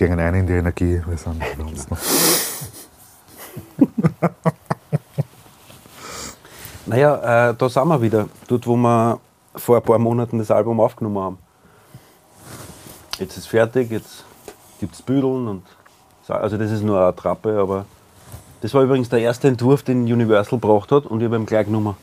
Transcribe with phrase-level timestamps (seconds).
[0.00, 1.02] gehen ein in die Energie.
[1.06, 1.98] Wir sind bei uns noch.
[6.86, 8.26] naja, äh, da sind wir wieder.
[8.48, 9.20] Dort, wo wir
[9.56, 11.38] vor ein paar Monaten das Album aufgenommen haben.
[13.18, 14.24] Jetzt ist es fertig, jetzt
[14.78, 15.64] gibt es Büdeln und
[16.28, 17.84] also das ist nur eine Trappe, aber
[18.62, 21.66] das war übrigens der erste Entwurf, den Universal gebracht hat und ich habe ihm gleich
[21.66, 21.94] genommen.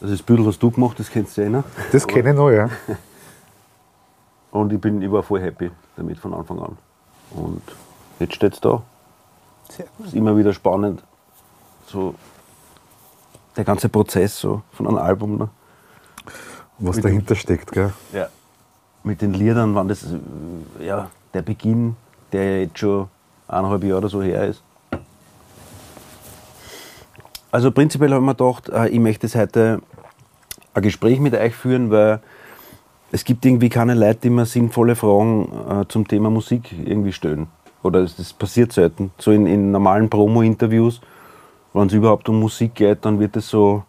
[0.00, 1.64] Also das Büdel hast du gemacht, das kennst du ja noch.
[1.90, 2.70] Das kenne ich noch, ja.
[4.52, 6.78] Und ich, bin, ich war voll happy damit von Anfang an.
[7.30, 7.62] Und
[8.18, 8.82] jetzt steht es da.
[9.68, 10.06] Sehr gut.
[10.06, 11.02] Ist immer wieder spannend.
[11.86, 12.14] So
[13.56, 15.36] der ganze Prozess so von einem Album.
[15.36, 15.48] Ne?
[16.78, 17.92] Was mit dahinter steckt, gell?
[18.12, 18.28] Ja.
[19.04, 20.06] Mit den Liedern, wann das,
[20.80, 21.96] ja, der Beginn,
[22.32, 23.08] der jetzt schon
[23.48, 24.62] eineinhalb Jahre oder so her ist.
[27.50, 29.82] Also prinzipiell habe ich mir gedacht, äh, ich möchte heute
[30.74, 32.20] ein Gespräch mit euch führen, weil
[33.12, 37.46] es gibt irgendwie keine Leute, die mir sinnvolle Fragen äh, zum Thema Musik irgendwie stellen.
[37.82, 39.12] Oder das passiert selten.
[39.18, 41.00] So in, in normalen Promo-Interviews,
[41.74, 43.84] wenn es überhaupt um Musik geht, dann wird es so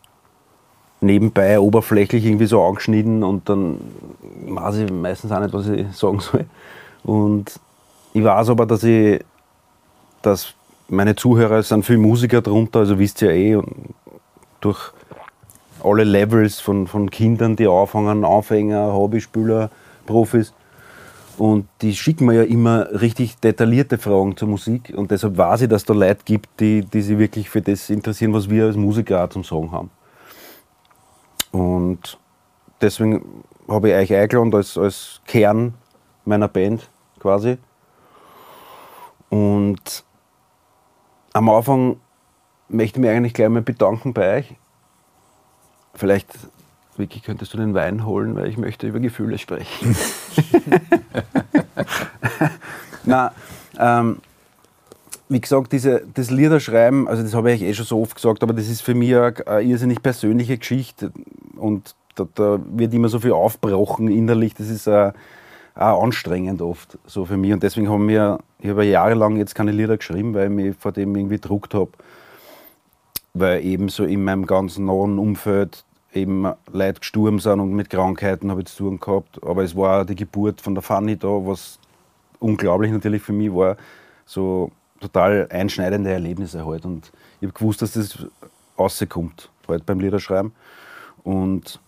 [0.99, 3.77] nebenbei oberflächlich irgendwie so angeschnitten und dann
[4.47, 6.45] weiß ich meistens auch nicht, was ich sagen soll.
[7.03, 7.59] Und
[8.13, 9.23] ich weiß aber, dass ich,
[10.21, 10.53] dass
[10.89, 13.63] meine Zuhörer sind viele Musiker drunter, also wisst ihr ja eh,
[14.61, 14.91] durch
[15.83, 19.69] alle Levels von, von Kindern, die anfangen, Anfänger, Hobbyspieler,
[20.05, 20.53] Profis.
[21.37, 24.93] Und die schicken mir ja immer richtig detaillierte Fragen zur Musik.
[24.95, 27.89] Und deshalb weiß ich, dass es da Leute gibt, die, die sich wirklich für das
[27.89, 29.89] interessieren, was wir als Musiker auch zum Sagen haben.
[31.51, 32.19] Und
[32.81, 35.73] deswegen habe ich euch eingeladen als, als Kern
[36.25, 36.87] meiner Band
[37.19, 37.57] quasi.
[39.29, 40.03] Und
[41.33, 41.97] am Anfang
[42.69, 44.55] möchte ich mich eigentlich gleich mal bedanken bei euch.
[45.93, 46.27] Vielleicht,
[46.97, 49.93] Vicky, könntest du den Wein holen, weil ich möchte über Gefühle sprechen.
[53.05, 53.33] Na,
[53.79, 54.17] ähm,
[55.29, 58.53] wie gesagt, diese, das Liederschreiben, also das habe ich eh schon so oft gesagt, aber
[58.53, 61.11] das ist für mich eine, irrsinnig persönliche Geschichte
[61.55, 64.53] und da, da, wird immer so viel aufbrochen innerlich.
[64.53, 65.13] Das ist eine,
[65.75, 67.53] auch anstrengend oft so für mich.
[67.53, 70.91] Und deswegen haben wir, ich habe jahrelang jetzt keine Lieder geschrieben, weil ich mich vor
[70.91, 71.91] dem irgendwie gedruckt habe.
[73.33, 75.83] Weil eben so in meinem ganzen nahen Umfeld
[76.13, 79.43] eben Leute gestorben sind und mit Krankheiten habe ich zu tun gehabt.
[79.43, 81.79] Aber es war die Geburt von der Fanny da, was
[82.39, 83.77] unglaublich natürlich für mich war.
[84.25, 86.85] So total einschneidende Erlebnisse halt.
[86.85, 87.11] Und
[87.41, 88.25] ich habe gewusst, dass das
[88.77, 90.51] rauskommt halt beim Liederschreiben.
[91.23, 91.79] Und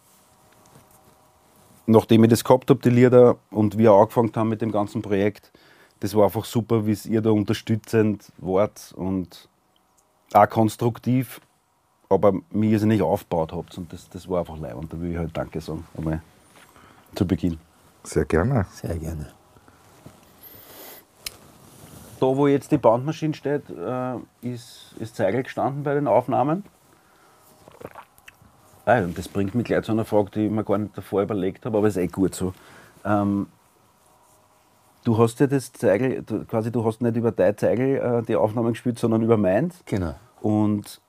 [1.85, 5.51] nachdem ich das gehabt habe, die Lieder, und wir angefangen haben mit dem ganzen Projekt,
[5.99, 9.47] das war einfach super, wie ihr da unterstützend wart und
[10.33, 11.41] auch konstruktiv,
[12.09, 13.77] aber mir nicht aufgebaut habt.
[13.77, 14.75] Und das, das war einfach leid.
[14.75, 16.21] Und da will ich halt Danke sagen, einmal
[17.15, 17.57] zu Beginn.
[18.03, 18.65] Sehr gerne.
[18.71, 19.31] Sehr gerne.
[22.19, 26.63] Da, wo jetzt die Bandmaschine steht, äh, ist, ist Zeigel gestanden bei den Aufnahmen.
[28.85, 31.23] Ah, und das bringt mich gleich zu einer Frage, die ich mir gar nicht davor
[31.23, 32.53] überlegt habe, aber ist eh gut so.
[33.03, 33.47] Ähm,
[35.05, 38.35] du hast ja das Zeigel, du, quasi du hast nicht über dein Zeigel äh, die
[38.35, 39.81] Aufnahmen gespielt, sondern über meins.
[39.85, 40.15] Genau.
[40.41, 40.99] Und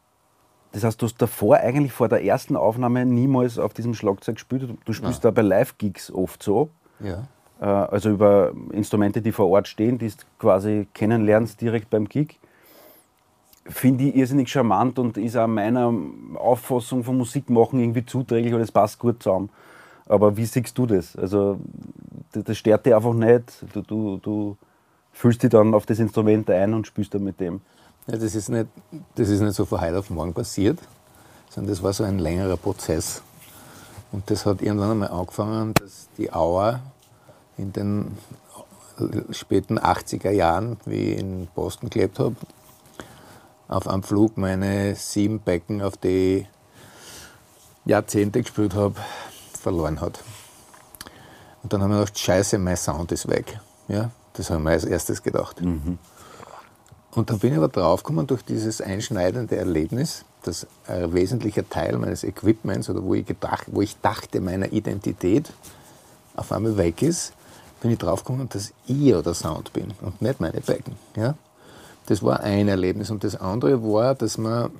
[0.72, 4.62] das heißt, du hast davor eigentlich vor der ersten Aufnahme niemals auf diesem Schlagzeug gespielt.
[4.84, 5.34] Du spielst Nein.
[5.34, 6.70] da bei Live-Gigs oft so.
[7.00, 7.26] Ja.
[7.60, 12.38] Äh, also über Instrumente, die vor Ort stehen, die du quasi kennenlernst direkt beim Gig
[13.68, 15.92] finde ich irrsinnig charmant und ist auch meiner
[16.34, 19.50] Auffassung von Musik machen irgendwie zuträglich und es passt gut zusammen.
[20.08, 21.16] Aber wie siehst du das?
[21.16, 21.58] Also,
[22.42, 23.64] das stört dich einfach nicht.
[23.72, 24.56] Du, du, du
[25.12, 27.60] fühlst dich dann auf das Instrument ein und spielst dann mit dem.
[28.06, 28.66] Ja, das, ist nicht,
[29.14, 30.78] das ist nicht so von heute auf morgen passiert,
[31.50, 33.22] sondern das war so ein längerer Prozess.
[34.12, 36.80] Und das hat irgendwann einmal angefangen, dass die Auer
[37.58, 38.16] in den
[39.30, 42.36] späten 80er Jahren, wie ich in Boston gelebt habe,
[43.68, 46.46] auf einem Flug meine sieben Becken, auf die ich
[47.84, 48.94] Jahrzehnte gespielt habe,
[49.60, 50.22] verloren hat.
[51.66, 53.58] Und dann haben wir gedacht, scheiße, mein Sound ist weg.
[53.88, 55.60] Ja, das haben wir als erstes gedacht.
[55.60, 55.98] Mhm.
[57.10, 62.22] Und dann bin ich aber draufgekommen durch dieses einschneidende Erlebnis, dass ein wesentlicher Teil meines
[62.22, 65.52] Equipments oder wo ich, gedacht, wo ich dachte, meiner Identität
[66.36, 67.32] auf einmal weg ist,
[67.80, 70.94] bin ich draufgekommen, dass ich der Sound bin und nicht meine Becken.
[71.16, 71.34] Ja?
[72.06, 73.10] Das war ein Erlebnis.
[73.10, 74.70] Und das andere war, dass man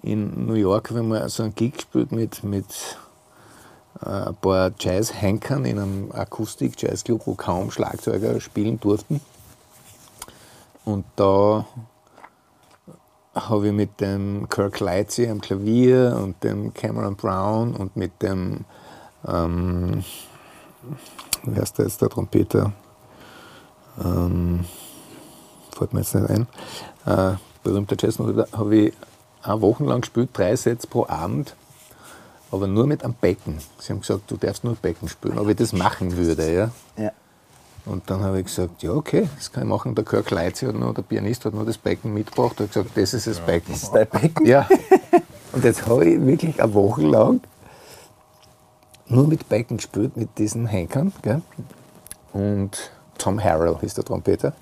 [0.00, 2.64] in New York, wenn man so einen Gig gespielt mit, mit
[4.00, 9.20] ein paar Jazz-Hankern in einem Akustik-Jazz-Club, wo kaum Schlagzeuger spielen durften.
[10.84, 11.66] Und da
[13.34, 18.64] habe ich mit dem Kirk Lightsey am Klavier und dem Cameron Brown und mit dem,
[19.26, 20.04] ähm,
[21.44, 22.72] wie heißt der jetzt, der Trompeter?
[24.04, 24.64] ähm,
[25.76, 26.46] fällt mir jetzt nicht ein,
[27.06, 28.92] äh, berühmter Jazzmusiker, habe ich
[29.42, 31.54] eine Woche lang gespielt, drei Sets pro Abend,
[32.50, 33.58] aber nur mit einem Becken.
[33.78, 36.52] Sie haben gesagt, du darfst nur Becken spielen, ob ich das machen würde.
[36.52, 36.70] Ja?
[36.96, 37.12] Ja.
[37.84, 39.94] Und dann habe ich gesagt, ja okay, das kann ich machen.
[39.94, 42.60] Der Kirk Leitzi hat nur, der Pianist hat nur das Becken mitgebracht.
[42.60, 43.72] Er hat gesagt, das ist das Becken.
[43.72, 44.46] Das ist dein Becken?
[44.46, 44.68] Ja.
[45.52, 47.40] Und jetzt habe ich wirklich eine Woche lang
[49.06, 51.12] nur mit Becken gespielt, mit diesen Henkern.
[51.22, 51.40] Gell?
[52.32, 54.52] Und Tom Harrell ist der Trompeter.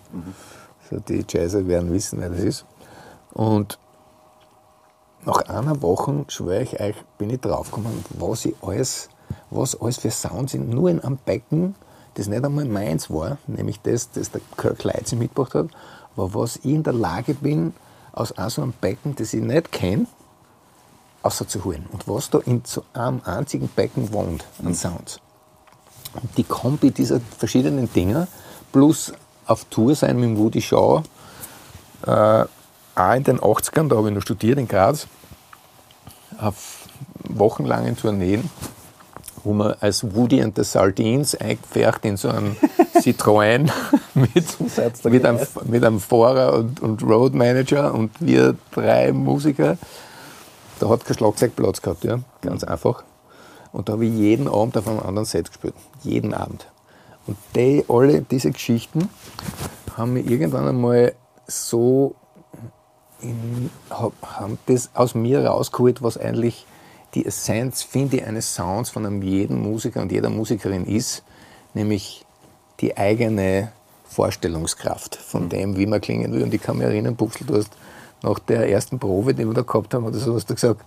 [0.88, 2.64] So die Jazzer werden wissen, wer das ist.
[3.32, 3.78] Und
[5.26, 9.08] nach einer Woche, schwöre ich euch, bin ich draufgekommen, was ich alles,
[9.50, 11.74] was alles für Sounds sind, nur in einem Becken,
[12.14, 15.66] das nicht einmal meins war, nämlich das, das der Kirk Leitzi mitgebracht hat,
[16.16, 17.74] aber was ich in der Lage bin,
[18.12, 20.06] aus so einem Becken, das ich nicht kenne,
[21.24, 21.86] rauszuholen.
[21.92, 25.20] Und was da in so einem einzigen Becken wohnt an Sounds.
[26.14, 28.28] Und die Kombi dieser verschiedenen Dinger,
[28.72, 29.12] plus
[29.46, 31.02] auf Tour sein mit dem Woody Shaw,
[32.06, 32.44] äh,
[32.94, 35.06] auch in den 80ern, da habe ich noch studiert in Graz,
[36.38, 36.86] auf
[37.28, 38.50] wochenlangen Tourneen,
[39.44, 42.56] wo man als Woody and the Sardines eingepfercht in so einen
[43.00, 43.70] Citroën
[44.14, 49.78] mit, mit, einem, mit einem Fahrer und, und Road Manager und wir drei Musiker.
[50.80, 53.04] Da hat kein Schlagzeug Platz gehabt, ja, ganz einfach.
[53.72, 55.74] Und da habe ich jeden Abend auf einem anderen Set gespielt.
[56.02, 56.66] Jeden Abend.
[57.26, 59.08] Und die, alle diese Geschichten
[59.96, 61.14] haben mich irgendwann einmal
[61.46, 62.14] so
[63.20, 66.66] in, hab, haben das aus mir rausgeholt, was eigentlich
[67.14, 71.22] die Essenz, finde ich, eines Sounds von einem jeden Musiker und jeder Musikerin ist,
[71.74, 72.24] nämlich
[72.80, 73.72] die eigene
[74.08, 76.42] Vorstellungskraft von dem, wie man klingen will.
[76.42, 77.70] Und ich kann mich erinnern, Buchsel, du hast
[78.22, 80.82] nach der ersten Probe, die wir da gehabt haben, oder so, hast du gesagt,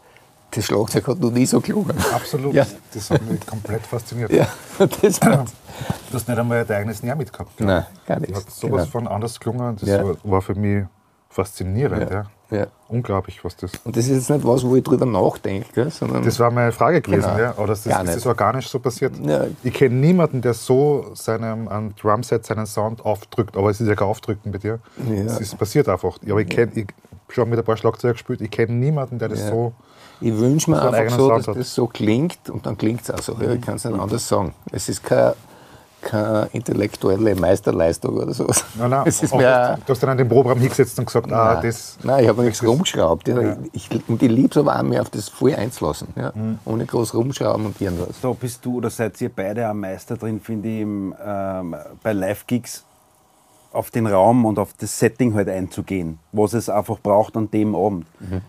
[0.51, 1.95] das Schlagzeug hat noch nie so gelungen.
[2.13, 2.53] Absolut.
[2.55, 2.65] Ja.
[2.93, 4.31] Das hat mich komplett fasziniert.
[4.31, 4.47] Ja,
[4.79, 7.59] das Du hast nicht einmal dein eigenes Näher mitgehabt.
[7.59, 8.35] Nein, gar nichts.
[8.35, 8.91] hat sowas Genau.
[8.91, 9.77] von anders gelungen.
[9.79, 10.03] Das Ja.
[10.23, 10.85] war für mich
[11.29, 12.09] faszinierend.
[12.11, 12.25] Ja.
[12.51, 12.65] Ja.
[12.87, 13.71] Unglaublich, was das.
[13.83, 16.71] Und das ist jetzt nicht was, wo ich drüber nachdenke, gell, sondern Das war meine
[16.71, 17.37] Frage gewesen, Genau.
[17.37, 17.53] ja.
[17.57, 18.17] Oder ist das, Gar ist nicht.
[18.17, 19.13] das organisch so passiert?
[19.23, 19.45] Ja.
[19.63, 23.93] Ich kenne niemanden, der so seinem am Drumset seinen Sound aufdrückt, aber es ist ja
[23.93, 24.79] kein Aufdrücken bei dir.
[25.07, 25.13] Ja.
[25.25, 26.17] Es ist passiert einfach.
[26.23, 29.19] Ja, aber ich kenne, ich habe schon mit ein paar Schlagzeuger gespielt, ich kenne niemanden,
[29.19, 29.49] der das Ja.
[29.51, 29.73] so.
[30.19, 31.55] Ich wünsche mir So einfach so, Sound dass hat.
[31.61, 33.37] das so klingt und dann klingt es auch so.
[33.39, 34.53] Ja, ich kann es nicht anders sagen.
[34.71, 35.35] Es ist keine,
[36.01, 38.63] keine intellektuelle Meisterleistung oder sowas.
[38.75, 39.75] Nein, nein, es ist mehr.
[39.75, 41.63] du, du hast dann an den Proberaum hingesetzt und gesagt, ah, Nein.
[41.63, 41.97] das.
[42.03, 43.27] Nein, ich habe nichts rumgeschraubt.
[43.27, 43.41] Ja.
[43.41, 43.57] Ja.
[43.73, 46.07] Ich, und ich liebe es aber auch, mir auf das voll einzulassen.
[46.15, 46.31] Ja.
[46.33, 46.59] Mhm.
[46.65, 48.19] Ohne groß rumschrauben und irgendwas.
[48.21, 52.13] Da bist du oder seid ihr beide am Meister drin, finde ich, im, ähm, bei
[52.13, 52.83] Live-Gigs
[53.71, 57.75] auf den Raum und auf das Setting halt einzugehen, was es einfach braucht an dem
[57.75, 58.06] Abend.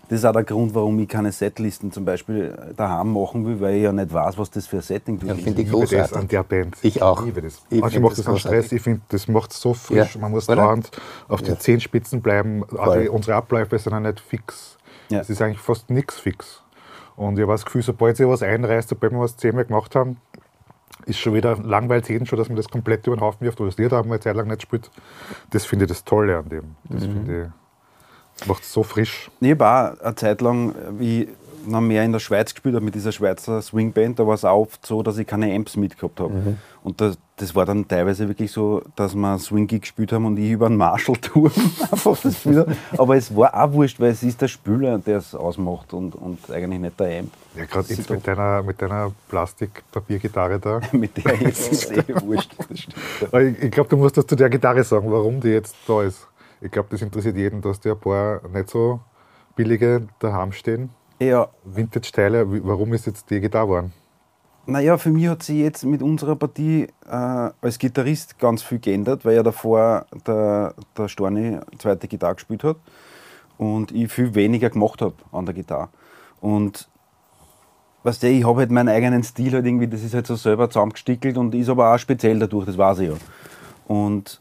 [0.08, 3.74] Das ist auch der Grund, warum ich keine Setlisten zum Beispiel daheim machen will, weil
[3.76, 5.42] ich ja nicht weiß, was das für ein Setting Ja, ist.
[5.42, 6.16] finde ich liebe das großartig.
[6.16, 6.76] an der Band.
[6.82, 7.22] Ich auch.
[7.24, 7.60] liebe das.
[7.68, 8.58] Ich Manche find macht das das an großartig.
[8.66, 8.72] Stress.
[8.72, 10.14] Ich finde, das macht so frisch.
[10.14, 10.90] Ja, Man muss dauernd
[11.28, 11.58] auf den Ja.
[11.60, 12.64] Zehenspitzen bleiben.
[12.78, 14.78] Auch die, unsere Abläufe sind ja nicht fix.
[15.10, 15.20] Ja.
[15.20, 16.62] Es ist eigentlich fast nichts fix.
[17.16, 20.16] Und ich habe das Gefühl, sobald sie was einreißt, sobald wir was zehnmal gemacht haben,
[21.06, 23.60] ist schon wieder langweilig jeden schon, dass man das komplett über den Haufen wirft.
[23.60, 24.90] Oder das Lied haben wir eine Zeit lang nicht gespielt.
[25.50, 26.76] Das finde ich das Tolle an dem.
[26.88, 27.12] Das Mhm.
[27.12, 27.52] finde
[28.40, 29.30] ich, macht es so frisch.
[29.40, 31.28] Ich auch eine Zeit lang, wie ich
[31.66, 34.62] noch mehr in der Schweiz gespielt habe mit dieser Schweizer Swingband, da war es auch
[34.62, 36.32] oft so, dass ich keine Amps mitgehabt habe.
[36.32, 36.56] Mhm.
[36.82, 40.50] Und das, das war dann teilweise wirklich so, dass wir Swing-Gig gespielt haben und ich
[40.50, 41.50] über einen Marshall-Turm
[41.90, 42.76] einfach das habe.
[42.98, 46.50] Aber es war auch wurscht, weil es ist der Spieler, der es ausmacht und, und
[46.50, 47.30] eigentlich nicht der Amp.
[47.56, 50.80] Ja, gerade jetzt mit deiner, mit deiner Plastikpapiergitarre da.
[50.92, 52.54] Mit der jetzt ist es eh wurscht.
[52.70, 56.26] Ich, ich glaube, du musst das zu der Gitarre sagen, warum die jetzt da ist.
[56.60, 59.00] Ich glaube, das interessiert jeden, dass die ein paar nicht so
[59.56, 60.90] billige daheim stehen.
[61.18, 63.92] Ja, Vintage-Teile, warum ist jetzt die Gitarre geworden?
[64.66, 69.24] Naja, für mich hat sich jetzt mit unserer Partie äh, als Gitarrist ganz viel geändert,
[69.24, 72.76] weil ja davor der, der Storni zweite Gitarre gespielt hat
[73.58, 75.88] und ich viel weniger gemacht habe an der Gitarre.
[76.40, 76.88] Und
[78.04, 80.70] weißt du, ich habe halt meinen eigenen Stil halt irgendwie, das ist halt so selber
[80.70, 83.16] zusammengestickelt und ist aber auch speziell dadurch, das weiß ich ja.
[83.88, 84.40] Und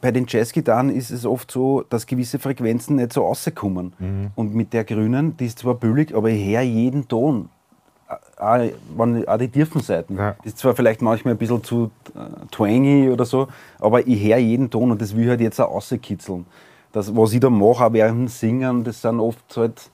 [0.00, 3.94] bei den Jazzgitarren ist es oft so, dass gewisse Frequenzen nicht so rauskommen.
[4.36, 7.48] Und mit der grünen, die ist zwar billig, aber ich höre jeden Ton.
[8.40, 10.16] Auch, die tiefen Seiten.
[10.16, 10.34] Ja.
[10.38, 14.38] Das ist zwar vielleicht manchmal ein bisschen zu äh, twangy oder so, aber ich höre
[14.38, 16.46] jeden Ton und das will ich halt jetzt auch rauskitzeln.
[16.92, 19.90] Das, was ich da mache, auch während dem Singen, das sind oft halt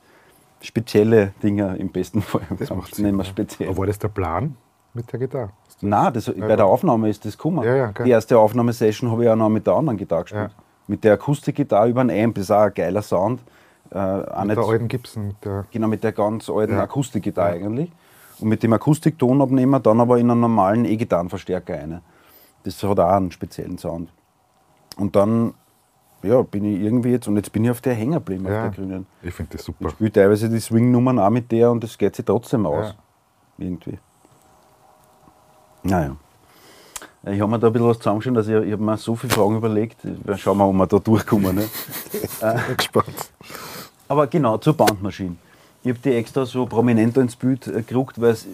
[0.60, 2.42] spezielle Dinge im besten Fall.
[2.58, 3.24] Das macht ja.
[3.24, 3.68] speziell.
[3.68, 4.56] Aber war das der Plan
[4.94, 5.50] mit der Gitarre?
[5.82, 7.62] Nein, das, bei der Aufnahme ist das gekommen.
[7.64, 7.92] Ja, ja.
[7.92, 10.50] Die erste Aufnahmesession habe ich auch noch mit der anderen Gitarre gespielt.
[10.50, 10.62] Ja.
[10.86, 13.40] Mit der Akustikgitarre über ein Amp, das ist auch ein geiler Sound.
[13.90, 15.34] Äh, Mit der alten Gibson.
[15.44, 16.82] Der, genau, mit der ganz alten Ja.
[16.82, 17.92] Akustikgitarre eigentlich.
[18.40, 22.02] Und mit dem Akustiktonabnehmer dann aber in einen normalen E-Gitarrenverstärker eine.
[22.64, 24.10] Das hat auch einen speziellen Sound.
[24.96, 25.54] und dann
[26.22, 28.66] ja, bin ich irgendwie jetzt, und jetzt bin ich auf der hängen geblieben, Ja.
[28.68, 29.06] auf der grünen.
[29.22, 29.90] Ich finde das Ich super.
[29.90, 32.86] spiele teilweise die Swing-Nummern auch mit der und das geht sich trotzdem aus.
[32.86, 32.94] Ja.
[33.64, 33.98] Irgendwie.
[35.82, 36.16] Naja.
[37.28, 39.32] Ich habe mir da ein bisschen was zusammengeschaut, also ich, ich habe mir so viele
[39.32, 39.98] Fragen überlegt.
[40.36, 41.56] Schauen wir, ob wir da durchkommen.
[41.56, 41.64] Ne?
[42.12, 43.30] Ich bin gespannt.
[44.08, 45.36] Aber genau, zur Bandmaschine.
[45.86, 48.44] Ich habe die extra so prominenter ins Bild äh, gerückt, weil es,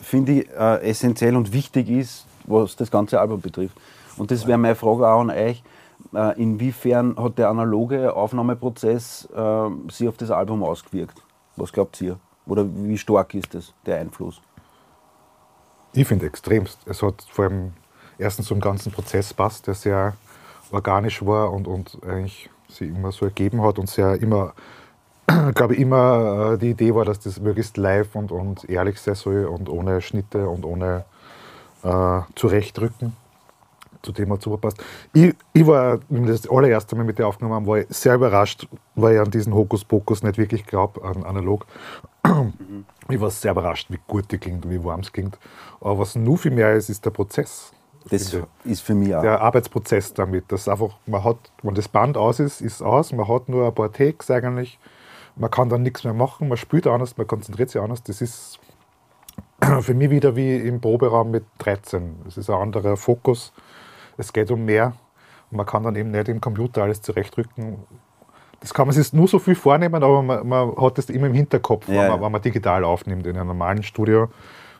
[0.00, 3.76] finde ich, äh, essentiell und wichtig ist, was das ganze Album betrifft.
[4.16, 5.62] Und das wäre meine Frage auch an euch.
[6.12, 11.22] Äh, inwiefern hat der analoge Aufnahmeprozess äh, sich auf das Album ausgewirkt?
[11.54, 12.18] Was glaubt ihr?
[12.46, 14.40] Oder wie stark ist das, der Einfluss?
[15.92, 16.80] Ich finde extremst.
[16.86, 17.74] Es hat vor allem
[18.18, 20.16] erstens einen ganzen Prozess passt, der sehr
[20.72, 24.52] organisch war und, und eigentlich sich immer so ergeben hat und sehr immer,
[25.54, 29.14] glaube ich, immer äh, die Idee war, dass das möglichst live und, und ehrlich sein
[29.14, 31.04] soll und ohne Schnitte und ohne
[31.82, 33.16] äh, Zurechtrücken
[34.02, 34.82] zu dem hat super passt.
[35.12, 38.16] Ich, ich war, wenn wir das allererste Mal mit der aufgenommen haben, war ich sehr
[38.16, 41.66] überrascht, weil ich an diesen Hokuspokus nicht wirklich glaube, an analog.
[43.08, 45.38] Ich war sehr überrascht, wie gut die klingt und wie warm es klingt.
[45.80, 47.72] Aber was nur viel mehr ist, ist der Prozess.
[48.10, 49.22] Das ist für mich auch.
[49.22, 53.28] der Arbeitsprozess damit, dass einfach, man hat, wenn das Band aus ist, ist aus, man
[53.28, 54.78] hat nur ein paar Takes eigentlich,
[55.36, 58.02] man kann dann nichts mehr machen, man spielt anders, man konzentriert sich anders.
[58.02, 58.58] Das ist
[59.80, 62.22] für mich wieder wie im Proberaum mit 13.
[62.26, 63.52] Es ist ein anderer Fokus,
[64.16, 64.94] es geht um mehr.
[65.50, 67.78] Und man kann dann eben nicht im Computer alles zurechtrücken.
[68.60, 71.34] Das kann man sich nur so viel vornehmen, aber man, man hat das immer im
[71.34, 74.28] Hinterkopf, Ja, wenn, man, wenn man digital aufnimmt in einem normalen Studio.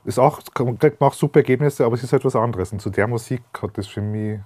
[0.05, 2.73] Ist auch, man kriegt man auch super Ergebnisse, aber es ist halt was anderes.
[2.73, 4.41] Und zu der Musik hat das für mich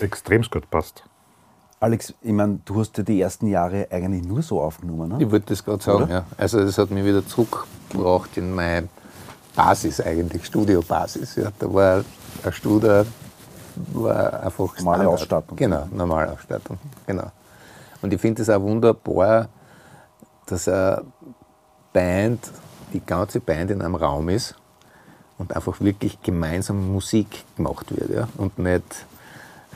[0.00, 1.04] extrem gut passt.
[1.82, 5.08] Alex, ich meine, du hast ja die ersten Jahre eigentlich nur so aufgenommen.
[5.08, 5.24] Ne?
[5.24, 6.12] Ich wollte das gerade sagen, Oder?
[6.12, 6.26] ja.
[6.36, 8.88] Also das hat mich wieder zurückgebracht in meine
[9.56, 11.34] Basis eigentlich, Studiobasis.
[11.34, 11.50] Ja.
[11.58, 12.04] Da war
[12.44, 13.04] ein Studio,
[13.94, 15.08] war einfach Normale Standard.
[15.08, 15.56] Ausstattung.
[15.56, 16.78] Genau, normale Ausstattung.
[17.04, 17.32] Genau.
[18.00, 19.48] Und ich finde es auch wunderbar,
[20.46, 21.02] dass eine
[21.92, 22.48] Band,
[22.92, 24.54] die ganze Band in einem Raum ist
[25.36, 28.08] und einfach wirklich gemeinsam Musik gemacht wird.
[28.08, 28.28] Ja.
[28.36, 29.04] Und nicht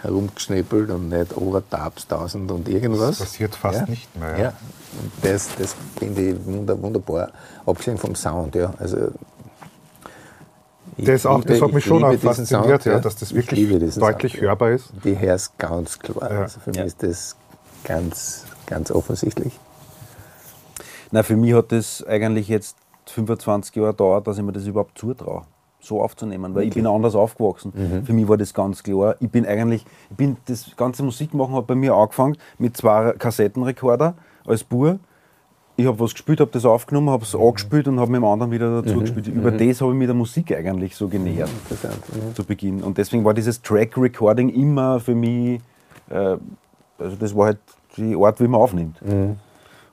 [0.03, 3.19] herumgeschnippelt und nicht Overtabs tausend und irgendwas.
[3.19, 3.87] Das passiert fast ja.
[3.87, 4.39] nicht mehr, ja.
[4.45, 4.53] Ja.
[5.03, 7.29] Und das, das finde ich wunder, wunderbar.
[7.67, 8.73] Abgesehen vom Sound, ja.
[8.79, 9.09] Also,
[10.99, 13.37] Das, auch, das liebe- hat mich ich schon auch fasziniert, Sound, ja, dass das Ich
[13.37, 14.91] wirklich deutlich Sound, hörbar ist.
[15.05, 16.33] Die hörst ganz klar.
[16.33, 16.41] Ja.
[16.43, 16.83] Also für Ja.
[16.85, 17.37] mich ist das
[17.85, 19.59] ganz, ganz offensichtlich.
[21.11, 22.77] Nein, für mich hat das eigentlich jetzt
[23.07, 25.43] 25 Jahre gedauert, dass ich mir das überhaupt zutraue,
[25.87, 27.73] so aufzunehmen, weil ich bin anders aufgewachsen.
[27.75, 28.05] Mhm.
[28.05, 29.17] Für mich war das ganz klar.
[29.21, 34.15] Ich bin eigentlich, ich bin, das ganze Musikmachen hat bei mir angefangen mit zwei Kassettenrekorder
[34.47, 34.99] als Bur.
[35.79, 37.41] Ich habe was gespielt, habe das aufgenommen, habe es Mhm.
[37.43, 39.29] angespielt und habe mit dem anderen wieder dazu gespielt.
[39.29, 41.51] Über das habe ich mich der Musik eigentlich so genähert.
[41.71, 42.35] Mhm.
[42.35, 42.83] zu Beginn.
[42.83, 45.61] Und deswegen war dieses Track-Recording immer für mich,
[46.09, 46.37] äh,
[46.99, 47.59] also das war halt
[47.97, 48.97] die Art, wie man aufnimmt.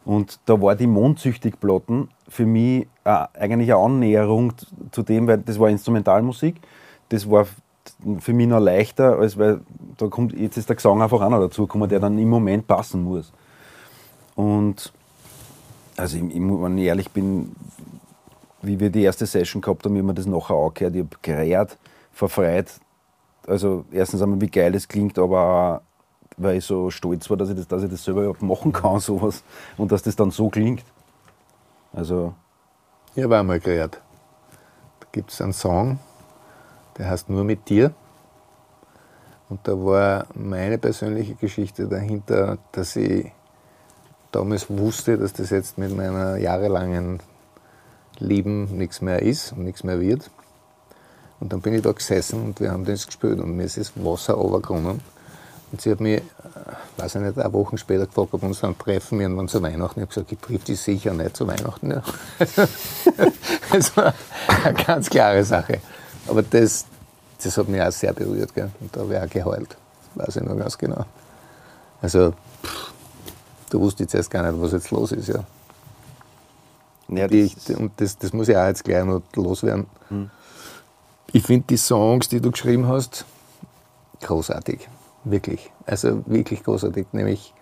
[0.06, 4.54] Und da war die Mondsüchtig-Platten für mich äh, eigentlich eine Annäherung
[4.92, 6.56] zu dem, weil das war Instrumentalmusik.
[7.10, 7.48] Das war
[8.20, 9.62] für mich noch leichter, als weil
[9.98, 12.68] da kommt, jetzt ist der Gesang einfach auch noch dazu gekommen, der dann im Moment
[12.68, 13.32] passen muss.
[14.36, 14.92] Und
[15.96, 17.56] also ich, ich, wenn ich ehrlich bin,
[18.62, 21.78] wie wir die erste Session gehabt haben, wie wir das nachher angehört, ich habe gereiert,
[22.12, 22.80] verfreit.
[23.46, 25.82] Also erstens einmal, wie geil es klingt, aber auch,
[26.38, 29.00] weil ich so stolz war, dass ich das, dass ich das selber überhaupt machen kann,
[29.00, 29.44] sowas.
[29.78, 30.84] Und dass das dann so klingt.
[31.94, 32.34] Also,
[33.16, 34.02] Ich habe einmal gehört.
[35.00, 36.00] Da gibt es einen Song,
[36.98, 37.94] der heißt Nur mit dir.
[39.50, 43.32] Und da war meine persönliche Geschichte dahinter, dass ich
[44.32, 47.20] damals wusste, dass das jetzt mit meiner jahrelangen
[48.18, 50.32] Lieben nichts mehr ist und nichts mehr wird.
[51.40, 53.92] Und dann bin ich da gesessen und wir haben das gespielt und mir ist das
[53.96, 55.02] Wasser runtergekommen.
[55.74, 56.24] Und sie hat mich, äh,
[56.98, 60.00] weiß ich nicht, eine Woche später gefragt, ob wir uns dann treffen irgendwann zu Weihnachten.
[60.00, 61.90] Ich habe gesagt, ich triff dich sicher nicht zu Weihnachten.
[61.90, 62.04] Ja.
[63.72, 64.14] das war
[64.64, 65.80] eine ganz klare Sache.
[66.28, 66.86] Aber das,
[67.44, 68.54] das hat mich auch sehr berührt.
[68.54, 68.70] Gell?
[68.80, 69.76] Und da habe ich auch geheult.
[70.14, 71.06] Das weiß ich noch ganz genau.
[72.04, 72.94] Also, pff,
[73.72, 75.30] da wusste ich zuerst gar nicht, was jetzt los ist.
[75.30, 75.44] Ja.
[77.08, 79.88] ja, das ist- und das, das muss ich auch jetzt gleich noch loswerden.
[81.32, 83.26] Ich finde die Songs, die du geschrieben hast,
[84.22, 84.88] großartig.
[85.24, 85.72] Wirklich.
[85.86, 87.08] Also wirklich großartig.
[87.12, 87.54] Nämlich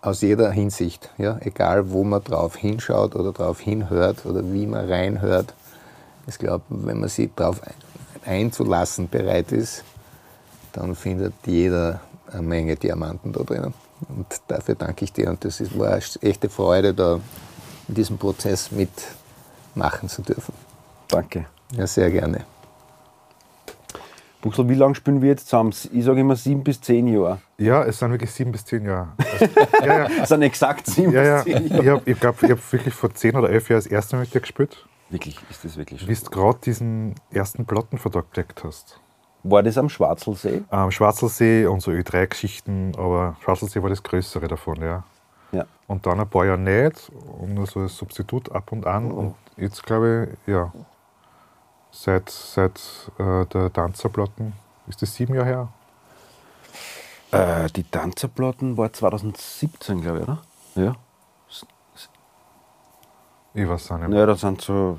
[0.00, 1.10] aus jeder Hinsicht.
[1.18, 1.38] Ja?
[1.40, 5.54] Egal, wo man drauf hinschaut oder drauf hinhört oder wie man reinhört.
[6.26, 7.60] Ich glaube, wenn man sich darauf
[8.24, 9.84] einzulassen bereit ist,
[10.72, 13.74] dann findet jeder eine Menge Diamanten da drinnen.
[14.08, 15.30] Und dafür danke ich dir.
[15.30, 17.20] Und das ist, war eine echte Freude, da
[17.88, 20.54] in diesem Prozess mitmachen zu dürfen.
[21.08, 21.46] danke.
[21.72, 22.44] Ja, sehr gerne.
[24.40, 25.74] Buchsel, wie lange spielen wir jetzt zusammen?
[25.92, 27.38] Ich sage immer sieben bis zehn Jahre.
[27.58, 29.08] Ja, es sind wirklich sieben bis zehn Jahre.
[29.40, 31.82] Also, ja, ja, Das sind exakt sieben ja, bis zehn Ich Jahre.
[31.82, 34.34] glaube, ich, glaub, ich habe wirklich vor zehn oder elf Jahren das erste Mal mit
[34.34, 36.26] dir gespielt, Wirklich, ist das wirklich wie so?
[36.26, 39.00] du gerade diesen ersten Plattenvertrag gedeckt hast.
[39.42, 40.62] War das am Schwarzelsee?
[40.70, 45.04] Ähm, Schwarzelsee und so Ö3-Geschichten, aber Schwarzelsee war das größere davon, ja.
[45.52, 45.64] Ja.
[45.86, 49.10] Und dann ein paar Jahre nicht und nur so als Substitut ab und an.
[49.10, 50.70] Und jetzt glaube ich, ja,
[52.02, 52.80] seit, seit
[53.18, 54.52] äh, der Tanzerplatten,
[54.86, 55.68] ist das sieben Jahre her?
[57.30, 60.42] Äh, die Tanzerplatten war 2017, glaube ich, oder?
[60.74, 60.96] Ja.
[63.54, 64.12] Ich weiß auch nicht.
[64.12, 64.98] Ja, das sind so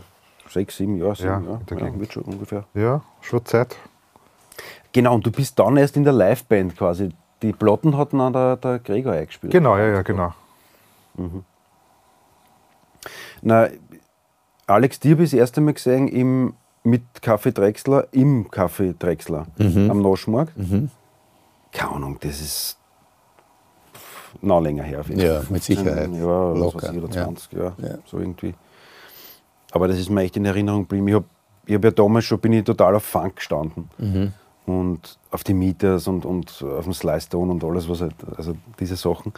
[0.49, 1.15] sechs, sieben Jahre.
[1.15, 1.91] Sieben Ja, Jahre.
[1.91, 2.65] Ja, wird schon ungefähr.
[2.73, 3.77] Ja, schon Zeit.
[4.91, 7.09] Genau, und du bist dann erst in der Liveband quasi.
[7.41, 9.53] Die Platten hat dann der, der Gregor eingespielt.
[9.53, 10.33] Genau, ja, ja, genau.
[13.41, 13.69] Na,
[14.67, 19.47] Alex, die habe ich das erste Mal gesehen im, mit Kaffee Drechsler im Kaffee Drechsler
[19.57, 20.53] am Naschmarkt.
[21.71, 22.77] Keine Ahnung, das ist
[24.41, 25.01] noch länger her.
[25.01, 26.09] auf jeden Ja, mit Sicherheit.
[26.13, 27.23] Ja, Locker, ich, oder ja.
[27.25, 27.97] 20 Jahre, Ja.
[28.05, 28.53] so irgendwie.
[29.71, 31.07] Aber das ist mir echt in Erinnerung geblieben.
[31.09, 31.25] Ich habe
[31.65, 33.89] ich hab ja damals schon bin ich total auf Funk gestanden.
[33.97, 34.33] Mhm.
[34.65, 38.95] Und auf die Meters und, und auf den Slice und alles, was halt, also diese
[38.95, 39.33] Sachen.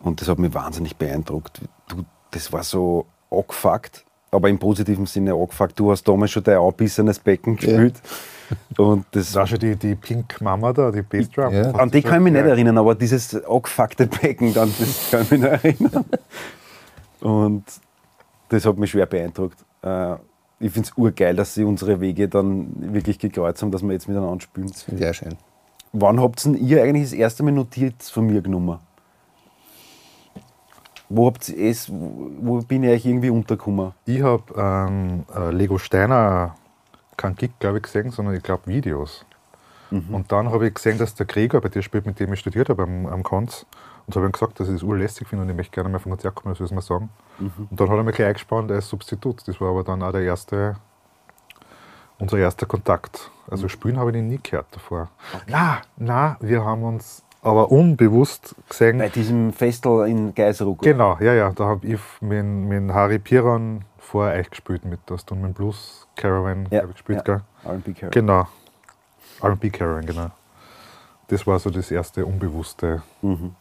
[0.00, 1.60] Und das hat mich wahnsinnig beeindruckt.
[1.88, 4.04] Du, das war so angefuckt,
[4.34, 5.78] aber im positiven Sinne angefuckt.
[5.78, 7.94] Du hast damals schon dein anbissenes Becken gespielt.
[8.76, 11.54] Und das, Da schon die, die Pink Mama da, die Bassdrum.
[11.54, 11.70] Ja.
[11.72, 15.30] An die kann ich mich nicht erinnern, aber dieses angefuckte Becken, dann, das kann ich
[15.30, 16.04] mich noch erinnern.
[17.20, 17.64] Und
[18.50, 19.58] das hat mich schwer beeindruckt.
[19.82, 20.14] Äh,
[20.60, 24.08] Ich finde es urgeil, dass sie unsere Wege dann wirklich gekreuzt haben, dass wir jetzt
[24.08, 24.68] miteinander spielen.
[24.72, 25.36] Finde ich auch schön.
[25.92, 28.78] Wann habt denn ihr eigentlich das erste Mal Notiz von mir genommen?
[31.08, 33.92] Wo habt es, wo bin ich euch irgendwie untergekommen?
[34.06, 36.54] Ich habe ähm, äh, Lego Steiner
[37.16, 39.24] kein Gig, glaube ich, gesehen, sondern ich glaube Videos.
[40.12, 42.68] Und dann habe ich gesehen, dass der Gregor bei dir spielt, mit dem ich studiert
[42.68, 43.66] habe am, am Konz.
[44.06, 46.10] Und habe ihm gesagt, dass ich das urlässig finde und ich möchte gerne mal vom
[46.12, 47.08] Konzert kommen, das soll ich mal sagen.
[47.70, 49.46] Und dann hat er mich gleich eingespannt als Substitut.
[49.46, 50.76] Das war aber dann auch der erste,
[52.18, 53.30] unser erster Kontakt.
[53.48, 55.08] Also spielen habe ich ihn nie gehört davor.
[55.46, 58.98] Na, na, wir haben uns aber unbewusst gesehen.
[58.98, 60.82] Bei diesem Festel in Geiseruck.
[60.82, 61.50] Genau, ja, ja.
[61.52, 66.06] Da habe ich mit, mit Harry Piron vor euch gespielt, mit das und mit Blues
[66.16, 67.36] Caravan Ja, ich gespielt, ja.
[67.36, 67.42] gell?
[67.64, 68.10] R&B Carol.
[68.10, 68.48] Genau.
[69.42, 70.30] R&B Caravan, genau.
[71.28, 73.02] Das war so das erste Unbewusste.
[73.22, 73.54] Und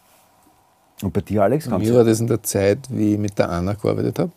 [1.13, 3.73] bei dir, Alex, Bei mir war das in der Zeit, wie ich mit der Anna
[3.73, 4.31] gearbeitet habe.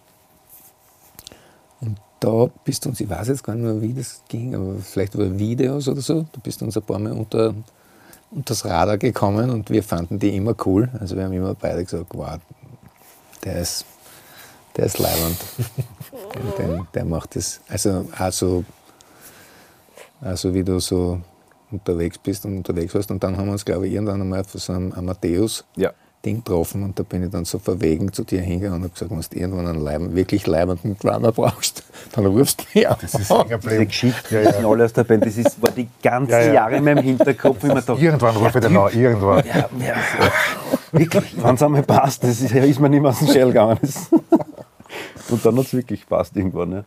[1.81, 4.77] Und da bist du uns, ich weiß jetzt gar nicht mehr, wie das ging, aber
[4.77, 7.55] vielleicht über Videos oder so, du bist uns ein paar Mal unter,
[8.31, 10.89] unter das Radar gekommen und wir fanden die immer cool.
[10.99, 12.39] Also wir haben immer beide gesagt, wow,
[13.45, 13.85] der ist,
[14.77, 15.37] der ist leibend.
[16.59, 17.61] der, der, macht das.
[17.69, 18.65] Also auch so,
[20.21, 21.21] also wie du so
[21.71, 23.11] unterwegs bist und unterwegs warst.
[23.11, 25.93] Und dann haben wir uns, glaube ich, irgendwann einmal für so einem Amadeus Ja.
[26.27, 29.11] Ding getroffen und da bin ich dann so verwegen zu dir hingegangen und habe gesagt,
[29.13, 32.97] wenn du irgendwann einen Leib, wirklich leibenden Drummer brauchst, dann rufst du mich an.
[33.01, 33.33] Das ist
[33.65, 36.53] Diese Geschichte, die sind alle aus der Band, das ist, war die ganzen Ja, ja.
[36.53, 37.95] Jahre in meinem Hinterkopf immer da.
[37.95, 39.45] Irgendwann rufe ich den an, irgendwann.
[39.47, 39.95] Ja, ja,
[40.93, 43.79] wirklich, wenn es einmal passt, das ist, ist mir nicht mehr aus dem Shell gegangen.
[43.81, 44.11] Das-
[45.31, 46.85] Und dann hat es wirklich passt irgendwann.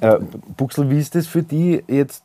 [0.00, 0.14] Ja.
[0.14, 0.20] Äh,
[0.56, 2.22] Buxel, wie ist das für die jetzt?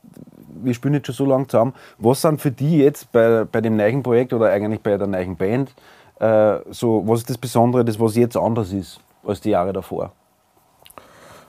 [0.63, 1.73] Wir spielen jetzt schon so lange zusammen.
[1.97, 5.35] Was sind für die jetzt bei, bei dem neuen Projekt oder eigentlich bei der neuen
[5.35, 5.71] Band
[6.21, 10.11] äh, so, was ist das Besondere, das was jetzt anders ist als die Jahre davor?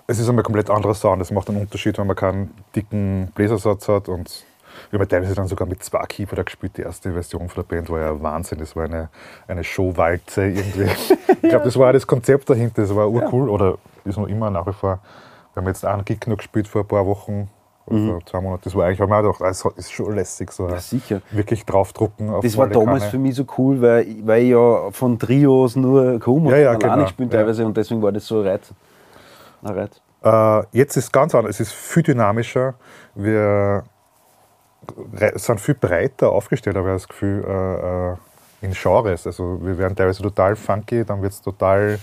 [0.07, 1.21] Es ist einmal komplett anderer Sound.
[1.21, 4.09] Es macht einen Unterschied, wenn man keinen dicken Bläsersatz hat.
[4.09, 4.45] Und
[4.91, 6.77] wir haben teilweise dann sogar mit zwei Keyboarder gespielt.
[6.79, 8.59] Die erste Version von der Band war ja Wahnsinn.
[8.59, 9.11] Das war eine,
[9.47, 10.85] eine Showwalze irgendwie.
[11.29, 12.83] ich glaube, das war auch das Konzept dahinter.
[12.83, 13.51] Das war urcool.
[13.51, 15.01] Oder ist noch immer nach wie vor.
[15.53, 17.51] Wir haben jetzt einen Gig noch gespielt vor ein paar Wochen.
[17.87, 18.63] Vor zwei Monaten.
[18.65, 20.53] Das war eigentlich, habe ich mir gedacht, das ist schon lässig.
[20.53, 21.21] So Ja, sicher.
[21.33, 22.31] Wirklich draufdrucken.
[22.31, 23.11] Auf Das war damals Kanne.
[23.11, 26.73] für mich so cool, weil, ich- weil ich ja von Trios nur komme Ja, ja,
[26.73, 27.07] und genau.
[27.07, 27.39] spielen Ja.
[27.39, 28.73] teilweise und deswegen war das so ein Reiz.
[29.63, 30.01] Ein Reiz.
[30.25, 31.57] Äh, jetzt ist es ganz anders.
[31.57, 32.75] Es ist viel dynamischer.
[33.17, 33.83] Wir
[35.35, 38.17] sind viel breiter aufgestellt, habe ich das Gefühl, äh, äh,
[38.63, 39.27] in Genres.
[39.27, 41.99] Also wir werden teilweise total funky, dann wird es total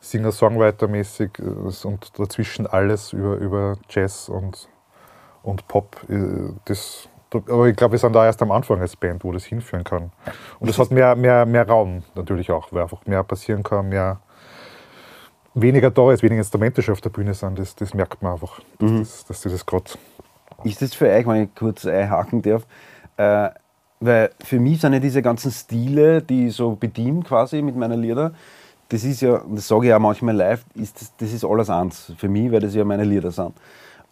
[0.00, 4.68] Singer-Songwriter-mäßig äh, und dazwischen alles über, über Jazz und,
[5.44, 5.96] und Pop.
[6.08, 9.44] Äh, Das, aber ich glaube, wir sind da erst am Anfang als Band, wo das
[9.44, 10.12] hinführen kann.
[10.60, 14.20] Und es hat mehr, mehr, mehr Raum natürlich auch, weil einfach mehr passieren kann, mehr
[15.54, 17.58] weniger da ist, weniger Instrumente schon auf der Bühne sind.
[17.58, 19.84] Das, das merkt man einfach, dass, das, dass das gerade
[20.64, 22.66] Ist das für euch, wenn ich kurz einhaken darf,
[23.16, 23.50] äh,
[24.00, 28.00] weil für mich sind ja diese ganzen Stile, die ich so bediene quasi mit meinen
[28.00, 28.32] Lieder,
[28.88, 32.12] das ist ja, das sage ich auch manchmal live, ist das, das ist alles eins
[32.16, 33.54] für mich, weil das ja meine Lieder sind.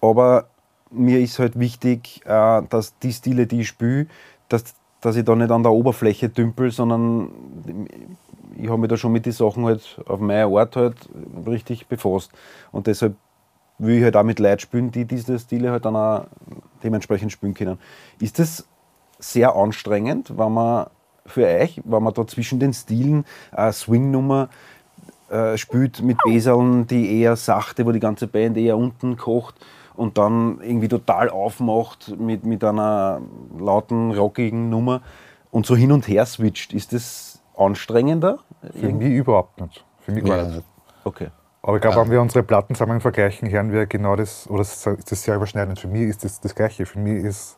[0.01, 0.47] Aber
[0.93, 4.07] mir ist halt wichtig, äh, dass die Stile, die ich spiele,
[4.49, 7.31] dass, dass ich da nicht an der Oberfläche dümpel, sondern
[8.57, 10.97] ich habe mich da schon mit den Sachen halt auf meine Art halt
[11.47, 12.31] richtig befasst.
[12.71, 13.17] Und deshalb
[13.79, 16.27] will ich halt auch mit Leuten spielen, die diese Stile halt dann auch
[16.85, 17.79] dementsprechend spielen können.
[18.21, 18.67] Ist das
[19.19, 20.87] sehr anstrengend, wenn man
[21.27, 24.49] für euch, wenn man da zwischen den Stilen eine Swing-Nummer
[25.31, 29.55] äh, spielt mit Beseln, die eher sachte, wo die ganze Band eher unten kocht
[30.03, 33.21] und dann irgendwie total aufmacht mit, mit einer
[33.59, 35.01] lauten, rockigen Nummer
[35.51, 36.73] und so hin und her switcht.
[36.73, 38.41] Ist das anstrengender?
[38.75, 39.85] Für mich überhaupt nicht.
[40.01, 40.65] Für mich gar Ja, nicht.
[41.05, 41.29] Okay.
[41.63, 45.23] Aber ich glaube, wenn wir unsere Plattensammlungen vergleichen, hören wir genau das, oder ist das
[45.23, 45.79] sehr überschneidend.
[45.79, 46.85] Für mich ist das das Gleiche.
[46.87, 47.57] Für mich ist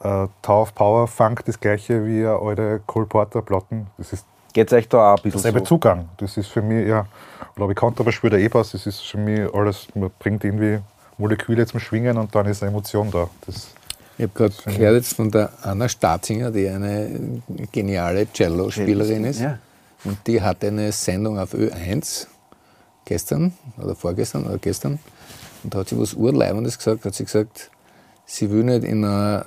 [0.00, 3.86] äh, Tower of Power Funk das Gleiche wie alte Cole Porter Platten.
[3.96, 5.64] Das ist Geht es euch da auch ein bisschen derselbe so?
[5.66, 6.08] Zugang.
[6.16, 7.06] Das ist für mich, ja,
[7.54, 8.72] glaube ich, Kontrabass spielt der E-Bass.
[8.72, 10.80] Das ist für mich alles, man bringt irgendwie
[11.18, 13.28] Moleküle zum Schwingen und dann ist eine Emotion da.
[13.46, 13.68] Das,
[14.16, 19.40] Ich habe gerade gehört jetzt von der Anna Statinger, die eine geniale Cello-Spielerin ist.
[19.40, 19.58] Ja.
[20.04, 22.26] Und die hatte eine Sendung auf Ö1
[23.04, 24.98] gestern oder vorgestern oder gestern.
[25.64, 27.04] Und da hat sie was Urleibendes gesagt.
[27.04, 27.70] Hat sie gesagt,
[28.26, 29.46] sie will nicht in einer,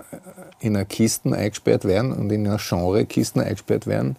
[0.59, 4.17] in einer Kisten eingesperrt werden und in einer Genre-Kisten eingesperrt werden,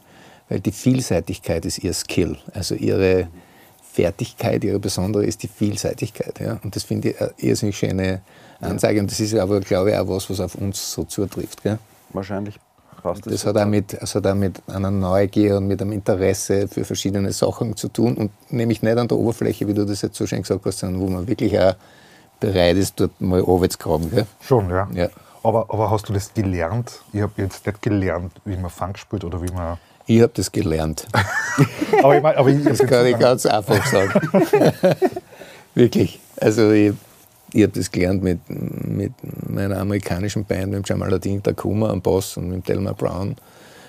[0.48, 2.38] weil die Vielseitigkeit ist ihr Skill.
[2.54, 3.28] Also ihre
[3.92, 6.40] Fertigkeit, ihre besondere ist die Vielseitigkeit.
[6.40, 6.58] Ja?
[6.64, 8.22] Und das finde ich eine irrsinnig schöne
[8.60, 9.00] Anzeige.
[9.00, 11.62] Und das ist aber, glaube ich, auch was, was auf uns so zutrifft.
[11.62, 11.78] Gell?
[12.10, 12.58] Wahrscheinlich
[13.02, 16.68] passt Das hat auch, mit, das hat auch mit einer Neugier und mit einem Interesse
[16.68, 20.16] für verschiedene Sachen zu tun und nämlich nicht an der Oberfläche, wie du das jetzt
[20.16, 21.74] so schön gesagt hast, sondern wo man wirklich auch
[22.40, 24.10] bereit ist, dort mal runterzugraben.
[24.10, 24.26] Gell?
[24.40, 24.88] schon, ja.
[24.94, 25.08] Ja.
[25.42, 27.02] Aber, aber hast du das gelernt?
[27.12, 29.76] Ich habe jetzt nicht gelernt, wie man Funk spielt oder wie man.
[30.06, 31.06] Ich habe das gelernt.
[32.02, 34.12] Aber ich, mein, aber ich, Das kann ich ganz einfach sagen.
[35.74, 36.18] Wirklich.
[36.40, 36.92] Also ich,
[37.52, 39.12] ich habe das gelernt mit, mit
[39.48, 43.36] meiner amerikanischen Band, mit dem Jamaluddin Takuma am Bass und mit dem Delmar Brown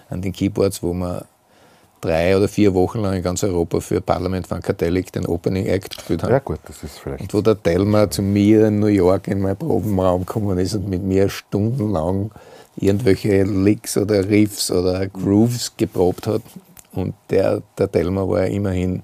[0.09, 1.25] an den Keyboards, wo wir
[2.01, 6.23] drei oder vier Wochen lang in ganz Europa für Parliament Funkadelic den Opening Act gespielt
[6.23, 6.31] haben.
[6.31, 7.21] ja, gut, das ist vielleicht.
[7.21, 10.89] Und wo der Delmar zu mir in New York in meinen Probenraum gekommen ist und
[10.89, 12.31] mit mir stundenlang
[12.75, 16.41] irgendwelche Licks oder Riffs oder Grooves geprobt hat.
[16.91, 19.01] Und der, der Delmar war ja immerhin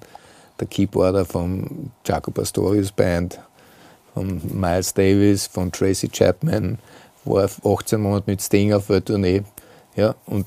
[0.58, 3.40] der Keyboarder von Jaco Pastorius Band,
[4.14, 6.78] von Miles Davis, von Tracy Chapman,
[7.24, 9.42] war 18 Monate mit Sting auf der Tournee.
[9.96, 10.46] Ja, und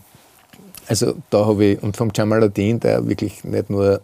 [0.87, 4.01] also da habe ich, und vom Jamaluddin, der wirklich nicht nur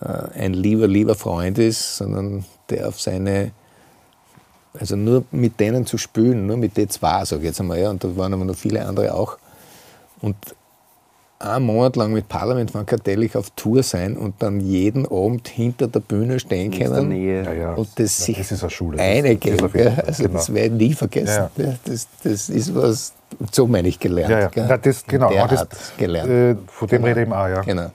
[0.00, 3.52] äh, ein lieber, lieber Freund ist, sondern der auf seine,
[4.78, 7.90] also nur mit denen zu spielen, nur mit den zwei, sage ich jetzt einmal, ja,
[7.90, 9.36] und da waren aber noch viele andere auch.
[10.20, 10.36] Und
[11.38, 16.00] einen Monat lang mit Parlament Funkadelic auf Tour sein und dann jeden Abend hinter der
[16.00, 17.08] Bühne stehen In der können.
[17.08, 17.42] Nähe.
[17.44, 17.72] Ja, ja.
[17.72, 18.98] Und das Ja, sich das ist eine Schule.
[18.98, 19.56] Das- eingehen.
[19.56, 19.90] das jeden gell?
[19.92, 20.04] Fall.
[20.06, 20.34] Also Genau.
[20.34, 21.48] das werde ich nie vergessen.
[21.56, 21.64] Ja.
[21.64, 23.14] Ja, Das, das ist was,
[23.52, 24.30] so meine ich gelernt.
[24.54, 24.76] Ja, ja.
[24.76, 26.30] das, genau, der das, gelernt.
[26.30, 27.62] Äh, von dem rede ich eben auch, ja.
[27.62, 27.90] Genau.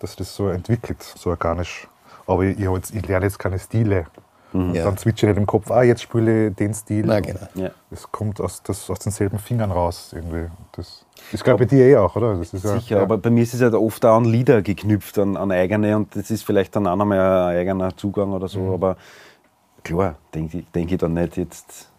[0.00, 1.86] Dass das so entwickelt, so organisch.
[2.26, 4.06] Aber ich, ich, ich lerne jetzt keine Stile.
[4.52, 4.84] Und Ja.
[4.84, 7.04] dann switche ich nicht im Kopf, ah, jetzt spiele ich den Stil.
[7.06, 7.40] Na, genau.
[7.54, 7.70] Ja.
[7.90, 10.46] Das kommt aus, das, aus denselben Fingern raus irgendwie.
[10.72, 12.36] Das ist, glaube ich, bei dir eh auch, oder?
[12.38, 13.02] Das Sicher, ja.
[13.02, 16.16] aber bei mir ist es halt oft auch an Lieder geknüpft, an, an eigene und
[16.16, 17.18] das ist vielleicht dann auch noch mal
[17.50, 18.48] ein eigener Zugang oder Mhm.
[18.48, 18.96] so, aber
[19.84, 21.90] klar, denke ich, denk ich dann nicht, jetzt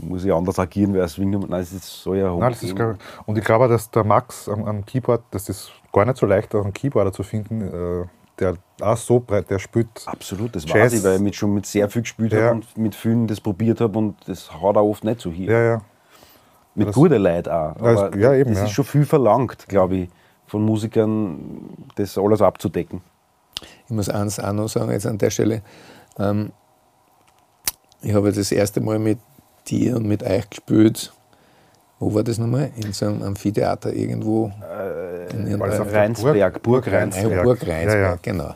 [0.00, 2.84] muss ich anders agieren, weil Swing, nein, es ist so ja Nein, das ist, ich-
[3.26, 6.26] und ich glaube, auch, dass der Max am, am Keyboard, das ist gar nicht so
[6.26, 8.04] leicht, auch einen Keyboarder zu finden, äh,
[8.38, 9.88] der auch so breit, der spielt.
[10.06, 12.42] Absolut, das Jazz- weiß ich, weil ich mit, schon mit sehr viel gespielt Ja.
[12.46, 15.44] habe und mit vielen das probiert habe und das haut auch oft nicht so hin.
[15.50, 15.82] Ja, ja.
[16.74, 17.76] mit das- guten Leuten auch.
[17.76, 18.64] Aber ja, eben, das ja.
[18.66, 20.08] ist schon viel verlangt, glaube ich,
[20.46, 21.38] von Musikern,
[21.96, 23.00] das alles abzudecken.
[23.86, 25.62] Ich muss eins auch noch sagen jetzt an der Stelle.
[26.18, 26.52] Ähm,
[28.02, 29.18] ich habe das erste Mal mit
[29.68, 31.12] dir und mit euch gespielt.
[31.98, 32.70] Wo war das nochmal?
[32.76, 34.46] In so einem Amphitheater irgendwo.
[34.46, 34.52] in
[35.58, 37.42] das auf irgendeiner- der Rheinsberg, Burg Burg Rheinsberg.
[37.42, 38.18] Burg Rheinsberg, Ja, ja.
[38.20, 38.54] genau.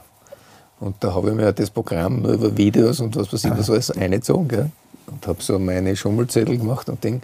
[0.81, 3.71] Und da habe ich mir das Programm nur über Videos und was weiß ich, was
[3.71, 4.49] alles eingezogen.
[4.49, 4.71] Gell?
[5.11, 7.21] Und habe so meine Schummelzettel gemacht und Ding.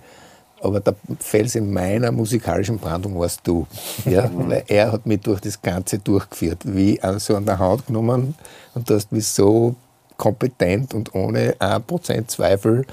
[0.63, 3.67] Aber der Fels in meiner musikalischen Brandung warst du.
[4.07, 4.29] Ja?
[4.35, 6.59] Weil er hat mich durch das Ganze durchgeführt.
[6.65, 8.35] Wie an so an der Hand genommen
[8.75, 9.75] und du hast mich so
[10.17, 12.87] kompetent und ohne 1% Zweifel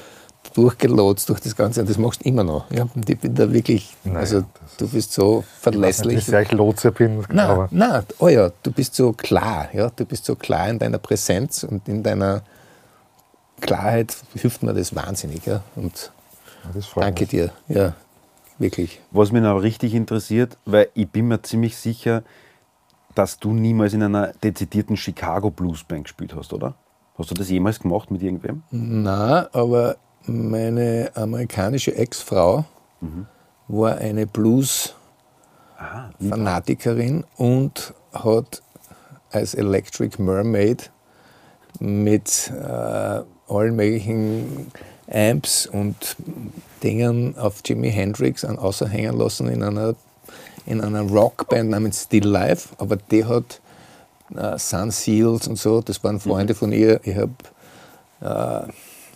[0.53, 1.81] durchgelotst durch das Ganze.
[1.81, 2.69] Und das machst du immer noch.
[2.71, 2.87] Ja?
[2.95, 4.43] Und ich bin da wirklich, Naja, also
[4.77, 6.29] du bist so Ich weiß nicht, verlässlich.
[6.29, 10.25] ich Lotse bin, Nein, aber nein, oh ja, du bist so klar, ja, du bist
[10.25, 12.43] so klar in deiner Präsenz und in deiner
[13.61, 15.63] Klarheit hilft mir das wahnsinnig, ja.
[15.75, 16.11] Und
[16.95, 17.29] danke mich.
[17.29, 17.95] dir, ja,
[18.59, 18.99] wirklich.
[19.11, 22.23] Was mich noch richtig interessiert, weil ich bin mir ziemlich sicher,
[23.15, 26.75] dass du niemals in einer dezidierten Chicago Blues Band gespielt hast, oder?
[27.17, 28.63] Hast du das jemals gemacht mit irgendwem?
[28.71, 32.65] Na, aber meine amerikanische Ex-Frau
[33.67, 38.61] war eine Blues-Fanatikerin und hat
[39.31, 40.91] als Electric Mermaid
[41.79, 44.71] mit äh, allen möglichen
[45.11, 46.15] Amps und
[46.81, 49.95] Dingen auf Jimi Hendrix an außerhängen lassen in einer,
[50.65, 52.69] in einer Rockband namens Still Life.
[52.77, 53.59] Aber die hat
[54.35, 56.99] äh, Sun Seals und so, das waren Freunde von ihr.
[57.03, 57.33] Ich habe
[58.21, 58.71] äh,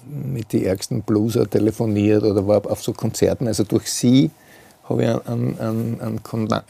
[0.09, 3.47] mit den ärgsten Blueser telefoniert oder war auf so Konzerten.
[3.47, 4.31] Also durch sie
[4.89, 6.23] habe ich einen, einen, einen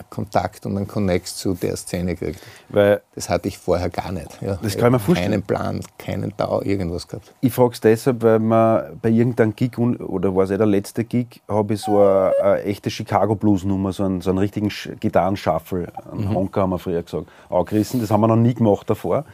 [0.09, 2.41] Kontakt und einen Connect zu der Szene gekriegt.
[2.69, 4.41] Weil Das hatte ich vorher gar nicht.
[4.41, 4.57] Ja.
[4.61, 5.31] Das kann ich mir vorstellen.
[5.31, 7.33] Keinen Plan, keinen Tau, irgendwas gehabt.
[7.41, 11.03] Ich frage es deshalb, weil man bei irgendeinem Gig, oder war es eh der letzte
[11.03, 14.71] Gig, habe ich so eine, eine echte Chicago Blues Nummer, so einen, so einen richtigen
[14.99, 18.01] Gitarrenshuffle, einen Honker haben wir früher gesagt, angerissen.
[18.01, 19.25] Das haben wir noch nie gemacht davor.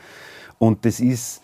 [0.60, 1.42] Und das ist,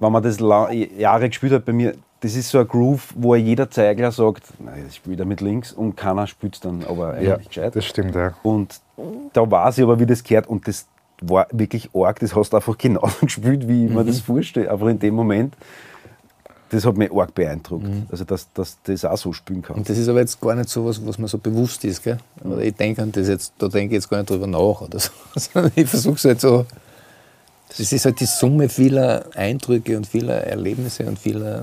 [0.00, 3.70] wenn man das Jahre gespielt hat bei mir, das ist so ein Groove, wo jeder
[3.70, 7.28] Zeigler sagt, nein, das spielt er mit links und keiner spielt es dann, aber eigentlich
[7.28, 7.76] Ja, gescheit.
[7.76, 8.34] das stimmt, ja.
[8.42, 8.80] Und
[9.32, 10.46] da weiß ich aber, wie das gehört.
[10.46, 10.86] Und das
[11.22, 12.18] war wirklich arg.
[12.20, 14.70] Das hast du einfach genauso gespielt, wie ich mir das vorstelle.
[14.70, 15.54] Aber in dem Moment,
[16.70, 17.86] das hat mich arg beeindruckt.
[18.10, 19.76] Also, dass, dass das auch so spielen kann.
[19.76, 22.02] Und das ist aber jetzt gar nicht so was, was mir so bewusst ist.
[22.02, 22.18] Gell?
[22.44, 24.82] Oder ich denke an das jetzt, da denke ich jetzt gar nicht drüber nach.
[24.82, 25.10] Oder so.
[25.36, 26.66] Sondern ich versuche es halt so.
[27.76, 31.62] Das ist halt die Summe vieler Eindrücke und vieler Erlebnisse und vieler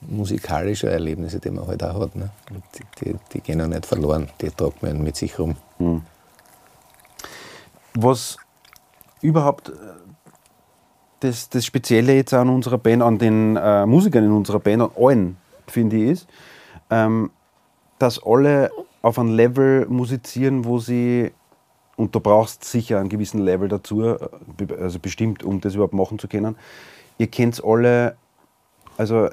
[0.00, 2.16] musikalischer Erlebnisse, die man halt auch hat.
[2.16, 2.30] Ne?
[2.50, 5.56] Die, die, die gehen ja nicht verloren, die tragt man mit sich rum.
[7.94, 8.36] Was
[9.20, 9.72] überhaupt äh,
[11.20, 14.90] das, das Spezielle jetzt an unserer Band, an den äh, Musikern in unserer Band, an
[14.96, 15.36] allen,
[15.66, 16.28] finde ich, ist,
[16.90, 17.30] ähm,
[17.98, 18.70] dass alle
[19.02, 21.32] auf einem Level musizieren, wo sie,
[22.00, 24.18] und du brauchst sicher einen gewissen Level dazu, äh,
[24.78, 26.56] also bestimmt, um das überhaupt machen zu können.
[27.18, 28.16] Ihr kennt alle,
[28.96, 29.28] also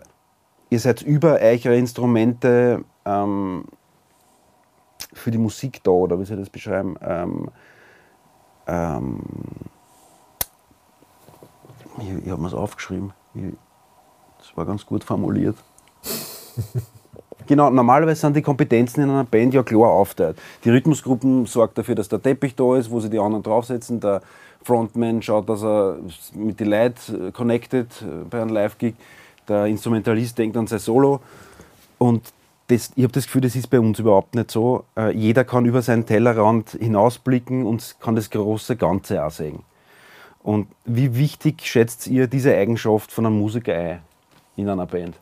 [0.69, 3.63] ihr seid über eure Instrumente ähm,
[5.13, 6.97] für die Musik da, oder wie soll ich das beschreiben?
[7.01, 7.49] Ähm,
[8.67, 9.21] ähm,
[11.99, 13.13] ich ich habe mir es aufgeschrieben.
[13.33, 13.43] Ich,
[14.39, 15.55] das war ganz gut formuliert.
[17.47, 20.37] genau, normalerweise sind die Kompetenzen in einer Band ja klar aufteilt.
[20.63, 23.99] Die Rhythmusgruppen sorgt dafür, dass der Teppich da ist, wo sie die anderen draufsetzen.
[23.99, 24.21] Der
[24.63, 25.97] Frontman schaut, dass er
[26.33, 28.95] mit den Leuten connected äh, bei einem Live-Gig.
[29.47, 31.21] Der Instrumentalist denkt an sein Solo.
[31.97, 32.33] Und
[32.67, 34.83] das, ich habe das Gefühl, das ist bei uns überhaupt nicht so.
[34.97, 39.59] Äh, jeder kann über seinen Tellerrand hinausblicken und kann das große Ganze auch sehen.
[40.43, 43.99] Und wie wichtig schätzt ihr diese Eigenschaft von einem Musiker ein
[44.55, 45.15] in einer Band?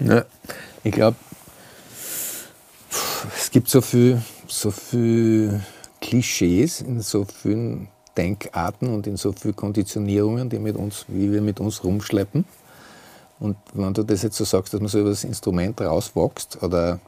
[0.00, 0.24] Ja,
[0.84, 1.16] ich glaube,
[3.36, 5.60] es gibt so viel, so viel
[6.00, 11.40] Klischees in so vielen Denkarten und in so vielen Konditionierungen, die mit uns, wie wir
[11.40, 12.44] mit uns rumschleppen.
[13.38, 17.00] Und wenn du das jetzt so sagst, dass man so über das Instrument rauswächst oder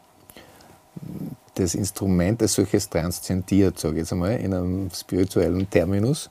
[1.54, 6.30] das Instrument als solches transzendiert, sage ich jetzt einmal, in einem spirituellen Terminus,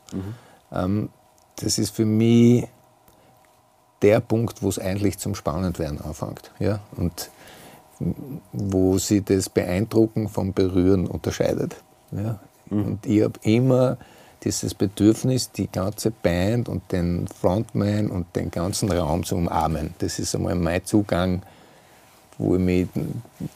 [0.72, 1.10] ähm,
[1.56, 2.68] das ist für mich
[4.04, 6.52] der Punkt, wo es eigentlich zum Spannendwerden anfängt.
[6.60, 6.80] Ja?
[6.96, 7.32] Und
[8.52, 11.76] wo sich das Beeindrucken vom Berühren unterscheidet.
[12.12, 12.40] Ja?
[12.70, 13.98] Und ich habe immer
[14.44, 19.94] dieses Bedürfnis, die ganze Band und den Frontman und den ganzen Raum zu umarmen.
[20.00, 21.42] Das ist einmal mein Zugang,
[22.38, 22.88] wo ich mich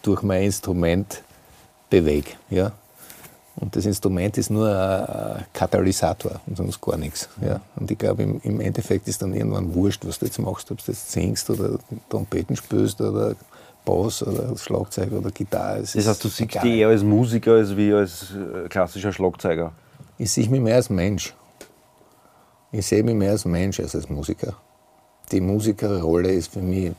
[0.01, 1.23] durch mein Instrument
[1.89, 2.31] bewege.
[2.49, 2.71] Ja?
[3.59, 7.27] Und das Instrument ist nur ein Katalysator und sonst gar nichts.
[7.41, 7.59] Ja.
[7.75, 10.77] Und ich glaube, im, im Endeffekt ist dann irgendwann wurscht, was du jetzt machst, ob
[10.77, 13.35] du jetzt singst oder Trompeten spielst oder
[13.83, 15.79] Bass oder Schlagzeug oder Gitarre.
[15.79, 19.71] Es Das heißt, du siehst dich eher als Musiker als wie als äh, klassischer Schlagzeuger.
[20.19, 21.33] Ich sehe mich mehr als Mensch.
[22.71, 24.53] Ich sehe mich mehr als Mensch als als Musiker.
[25.31, 26.91] Die Musikerrolle ist für mich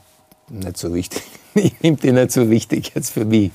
[0.49, 1.23] nicht so wichtig.
[1.53, 3.51] Ich nehme die nicht so wichtig jetzt für mich.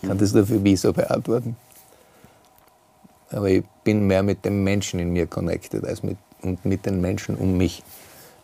[0.00, 1.56] Ich kann das nur für mich so beantworten.
[3.30, 7.00] Aber ich bin mehr mit dem Menschen in mir connected als mit, und mit den
[7.00, 7.82] Menschen um mich,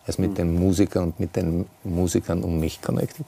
[0.07, 3.27] als mit den Musikern und mit den Musikern um mich connected.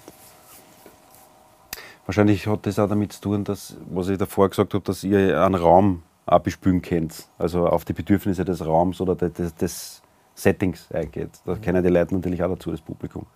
[2.06, 5.40] Wahrscheinlich hat das auch damit zu tun, dass, was ich davor gesagt habe, dass ihr
[5.42, 7.28] einen Raum auch bespielen könnt.
[7.38, 10.02] Also auf die Bedürfnisse des Raums oder des, des, des
[10.34, 11.30] Settings eingeht.
[11.46, 13.26] Da kennen die Leute natürlich auch dazu, das Publikum.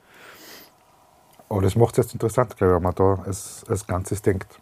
[1.48, 4.59] Aber das macht es jetzt interessant, glaube ich, wenn man da als, als Ganzes denkt.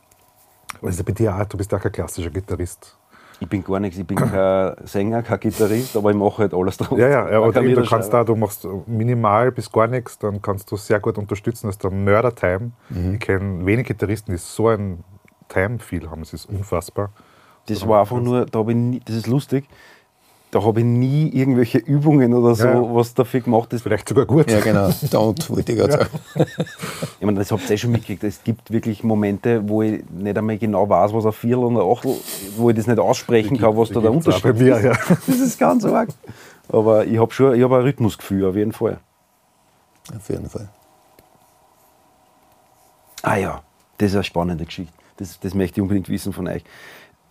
[0.82, 2.96] Also bei dir auch, du bist auch kein klassischer Gitarrist.
[3.38, 6.78] Ich bin gar nichts, ich bin kein Sänger, kein Gitarrist, aber ich mache halt alles
[6.78, 6.98] drauf.
[6.98, 10.40] Ja, ja, ja oder eben, du kannst da, du machst minimal bis gar nichts, dann
[10.40, 11.66] kannst du sehr gut unterstützen.
[11.66, 12.72] Das ist der Mörder-Time.
[13.12, 15.04] Ich kenne wenig Gitarristen, die so ein
[15.48, 16.22] Time-Feel haben.
[16.22, 17.10] Es ist unfassbar.
[17.66, 19.68] Das war einfach nur, da ich nie, das ist lustig.
[20.52, 22.94] Da habe ich nie irgendwelche Übungen oder so, Ja.
[22.94, 23.82] was dafür gemacht ist.
[23.82, 24.50] Vielleicht sogar gut.
[24.50, 24.86] Ja, genau.
[24.88, 26.10] Don't, wollte ich gerade sagen.
[27.18, 28.22] Ich meine, das habt ihr eh schon mitgekriegt.
[28.24, 31.82] Es gibt wirklich Momente, wo ich nicht einmal genau weiß, was ein Viertel und ein
[31.82, 32.14] Achtel,
[32.56, 34.84] wo ich das nicht aussprechen kann, was da der Unterschied bei mir, ist.
[34.84, 34.92] ja.
[35.26, 36.08] Das ist ganz arg.
[36.68, 38.98] Aber ich habe schon ich hab ein Rhythmusgefühl, auf jeden Fall.
[40.16, 40.68] Auf jeden Fall.
[43.22, 43.62] Ah ja,
[43.98, 44.92] das ist eine spannende Geschichte.
[45.16, 46.62] Das, das möchte ich unbedingt wissen von euch.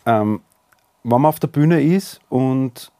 [0.06, 0.41] Ähm,
[1.04, 2.91] wenn man auf der Bühne ist und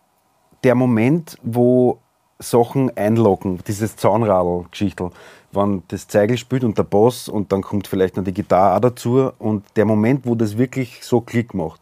[0.66, 2.00] der Moment, wo
[2.40, 5.12] Sachen einlocken, dieses Zahnradl-Geschichtel,
[5.52, 8.82] wenn das Zeigel spielt und der Bass und dann kommt vielleicht noch die Gitarre auch
[8.82, 11.80] dazu und der Moment, wo das wirklich so Klick macht,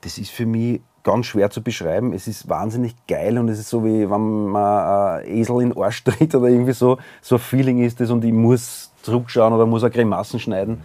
[0.00, 2.12] das ist für mich ganz schwer zu beschreiben.
[2.12, 5.78] Es ist wahnsinnig geil und es ist so wie wenn man ein Esel in den
[5.78, 6.98] Arsch tritt oder irgendwie so.
[7.20, 10.82] So ein Feeling ist das und ich muss zurückschauen oder muss auch Grimassen schneiden.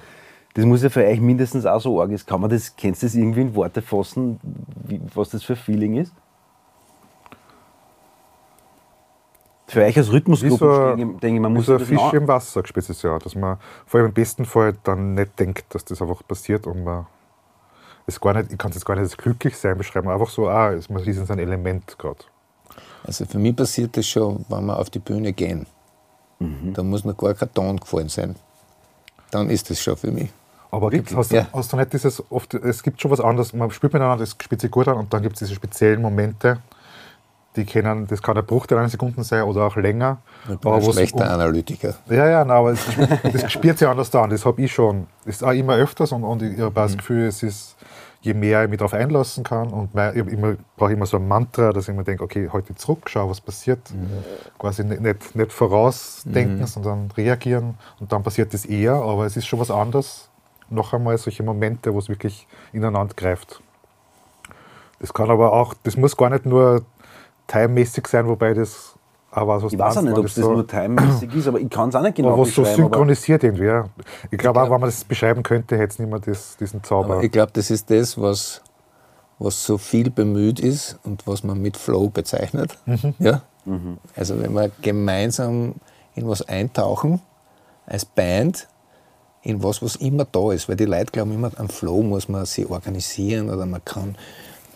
[0.56, 2.28] Das muss ja für euch mindestens auch so arg ist.
[2.28, 4.40] Kann man das, kennst du das irgendwie in Worte fassen,
[4.88, 6.14] wie, was das für ein Feeling ist?
[9.74, 11.80] Für euch als Wie Rhythmusgruppe so, denke ich, denke ich, man wie muss so ein
[11.80, 15.40] Fisch im Wasser gespielt ist ja, dass man vor allem im besten Fall dann nicht
[15.40, 17.06] denkt, dass das einfach passiert und man
[18.06, 20.48] es gar nicht, ich kann es jetzt gar nicht als glücklich sein beschreiben, einfach so,
[20.48, 22.20] ah, es- man ist in so ein Element gerade.
[23.06, 25.66] Also für mich passiert das schon, wenn wir auf die Bühne gehen.
[26.74, 28.36] Da muss mir gar kein Ton gefallen sein.
[29.32, 30.30] Dann ist das schon für mich.
[30.72, 31.48] Aber gibt's, hast, du, Ja.
[31.54, 34.60] hast du nicht dieses, oft, es gibt schon was anderes, man spielt miteinander, das spielt
[34.60, 36.60] sich gut an und dann gibt es diese speziellen Momente,
[37.56, 40.18] die können, das kann ein Bruchteil einer Sekunden sein oder auch länger.
[40.50, 41.96] Ich bin ein wo's schlechter um- Analytiker.
[42.10, 42.86] Ja, ja, nein, aber es,
[43.32, 44.30] das spielt sich anders an.
[44.30, 45.08] Das habe ich schon.
[45.26, 47.76] Das ist auch immer öfters und, und ich habe das Gefühl, es ist,
[48.22, 51.28] je mehr ich mich darauf einlassen kann und mehr, ich immer, brauche immer so ein
[51.28, 53.80] Mantra, dass ich mir denke, okay, heute zurück, schau, was passiert.
[54.58, 59.46] Quasi nicht, nicht, nicht vorausdenken, sondern reagieren und dann passiert das eher, aber es ist
[59.46, 60.30] schon was anderes.
[60.70, 63.62] Noch einmal solche Momente, wo es wirklich ineinander greift.
[65.00, 66.84] Das kann aber auch, das muss gar nicht nur
[67.48, 68.96] timemäßig sein, wobei das
[69.32, 71.70] auch was, was Ich weiß auch nicht, ob es das nur timemäßig ist, aber ich
[71.70, 72.84] kann es auch nicht genau aber was so beschreiben.
[72.84, 73.66] aber- synchronisiert irgendwie.
[73.66, 73.86] Ja.
[74.30, 77.16] Ich glaube auch, wenn man das beschreiben könnte, hätte es nicht mehr das, diesen Zauber.
[77.16, 78.62] Aber ich glaube, das ist das, was,
[79.40, 82.78] was so viel bemüht ist und was man mit Flow bezeichnet.
[83.20, 83.42] Ja?
[84.16, 85.76] Also wenn wir gemeinsam
[86.16, 87.22] in was eintauchen,
[87.86, 88.68] als Band,
[89.42, 90.70] in was, was immer da ist.
[90.70, 94.16] Weil die Leute glauben immer, am Flow muss man sich organisieren oder man kann,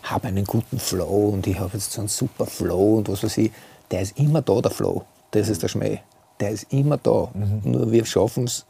[0.02, 3.38] habe einen guten Flow und ich habe jetzt so einen super Flow und was weiß
[3.38, 3.52] ich.
[3.90, 5.04] Der ist immer da, der Flow.
[5.30, 6.00] Das ist der Schmäh.
[6.40, 7.30] Der ist immer da.
[7.34, 8.66] Nur wir schaffen es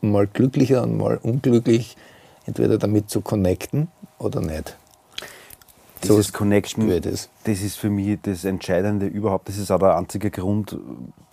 [0.00, 1.96] mal glücklicher und mal unglücklich,
[2.46, 3.88] entweder damit zu connecten
[4.18, 4.76] oder nicht.
[6.02, 7.28] So Dieses Connection, spüre ich das.
[7.44, 9.48] das ist für mich das Entscheidende überhaupt.
[9.48, 10.76] Das ist auch der einzige Grund,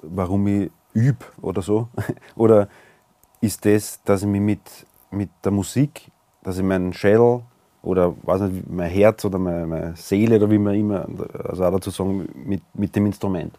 [0.02, 1.90] warum ich übe oder so.
[2.36, 2.68] Oder
[3.40, 4.62] ist das, dass ich mich mit,
[5.10, 6.12] mit der Musik,
[6.44, 7.42] dass ich meinen Schädel
[7.84, 11.08] oder weiß nicht, mein Herz oder meine, meine Seele oder wie man immer,
[11.44, 13.58] also auch dazu sagen, mit, mit dem Instrument.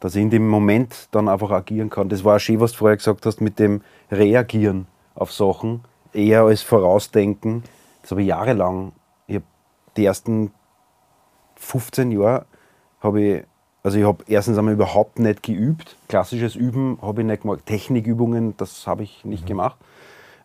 [0.00, 2.08] Dass ich in dem Moment dann einfach agieren kann.
[2.08, 6.42] Das war auch schön, was du vorher gesagt hast, mit dem Reagieren auf Sachen, eher
[6.42, 7.62] als Vorausdenken.
[8.02, 8.92] Das habe ich jahrelang,
[9.26, 9.44] ich habe
[9.96, 10.50] die ersten
[11.56, 12.46] 15 Jahre
[13.00, 13.44] habe ich,
[13.82, 15.96] also ich habe erstens einmal überhaupt nicht geübt.
[16.08, 17.66] Klassisches Üben habe ich nicht gemacht.
[17.66, 19.76] Technikübungen, das habe ich nicht gemacht.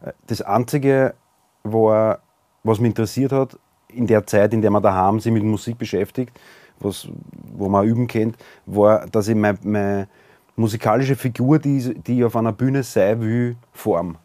[0.02, 1.16] Äh, Das Einzige
[1.64, 2.20] war,
[2.68, 3.58] was mich interessiert hat,
[3.90, 6.38] in der Zeit, in der man daheim sich mit Musik beschäftigt,
[6.80, 7.08] was,
[7.56, 10.08] wo man üben kennt, war, dass ich meine, meine
[10.56, 14.18] musikalische Figur, die, die ich auf einer Bühne sein will, form.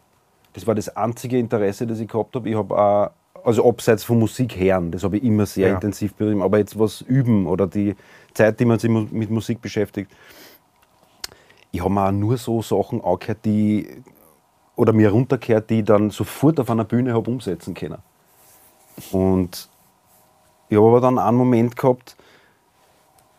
[0.54, 2.48] Das war das einzige Interesse, das ich gehabt habe.
[2.50, 3.10] Ich habe auch,
[3.44, 5.74] also abseits von Musik hören, das habe ich immer sehr Ja.
[5.74, 7.96] intensiv betrieben, aber jetzt was üben oder die
[8.34, 10.10] Zeit, die man sich mit Musik beschäftigt.
[11.70, 13.88] Ich habe mir auch nur so Sachen angehört, die
[14.76, 17.98] oder mir runtergehört, die ich dann sofort auf einer Bühne habe umsetzen können.
[19.10, 19.68] Und
[20.68, 22.16] ich habe aber dann einen Moment gehabt,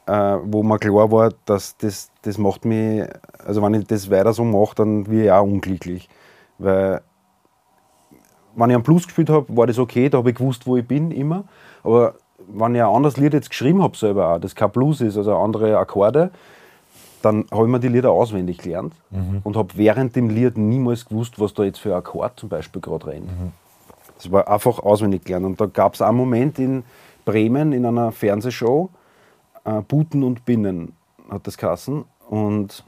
[0.06, 3.04] äh, wo mir klar war, dass das, das macht mich,
[3.46, 6.10] also wenn ich das weiter so mache, dann werde ich auch unglücklich.
[6.58, 7.02] Weil,
[8.56, 10.88] wenn ich einen Blues gespielt habe, war das okay, da habe ich gewusst, wo ich
[10.88, 11.46] bin, immer.
[11.84, 12.16] Aber
[12.48, 15.36] wenn ich ein anderes Lied jetzt geschrieben habe, selber auch, das kein Blues ist, also
[15.38, 16.32] andere Akkorde,
[17.22, 18.93] dann habe ich mir die Lieder auswendig gelernt
[19.45, 22.82] und habe während dem Lied niemals gewusst, was da jetzt für ein Akkord zum Beispiel
[22.82, 23.30] gerade rennt.
[24.24, 25.45] Das war einfach auswendig gelernt.
[25.45, 26.84] Und da gab es einen Moment in
[27.26, 28.89] Bremen in einer Fernsehshow,
[29.65, 30.93] äh, Buten und Binnen
[31.30, 32.05] hat das geheißen.
[32.30, 32.84] Und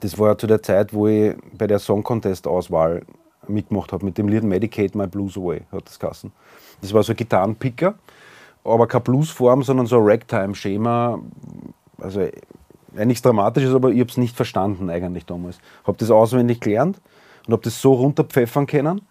[0.00, 3.02] das war zu der Zeit, wo ich bei der Song Contest Auswahl
[3.48, 6.32] mitgemacht habe, mit dem Lied Medicate My Blues Away, hat das geheißen.
[6.80, 7.94] Das war so ein Gitarrenpicker,
[8.64, 11.20] aber keine Bluesform, sondern so ein Ragtime-Schema.
[11.98, 12.22] Also
[12.96, 15.58] ja, nichts Dramatisches, aber ich habe es nicht verstanden eigentlich damals.
[15.84, 17.00] Habe das auswendig gelernt
[17.46, 19.02] und habe das so runterpfeffern können.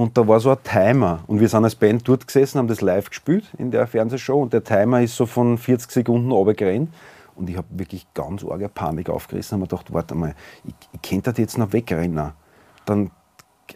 [0.00, 1.20] Und da war so ein Timer.
[1.26, 4.50] Und wir sind als Band dort gesessen, haben das live gespielt in der Fernsehshow und
[4.54, 6.88] der Timer ist so von 40 Sekunden runtergerannt.
[7.34, 10.34] Und ich habe wirklich ganz arge Panik aufgerissen und mir gedacht, warte mal,
[10.64, 12.32] ich, ich könnte das jetzt noch wegrennen.
[12.86, 13.10] Dann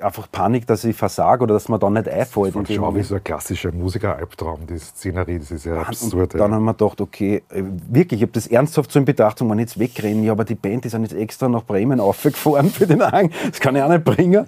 [0.02, 2.54] einfach Panik, dass ich versage oder dass man da nicht einfällt.
[2.54, 6.34] Das ist schon wie so ein klassischer Musiker-Albtraum, die Szenerie, das ist ja absurd.
[6.34, 9.40] Und dann haben wir gedacht, okay, äh, wirklich, ich habe das ernsthaft so in Betracht,
[9.40, 12.86] wenn jetzt wegrennen, ja, aber die Band, die sind jetzt extra nach Bremen aufgefahren für
[12.86, 14.46] den Hang, das kann ich auch nicht bringen.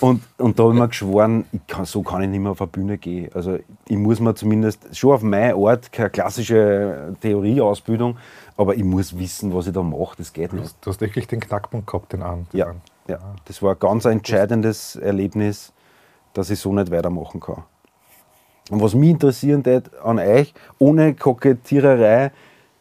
[0.00, 2.60] Und, und da habe ich mir geschworen, ich kann, so kann ich nicht mehr auf
[2.60, 3.30] eine Bühne gehen.
[3.34, 8.16] Also ich muss mir zumindest schon auf meinen Ort keine klassische Theorieausbildung,
[8.56, 10.74] aber ich muss wissen, was ich da mache, das geht nicht.
[10.80, 12.46] Du hast wirklich den Knackpunkt gehabt, den an.
[12.52, 12.74] Ja.
[13.08, 15.72] Ja, das war ein ganz entscheidendes Erlebnis,
[16.34, 17.64] dass ich so nicht weitermachen kann.
[18.70, 22.30] Und was mich interessieren wird an euch, ohne Kokettiererei,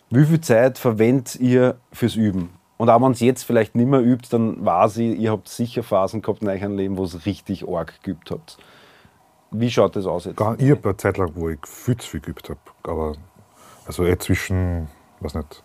[0.10, 2.52] wie viel Zeit verwendet ihr fürs Üben?
[2.78, 5.84] Und auch wenn es jetzt vielleicht nicht mehr übt, dann weiß ich, ihr habt sicher
[5.84, 8.58] Phasen gehabt in eurem Leben, wo es richtig arg geübt habt.
[9.52, 10.38] Wie schaut das aus jetzt?
[10.38, 12.60] Gar, ich habe eine Zeit lang, wo ich viel zu viel geübt habe.
[12.84, 13.14] Aber
[13.86, 14.88] also eh zwischen,
[15.20, 15.64] was nicht,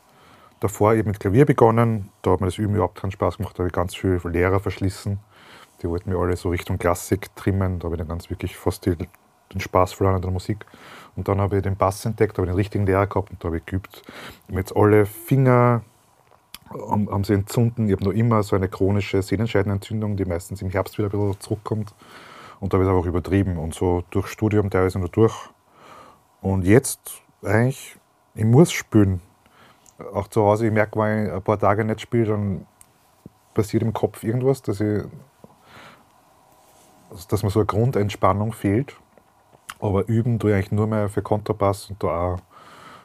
[0.61, 2.11] davor eben mit Klavier begonnen.
[2.23, 3.55] Da hat mir das Üben überhaupt keinen Spaß gemacht.
[3.55, 5.19] Da habe ich ganz viele Lehrer verschlissen.
[5.83, 7.79] Die wollten mir alle so Richtung Klassik trimmen.
[7.79, 10.65] Da habe ich dann ganz wirklich fast die, den Spaß verloren an der Musik.
[11.17, 13.59] Und dann habe ich den Bass entdeckt, habe den richtigen Lehrer gehabt und da habe
[13.59, 14.03] ich geübt.
[14.49, 15.83] Ich jetzt alle Finger
[16.71, 17.87] haben, haben sie entzünden.
[17.87, 21.95] Ich habe noch immer so eine chronische Sehnenscheidenentzündung, die meistens im Herbst wieder ein zurückkommt.
[22.61, 23.59] Und da habe ich es einfach übertrieben.
[23.59, 25.35] Und so durch Studium teilweise nur durch.
[26.41, 27.97] Und jetzt eigentlich,
[28.35, 29.21] ich muss spielen
[30.13, 32.67] auch zu Hause, ich merke, wenn ich ein paar Tage nicht spiele, dann
[33.55, 35.05] passiert im Kopf irgendwas, dass, ich,
[37.29, 38.97] dass mir so eine Grundentspannung fehlt.
[39.81, 42.39] Aber üben tue ich eigentlich nur mehr für Kontrabass und da auch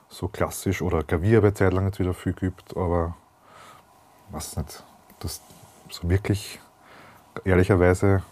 [0.10, 3.16] so klassisch oder Klavier habe Zeit lang jetzt wieder viel geübt, aber
[4.32, 4.84] weiß nicht,
[5.20, 5.42] das
[5.90, 6.60] so wirklich,
[7.46, 8.24] ehrlicherweise,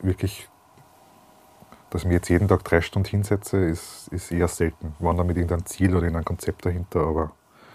[0.00, 0.48] wirklich,
[1.90, 4.94] dass ich mich jetzt jeden Tag drei Stunden hinsetze, ist, ist eher selten.
[4.98, 7.32] Wann da mit irgendeinem Ziel oder irgendeinem Konzept dahinter, aber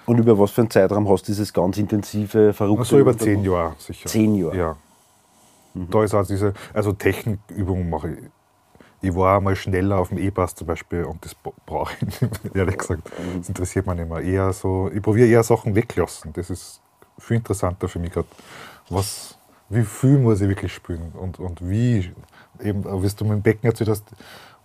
[0.08, 2.80] und über was für einen Zeitraum hast du dieses ganz intensive, verrückte?
[2.80, 4.08] Also über zehn Jahre sicher.
[4.08, 4.58] Zehn Jahre?
[4.58, 4.76] Ja.
[5.74, 5.90] Mhm.
[5.92, 8.18] Da ist auch diese, also Technikübungen mache ich.
[9.02, 11.36] Ich war einmal schneller auf dem E-Bass zum Beispiel und das
[11.66, 13.04] brauche ich nicht, ehrlich gesagt.
[13.20, 13.40] Mhm.
[13.40, 14.22] Das interessiert mich nicht mehr.
[14.22, 16.32] Eher so, ich probiere eher Sachen weglassen.
[16.34, 16.80] Das ist
[17.20, 18.28] viel interessanter für mich gerade.
[18.90, 19.38] Was,
[19.68, 22.14] wie viel muss ich wirklich spielen und, und wie,
[22.64, 24.06] eben, wie du mit dem Becken erzählt hast,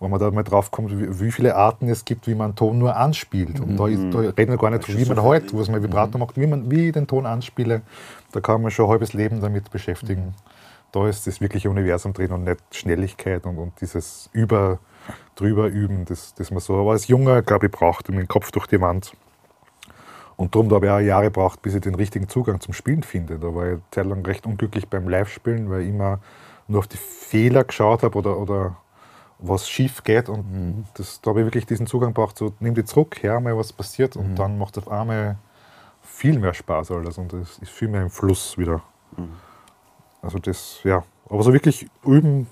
[0.03, 2.95] wenn man da mal drauf kommt, wie, viele Arten es gibt, wie man Ton nur
[2.95, 3.59] anspielt.
[3.59, 6.37] Und da, ist, da reden wir gar nicht, wie man halt, was man Vibrato macht,
[6.37, 7.81] wie, man, wie ich den Ton anspiele.
[8.33, 10.35] Da kann man schon ein halbes Leben damit beschäftigen.
[10.91, 14.79] Da ist das wirkliche Universum drin und nicht Schnelligkeit und, und dieses Über,
[15.35, 18.51] drüber üben, das, das man so aber als Junger, glaube ich, braucht, mit dem Kopf
[18.51, 19.13] durch die Wand.
[20.35, 23.39] Und darum habe ich auch Jahre gebraucht, bis ich den richtigen Zugang zum Spielen finde.
[23.39, 26.19] Da war ich eine Zeit lang recht unglücklich beim Live-Spielen, weil ich immer
[26.67, 28.77] nur auf die Fehler geschaut habe oder, oder
[29.43, 30.29] was schief geht.
[30.29, 30.85] Und mhm.
[30.95, 33.73] das, da habe ich wirklich diesen Zugang gebraucht, so nimm die zurück, hör mal, was
[33.73, 34.15] passiert.
[34.15, 34.35] Und mhm.
[34.35, 35.37] dann macht es auf einmal
[36.01, 38.81] viel mehr Spaß alles und es ist viel mehr im Fluss wieder.
[39.17, 39.33] Mhm.
[40.21, 41.03] Also das, ja.
[41.29, 42.47] Aber so wirklich üben,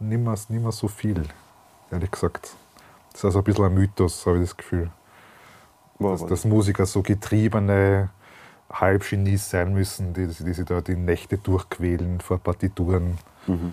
[0.00, 1.22] nicht mehr so viel,
[1.90, 2.54] ehrlich gesagt.
[3.12, 4.90] Das ist also ein bisschen ein Mythos, habe ich das Gefühl.
[5.98, 8.10] Dass, dass Musiker so getriebene
[8.70, 13.18] Halbgenies sein müssen, die, die sich da die Nächte durchquälen vor Partituren.
[13.46, 13.72] Mhm.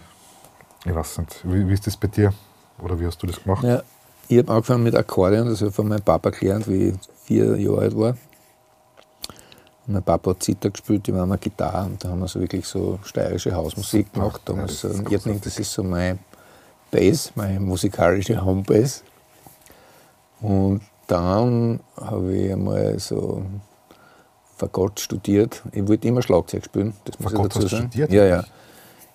[0.86, 2.32] Ich weiß nicht, wie, wie, ist das bei dir?
[2.82, 3.64] Oder wie hast du das gemacht?
[3.64, 3.82] Ja,
[4.28, 7.58] ich habe angefangen mit Akkordeon, das habe ich von meinem Papa gelernt, wie ich vier
[7.58, 8.18] Jahre alt war.
[9.88, 12.40] Und mein Papa hat Zither gespielt, die waren eine Gitarre und da haben wir so
[12.40, 14.42] wirklich so steirische Hausmusik gemacht.
[14.46, 16.20] Damals, ja, das, ist das ist so mein
[16.92, 19.02] Bass, meine musikalische Homebase.
[20.42, 23.44] Und dann habe ich einmal so
[24.58, 25.64] Fagott studiert.
[25.72, 27.88] Ich wollte immer Schlagzeug spielen, das muss Fagott ich dazu sagen.
[27.88, 28.46] Studiert, ja, ja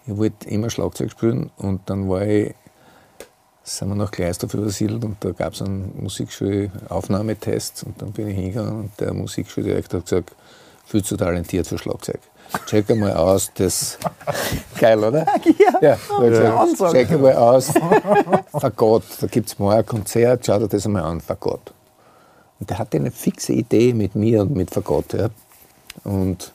[0.06, 2.54] ich wollte immer Schlagzeug spielen und dann war ich,
[3.62, 8.36] sind wir nach Gleisdorf übersiedelt und da gab es einen Musikschulaufnahmetest und dann bin ich
[8.36, 10.34] hingegangen und der Musikschuldirektor hat gesagt,
[10.84, 12.20] viel zu talentiert für Schlagzeug.
[12.66, 13.98] Check einmal aus, das.
[14.80, 15.24] Geil, oder?
[15.80, 16.90] Ja, ja, ja.
[16.90, 17.72] check einmal aus.
[18.52, 21.72] Fagott, da gibt es mal ein Konzert, schau dir das einmal an, Fagott.
[22.58, 25.12] Und der hatte eine fixe Idee mit mir und mit Fagott.
[25.12, 25.28] Ja.
[26.04, 26.52] Und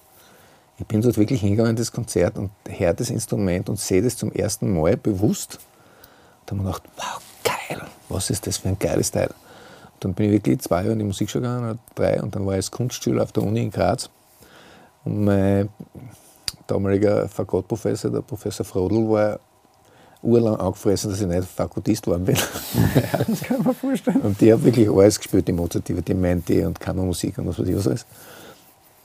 [0.78, 4.18] ich bin dort wirklich hingegangen in das Konzert und höre das Instrument und sehe das
[4.18, 5.60] zum ersten Mal bewusst.
[6.46, 9.30] Da habe ich mir gedacht, wow, geil, was ist das für ein geiles Teil.
[9.94, 12.54] Und dann bin ich wirklich zwei Jahre in die Musikschule gegangen, drei, und dann war
[12.54, 14.10] ich als Kunstschüler auf der Uni in Graz.
[15.06, 15.70] Und mein
[16.68, 19.40] damaliger Fagottprofessor, der Professor Frodel, war
[20.22, 22.36] urlang angefressen, dass ich nicht Fakultist geworden bin.
[23.28, 24.22] das kann man vorstellen.
[24.22, 27.68] Und die hat wirklich alles gespielt, die Mozart, die Mente und Kammermusik und was weiß
[27.68, 28.06] ich was alles.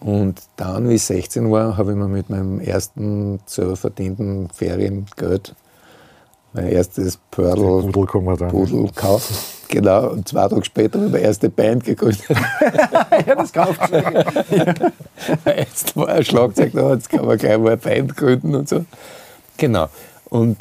[0.01, 5.55] Und dann, wie ich 16 war, habe ich mir mit meinem ersten selber verdienten Feriengeld
[6.53, 9.31] mein erstes Pördl, Pudel gekauft.
[9.69, 12.25] Genau, und zwei Tage später habe ich meine erste Band gegründet.
[13.27, 13.81] ja, das kauft
[15.47, 18.85] Jetzt war ein Schlagzeug da, jetzt kann man gleich mal eine Band gründen und so.
[19.59, 19.89] Genau.
[20.29, 20.59] Und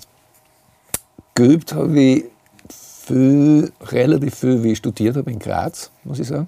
[1.33, 2.25] geübt habe ich
[2.69, 6.47] viel, relativ viel, wie ich studiert habe in Graz, muss ich sagen.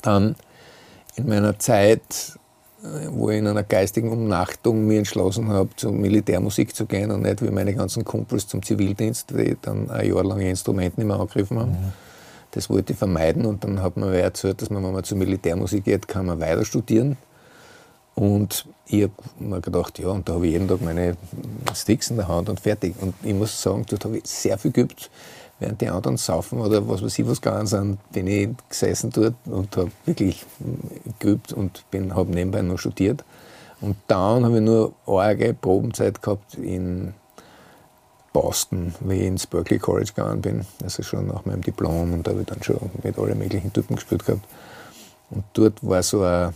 [0.00, 0.36] Dann
[1.18, 2.38] in meiner Zeit,
[2.82, 7.22] äh, wo ich in einer geistigen Umnachtung mir entschlossen habe, zur Militärmusik zu gehen und
[7.22, 11.06] nicht wie meine ganzen Kumpels zum Zivildienst, die dann ein Jahr lang ihr Instrument nicht
[11.06, 11.72] mehr angegriffen haben.
[11.72, 11.92] Mhm.
[12.52, 15.18] Das wollte ich vermeiden und dann hat mir wer erzählt, dass man, wenn man zur
[15.18, 17.18] Militärmusik geht, kann man weiter studieren.
[18.14, 21.16] Und ich habe mir gedacht, ja, und da habe ich jeden Tag meine
[21.72, 22.94] Sticks in der Hand und fertig.
[23.00, 25.10] Und ich muss sagen, dort habe ich sehr viel geübt.
[25.60, 29.34] Während die anderen saufen oder was weiß ich was gegangen sind, bin ich gesessen dort
[29.46, 30.46] und habe wirklich
[31.18, 33.24] geübt und habe nebenbei noch studiert.
[33.80, 37.14] Und dann habe ich nur arge Probenzeit gehabt in
[38.32, 40.66] Boston, wie ich ins Berkeley College gegangen bin.
[40.82, 43.96] Also schon nach meinem Diplom und da habe ich dann schon mit allen möglichen Typen
[43.96, 44.44] gespielt gehabt.
[45.30, 46.54] Und dort war so ein,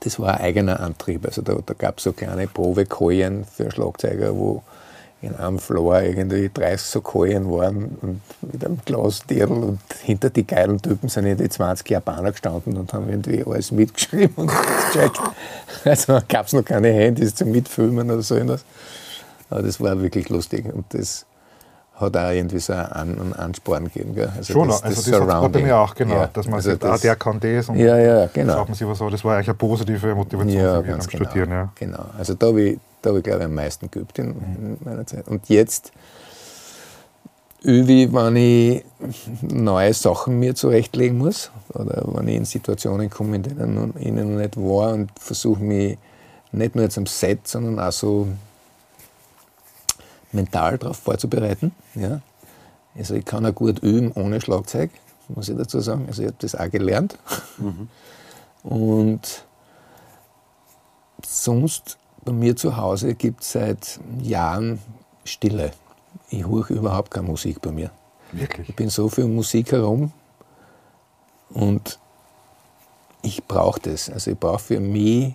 [0.00, 1.24] das war ein eigener Antrieb.
[1.24, 4.62] Also da, da gab es so kleine Probekojen für Schlagzeuger, wo
[5.22, 8.20] in einem Floor irgendwie 30 so Kojen waren und
[8.52, 13.08] mit einem Glasdirl und hinter die geilen Typen sind irgendwie 20 Japaner gestanden und haben
[13.08, 14.52] irgendwie alles mitgeschrieben und
[14.92, 15.20] gecheckt.
[15.84, 18.64] Also gab es noch keine Handys zum Mitfilmen oder so irgendwas.
[19.50, 21.24] Aber das war wirklich lustig und das
[21.94, 24.14] hat auch irgendwie so einen, einen Ansporn gegeben.
[24.14, 24.30] Gell?
[24.36, 26.14] Also Schon, das, also das das hat bei mir auch, genau.
[26.16, 28.52] Ja, dass man also ah, das- der kann das und Ja, ja, das genau.
[28.54, 29.08] sagt man sich was so.
[29.08, 31.24] Das war eigentlich eine positive Motivation Ja, für mich am genau.
[31.24, 31.50] Studieren.
[31.50, 31.72] Ja.
[31.74, 32.04] genau.
[32.18, 35.06] Also da habe ich, da hab ich glaube ich, am meisten geübt in, in meiner
[35.06, 35.28] Zeit.
[35.28, 35.92] Und jetzt
[37.62, 38.84] übe ich, wenn ich
[39.42, 44.24] neue Sachen mir zurechtlegen muss oder wenn ich in Situationen komme, in denen ich noch
[44.24, 45.98] nicht war und versuche mich
[46.50, 48.26] nicht nur jetzt am Set, sondern auch so
[50.32, 51.72] mental darauf vorzubereiten.
[51.94, 52.20] Ja.
[52.96, 54.90] Also ich kann auch gut üben ohne Schlagzeug,
[55.28, 56.06] muss ich dazu sagen.
[56.08, 57.18] Also ich habe das auch gelernt.
[58.62, 59.44] Und
[61.24, 64.80] sonst bei mir zu Hause gibt es seit Jahren
[65.24, 65.72] Stille.
[66.28, 67.90] Ich höre überhaupt keine Musik bei mir.
[68.32, 68.68] Wirklich.
[68.68, 70.12] Ich bin so viel Musik herum
[71.50, 71.98] und
[73.22, 74.10] ich brauche das.
[74.10, 75.34] Also ich brauche für mich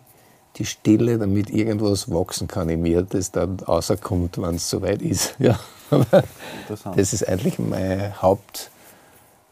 [0.57, 5.35] die Stille, damit irgendwas wachsen kann in mir, das dann rauskommt, wenn es soweit ist.
[5.39, 5.59] Ja.
[5.89, 6.23] Aber
[6.95, 8.71] das ist eigentlich meine Haupt,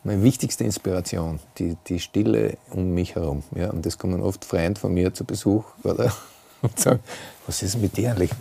[0.06, 3.44] meine wichtigste Inspiration, die, die Stille um mich herum.
[3.56, 3.70] Ja.
[3.72, 6.14] Und das kommen oft Freunde von mir zu Besuch oder,
[6.62, 7.00] und sagen,
[7.46, 8.32] was ist mit dir eigentlich?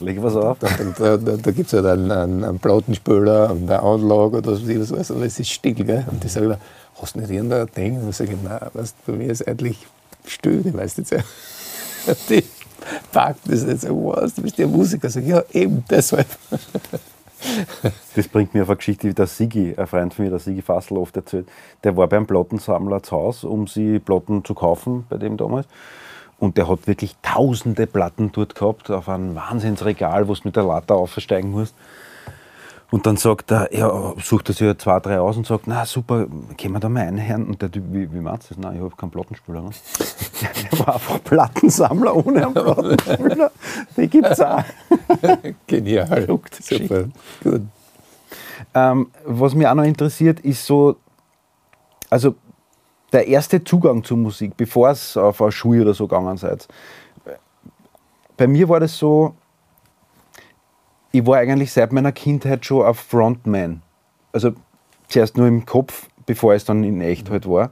[0.00, 0.58] Leg was auf.
[0.58, 0.68] Da,
[0.98, 4.66] da, da, da gibt es halt einen, einen, einen Plattenspieler und eine Anlage oder was
[4.66, 5.74] weiß ich aber es ist still.
[5.74, 6.04] Gell?
[6.10, 6.56] Und die sagen,
[7.00, 8.00] hast du nicht irgendein Ding?
[8.00, 9.86] Und ich sage, nein, weißt, bei mir ist eigentlich
[10.26, 11.18] still, jetzt ja.
[12.06, 12.44] Und die
[13.12, 15.08] packt das jetzt so, was, du bist ja Musiker.
[15.08, 16.26] Ich, ja, eben, deshalb.
[18.14, 20.62] Das bringt mir auf eine Geschichte, die der Sigi, ein Freund von mir, der Sigi
[20.62, 21.48] Fassel, oft erzählt.
[21.84, 25.66] Der war beim Plattensammler zu Hause, um sie Platten zu kaufen, bei dem damals.
[26.38, 30.64] Und der hat wirklich tausende Platten dort gehabt, auf einem Wahnsinnsregal, wo du mit der
[30.64, 31.74] Latte aufsteigen musst.
[32.90, 35.84] Und dann sagt er, ja, sucht er sich ja zwei, drei aus und sagt, na
[35.84, 36.26] super,
[36.56, 37.46] können wir da mal einhören?
[37.46, 38.62] Und der Typ, wie, wie meinst du das?
[38.62, 39.62] Nein, ich habe keinen Plattenspieler.
[39.62, 39.70] Ne?
[40.70, 43.50] Der war einfach Plattensammler ohne einen Plattenspieler.
[43.96, 44.62] Die gibt es auch.
[45.66, 46.06] Genial.
[46.06, 46.62] Verrückt.
[46.62, 47.04] Super.
[47.42, 47.62] Gut.
[48.72, 50.96] Ähm, was mich auch noch interessiert, ist so,
[52.08, 52.36] also
[53.12, 56.66] der erste Zugang zur Musik, bevor es auf eine Schule oder so gegangen seid.
[58.36, 59.34] Bei mir war das so,
[61.12, 63.82] ich war eigentlich seit meiner Kindheit schon ein Frontman.
[64.32, 64.52] Also
[65.08, 67.70] zuerst nur im Kopf, bevor es dann in echt halt war.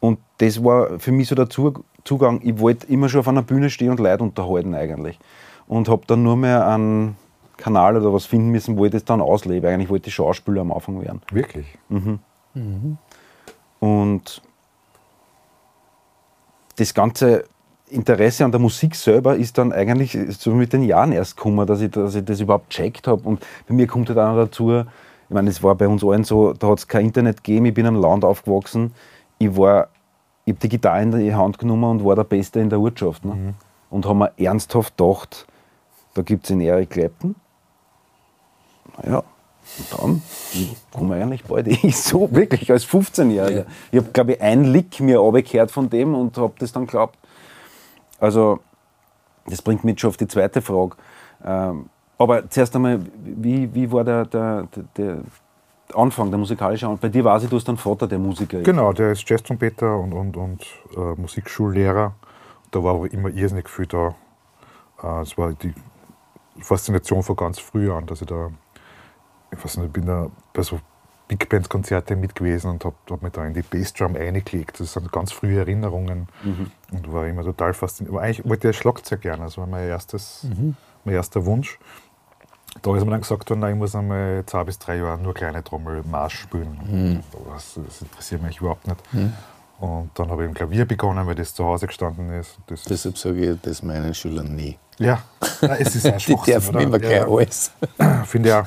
[0.00, 2.40] Und das war für mich so der Zu- Zugang.
[2.42, 5.18] Ich wollte immer schon auf einer Bühne stehen und Leute unterhalten eigentlich.
[5.66, 7.16] Und habe dann nur mehr einen
[7.56, 9.66] Kanal oder was finden müssen, wo ich das dann auslebe.
[9.66, 11.22] Eigentlich wollte ich Schauspieler am Anfang werden.
[11.32, 11.78] Wirklich.
[13.80, 14.42] Und
[16.76, 17.44] das ganze
[17.88, 21.80] Interesse an der Musik selber ist dann eigentlich so mit den Jahren erst gekommen, dass
[21.80, 23.22] ich, dass ich das überhaupt checkt habe.
[23.28, 24.80] Und bei mir kommt halt auch noch dazu,
[25.28, 27.74] ich meine, es war bei uns allen so, da hat es kein Internet gegeben, ich
[27.74, 28.92] bin in einem Land aufgewachsen,
[29.38, 29.88] ich war,
[30.44, 33.24] ich habe die Gitarre in die Hand genommen und war der Beste in der Wirtschaft.
[33.24, 33.54] Ne?
[33.90, 35.46] Und habe mir ernsthaft gedacht,
[36.14, 37.34] da gibt es den Eric Clapton.
[38.98, 39.22] Naja,
[39.78, 40.22] und dann
[40.92, 43.50] komme ich eigentlich bald ich so wirklich als 15-Jähriger.
[43.50, 43.64] Ja.
[43.90, 47.18] Ich habe, glaube ich, ein Lick mir abgekehrt von dem und habe das dann geglaubt.
[48.18, 48.60] Also,
[49.46, 50.96] das bringt mich schon auf die zweite Frage.
[51.44, 55.18] Ähm, aber zuerst einmal, wie, wie war der, der, der,
[55.94, 57.00] Anfang, der musikalische Anfang?
[57.00, 58.64] Bei dir weiß ich, du hast einen Vater, der Musiker ist.
[58.64, 60.64] Genau, der ist Jazztrompeter und, und, und
[60.96, 62.14] äh, Musikschullehrer.
[62.70, 64.14] Da war aber immer irrsinnig viel da.
[65.02, 65.74] Äh, es war die
[66.60, 68.50] Faszination von ganz früh an, dass ich da,
[69.50, 70.80] ich weiß nicht, ich bin da bei so
[71.26, 74.78] Big Band Konzerte mit gewesen und habe hab mich da in die Bassdrum eingelegt.
[74.80, 76.28] Das sind ganz frühe Erinnerungen
[76.92, 78.14] und war immer total fasziniert.
[78.14, 80.46] Aber eigentlich wollte ich Schlagzeug lernen, das war mein, erstes,
[81.04, 81.78] mein erster Wunsch.
[82.82, 85.32] Da ist mir dann gesagt worden, nein, ich muss einmal zwei bis drei Jahre nur
[85.32, 87.22] kleine Trommel Marsch spielen.
[87.52, 88.98] Das, das interessiert mich überhaupt nicht.
[89.78, 92.58] Und dann habe ich im Klavier begonnen, weil das zu Hause gestanden ist.
[92.66, 94.78] Das, Deshalb sage ich das meinen Schülern nie.
[94.98, 95.22] Ja,
[95.60, 96.84] Nein, es ist ein Die Schwachsinn, dürfen oder?
[96.84, 97.72] immer ja, alles.
[98.26, 98.66] Finde auch.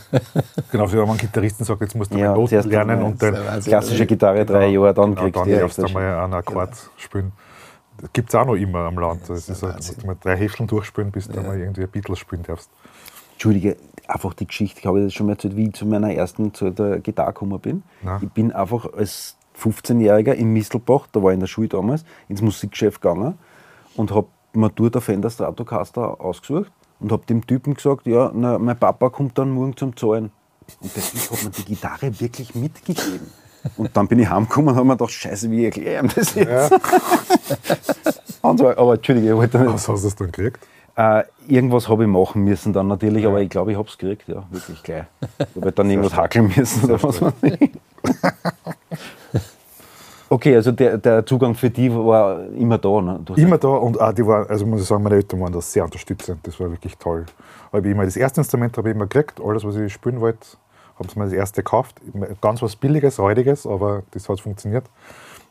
[0.72, 3.62] Genau, wie wenn man Gitarristen sagt, jetzt musst du Ja, mal Noten lernen und dann.
[3.64, 7.32] Klassische Gitarre, drei Jahre, dann genau, kriegt dann ihr darfst du einmal einen Akkord spielen.
[8.00, 9.22] Das gibt es auch noch immer am Land.
[9.28, 9.76] Das ist, Wahnsinn.
[9.76, 12.70] musst du mal drei Häfteln durchspielen, bis du mal irgendwie ein Beatles spielen darfst.
[13.34, 16.54] Entschuldige, einfach die Geschichte, ich habe das schon mal erzählt, wie ich zu meiner ersten
[16.54, 17.84] zu der Gitarre gekommen bin.
[18.02, 18.20] Nein.
[18.24, 22.42] Ich bin einfach als 15-Jähriger in Mistelbach, da war ich in der Schule damals, ins
[22.42, 23.38] Musikgeschäft gegangen
[23.96, 28.78] und habe dort eine Fender Stratocaster ausgesucht und habe dem Typen gesagt, ja, na, mein
[28.78, 30.32] Papa kommt dann morgen zum Zahlen.
[30.82, 33.32] Und der Typ hat mir die Gitarre wirklich mitgegeben.
[33.76, 36.36] Und dann bin ich heimgekommen und habe mir gedacht, scheiße, wie erkläre ich ihm das
[36.36, 36.72] jetzt?
[38.42, 39.74] Und so, aber Entschuldige, ich wollte nicht.
[39.74, 40.66] Was hast du dann gekriegt?
[40.96, 44.28] Äh, irgendwas habe ich machen müssen dann natürlich, aber ich glaube, ich habe es gekriegt,
[44.28, 45.04] ja, wirklich gleich.
[45.38, 47.72] Ich habe dann irgendwas hackeln müssen oder was weiß ich.
[50.30, 53.02] Okay, also der, der Zugang für die war immer da.
[53.02, 53.24] Ne?
[53.38, 55.86] Immer da und auch die waren, also muss ich sagen, meine Eltern waren da sehr
[55.86, 56.46] unterstützend.
[56.46, 57.26] Das war wirklich toll.
[57.72, 60.46] Habe ich immer das erste Instrument habe ich immer gekriegt, alles was ich spielen wollte,
[61.00, 62.02] haben sie mir das erste gekauft.
[62.42, 64.86] Ganz was Billiges, Räudiges, aber das hat funktioniert.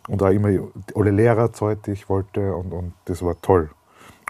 [0.09, 0.51] Und auch immer
[0.95, 3.71] alle Lehrer zahlt, die ich wollte und, und das war toll.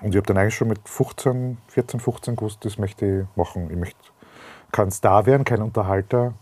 [0.03, 3.69] Und ich habe dann eigentlich schon mit 15, 14, 15 gewusst, das möchte ich machen.
[3.71, 3.99] Ich möchte
[4.71, 6.35] kein Star werden, kein Unterhalter,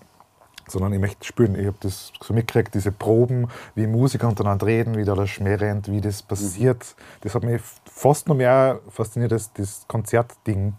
[0.68, 1.58] sondern ich möchte spielen.
[1.58, 5.54] Ich habe das so mitgekriegt, diese Proben, wie Musiker untereinander reden, wie da der Schmäh
[5.54, 6.94] rennt, wie das passiert.
[7.20, 10.74] Das hat mich fast noch mehr fasziniert als das Konzertding,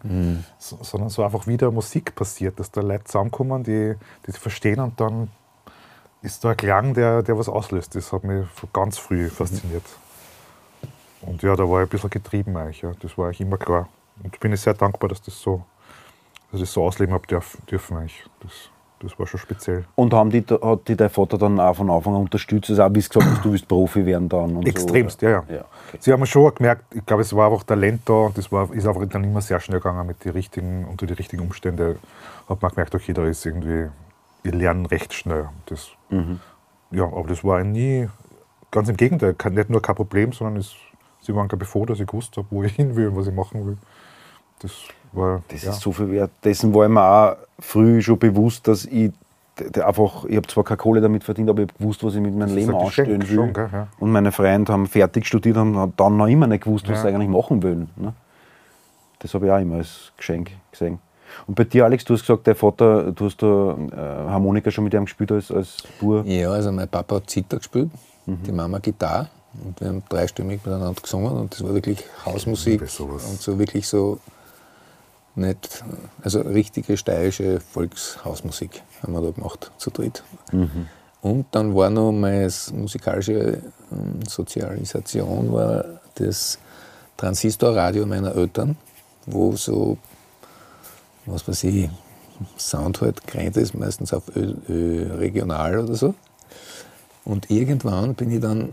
[0.58, 4.38] so, sondern so einfach wie da Musik passiert, dass da Leute zusammenkommen, die, die das
[4.38, 5.30] verstehen und dann
[6.26, 7.96] ist da ein Klang, der, der was auslöst.
[7.96, 9.84] Das hat mich von ganz früh fasziniert.
[11.22, 12.82] Und ja, da war ich ein bisschen getrieben eigentlich.
[12.82, 12.92] Ja.
[13.00, 13.88] Das war eigentlich immer klar.
[14.24, 15.64] Und bin ich sehr dankbar, dass das so,
[16.52, 18.26] dass ich das so ausleben habe dürf, dürfen eigentlich.
[18.42, 18.52] Das,
[19.06, 19.86] das war schon speziell.
[19.96, 22.70] Und haben die, hat die dein Vater dann auch von Anfang an unterstützt?
[22.70, 24.56] Also auch wie du gesagt hast, du willst Profi werden dann?
[24.58, 25.56] Und Extremst, so, ja, ja.
[25.56, 25.98] ja okay.
[26.00, 28.86] Sie haben schon gemerkt, ich glaube, es war einfach Talent da und das war, ist
[28.86, 31.98] einfach dann immer sehr schnell gegangen mit die richtigen, unter die richtigen Umstände.
[32.50, 33.90] Hat man gemerkt, okay, da ist irgendwie,
[34.44, 35.50] wir lernen recht schnell.
[35.68, 35.90] Das,
[36.92, 38.08] Ja, aber das war nie,
[38.72, 40.74] ganz im Gegenteil, kein- nicht nur kein Problem, sondern es,
[41.22, 43.34] sie waren gar bevor, dass ich gewusst habe, wo ich hin will und was ich
[43.34, 43.78] machen will.
[44.60, 44.72] Das
[45.16, 45.72] war, Das ja.
[45.72, 46.32] ist so viel wert.
[46.44, 49.12] Dessen war ich mir auch früh schon bewusst, dass ich
[49.82, 52.36] einfach, ich habe zwar keine Kohle damit verdient, aber ich habe gewusst, was ich mit
[52.36, 53.36] meinem ist Leben anstellen will.
[53.36, 53.88] schon, gell, ja.
[54.00, 57.02] Und meine Freunde haben fertig studiert und haben dann noch immer nicht gewusst, was Ja.
[57.04, 57.90] sie eigentlich machen wollen.
[57.96, 58.14] Ne?
[59.20, 61.00] Das habe ich auch immer als Geschenk gesehen.
[61.48, 64.84] Und bei dir, Alex, du hast gesagt, dein Vater, du hast da äh, Harmonika schon
[64.84, 66.26] mit ihm gespielt als, als Bub.
[66.26, 67.90] Ja, also mein Papa hat Zither gespielt,
[68.26, 68.44] Mhm.
[68.46, 69.30] die Mama Gitarre.
[69.64, 74.20] Und wir haben dreistimmig miteinander gesungen und das war wirklich Hausmusik und so wirklich so
[75.36, 75.84] nicht,
[76.24, 80.24] also richtige steirische Volkshausmusik haben wir da gemacht, zu dritt.
[81.22, 83.62] Und dann war noch meine musikalische
[83.92, 85.84] ähm, Sozialisation war
[86.16, 86.60] das
[87.18, 88.78] Transistorradio meiner Eltern,
[89.26, 89.98] wo so,
[91.26, 91.90] was weiß ich,
[92.58, 96.14] Sound halt gerannt ist, meistens auf Ö, Ö, regional oder so.
[97.24, 98.70] Und irgendwann bin ich dann,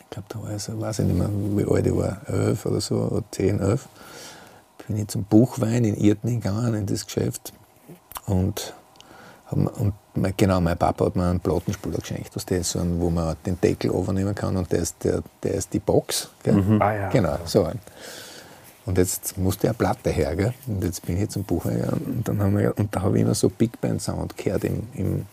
[0.00, 2.64] ich glaube, da war ich so, weiß ich nicht mehr, wie alt ich war, elf
[2.66, 3.88] oder so, oder zehn, elf,
[4.88, 7.52] bin ich zum Buchwein in Irten gegangen, in das Geschäft.
[8.26, 8.74] Und,
[9.50, 13.00] und mein, genau, mein Papa hat mir einen Plattenspieler geschenkt, was der ist so ein,
[13.00, 16.30] wo man den Deckel overnehmen kann und der ist, der, der ist die Box.
[16.42, 16.62] Gell?
[16.80, 17.08] Ah, ja.
[17.10, 17.78] Genau, so ein.
[18.86, 20.54] Und jetzt musste eine Platte her, gell?
[20.66, 23.22] Und jetzt bin ich zum Buch gegangen und dann haben wir, und da habe ich
[23.22, 25.26] immer so Big Band Sound gehört im, im,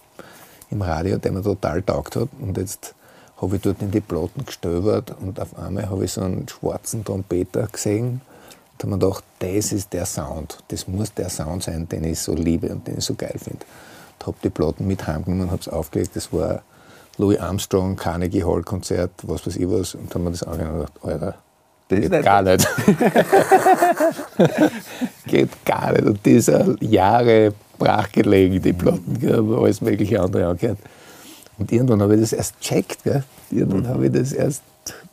[0.70, 2.28] im Radio, der mir total taugt hat.
[2.41, 2.93] Und jetzt
[3.41, 7.06] habe ich dort in die Platten gestöbert und auf einmal habe ich so einen schwarzen
[7.06, 8.22] Trompeter gesehen.
[8.78, 10.59] Da habe ich mir gedacht, das ist der Sound.
[10.67, 13.65] Das muss der Sound sein, den ich so liebe und den ich so geil finde.
[14.19, 16.15] Und habe die Platten mit heimgenommen und habe es aufgelegt.
[16.15, 16.61] Das war
[17.17, 19.95] Louis Armstrong, Carnegie Hall Konzert, was weiß ich was.
[19.95, 21.36] Und dann habe ich das angehört und gedacht, Alter,
[21.88, 22.67] Das geht nicht- gar nicht.
[25.28, 26.03] geht gar nicht.
[26.05, 30.80] Und die ist auch Jahre brach gelegen, die Platten, gell, alles mögliche andere angehört.
[31.57, 33.23] Und irgendwann habe ich das erst checkt, gell.
[33.51, 34.63] Irgendwann habe ich das erst,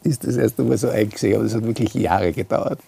[0.03, 2.81] ist das erste Mal so eingesehen, aber das hat wirklich Jahre gedauert.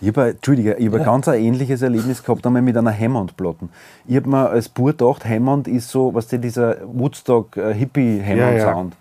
[0.00, 3.68] Ich habe, Entschuldige, ich habe ein ganz ein ähnliches Erlebnis gehabt einmal mit einer Hammond-Platte.
[4.06, 8.38] Ich habe mir als Bub gedacht, Hammond ist so, was dieser Woodstock äh, Hippie Hammond
[8.38, 8.72] Ja, ja.
[8.72, 8.94] Sound,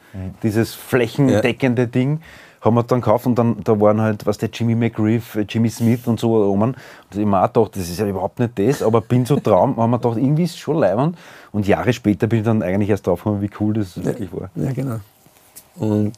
[0.43, 2.19] dieses flächendeckende Ding.
[2.61, 6.07] haben wir dann gekauft und dann da waren halt, was der Jimmy McGriff, Jimmy Smith
[6.07, 6.61] und so oben.
[6.61, 6.75] Und
[7.11, 9.91] ich mir auch gedacht, das ist ja überhaupt nicht das, aber bin so Traum, haben
[9.91, 11.17] wir gedacht, irgendwie ist es schon leibend.
[11.51, 14.31] Und Jahre später bin ich dann eigentlich erst drauf gekommen, wie cool das ja, wirklich
[14.33, 14.49] war.
[14.55, 14.99] Ja, genau.
[15.77, 16.13] Und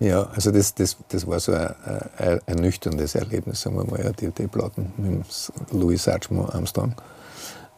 [0.00, 1.74] ja, also das, das, das war so ein,
[2.18, 5.24] ein ernüchterndes Erlebnis, sagen wir mal, ja, die, die Platten mit
[5.72, 6.94] Louis Satchmo Armstrong.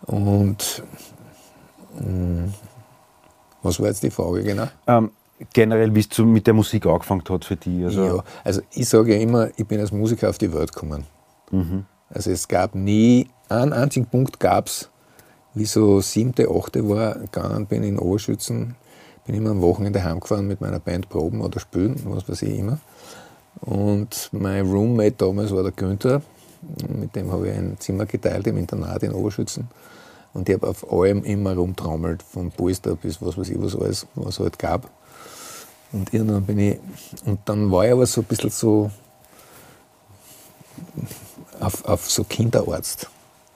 [0.06, 0.82] Und
[2.00, 2.54] mh, mm,
[3.62, 4.68] was war jetzt die Frage genau?
[4.86, 5.10] Ähm,
[5.52, 7.84] generell, wie es mit der Musik angefangen hat für dich?
[7.84, 11.04] Also ja, also ich sage ja immer, ich bin als Musiker auf die Welt gekommen.
[11.50, 11.84] Mhm.
[12.10, 14.90] Also es gab nie, einen einzigen Punkt gab es,
[15.54, 18.76] wie so siebte, achte war, gegangen bin in Oberschützen,
[19.28, 22.78] bin immer am Wochenende heimgefahren mit meiner Band proben oder spielen, was weiß ich immer.
[23.60, 26.22] Und mein Roommate damals war der Günther,
[26.88, 29.68] mit dem habe ich ein Zimmer geteilt im Internat in Oberschützen.
[30.32, 34.06] Und ich habe auf allem immer rumtraumelt, von Polster bis was weiß ich was alles,
[34.14, 34.88] was es halt gab.
[35.92, 36.78] Und irgendwann bin ich,
[37.26, 38.90] und dann war ich aber so ein bisschen so
[41.60, 43.10] auf, auf so Kinderarzt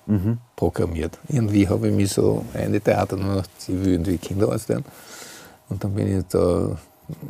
[0.05, 0.37] mhm.
[0.55, 1.19] programmiert.
[1.31, 4.85] Irgendwie habe ich mich so eingeteilt und ich will irgendwie Kinderarzt werden.
[5.73, 6.77] Und dann bin ich da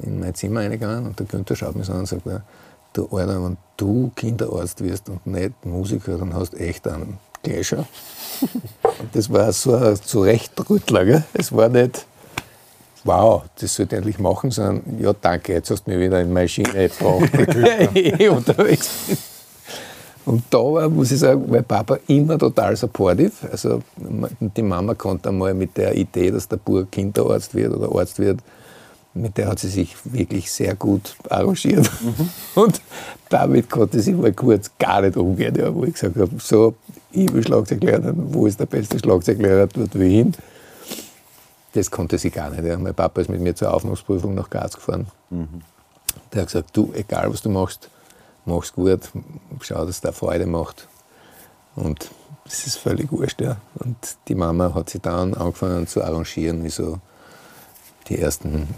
[0.03, 2.22] in mein Zimmer reingegangen und der Günther schaut mich so an und sagt,
[2.93, 7.86] du Alter, wenn du Kinderarzt wirst und nicht Musiker, dann hast du echt einen Gläscher.
[9.12, 11.05] das war so ein Zurechtrüttler.
[11.05, 11.24] Gell?
[11.32, 12.07] Es war nicht,
[13.05, 16.32] wow, das sollte ich endlich machen, sondern ja, danke, jetzt hast du mich wieder in
[16.32, 19.18] meine Schiene gebracht, ich unterwegs bin.
[20.25, 23.33] Und da war, muss ich sagen, mein Papa immer total supportive.
[23.51, 28.18] Also die Mama konnte einmal mit der Idee, dass der Bub Kinderarzt wird oder Arzt
[28.18, 28.41] wird,
[29.14, 31.91] mit der hat sie sich wirklich sehr gut arrangiert.
[32.01, 32.29] Mhm.
[32.62, 32.81] Und
[33.29, 36.75] damit konnte sie mal kurz gar nicht umgehen, ja, wo ich gesagt habe, so,
[37.11, 40.33] ich will Schlagzeug lernen, wo ist der beste Schlagzeuglehrer, dort will ich hin.
[41.75, 42.64] Das konnte sie gar nicht.
[42.64, 42.79] Ja.
[42.79, 45.07] Mein Papa ist mit mir zur Aufnahmeprüfung nach Graz gefahren.
[45.31, 45.62] Mhm.
[46.33, 47.89] Der hat gesagt, du, egal was du machst,
[48.45, 49.11] mach's gut,
[49.61, 50.88] schau, dass der Freude macht.
[51.74, 52.11] Und
[52.45, 53.40] das ist völlig wurscht.
[53.40, 53.57] Ja.
[53.74, 53.97] Und
[54.28, 56.99] die Mama hat sich dann angefangen zu arrangieren, wie so
[58.09, 58.68] die ersten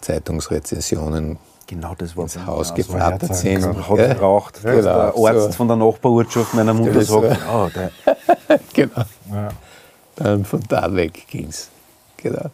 [0.00, 3.64] Zeitungsrezensionen genau das war ins Haus geflattert sind.
[3.64, 4.14] Hat ja.
[4.14, 5.52] geraucht, ja, genau, der Arzt so.
[5.52, 7.90] von der Nachbarortschaft meiner Mutter sagt, oh, der.
[8.72, 9.04] genau.
[9.32, 9.48] Ja.
[10.16, 11.68] Dann von da weg ging es.
[12.16, 12.50] Genau.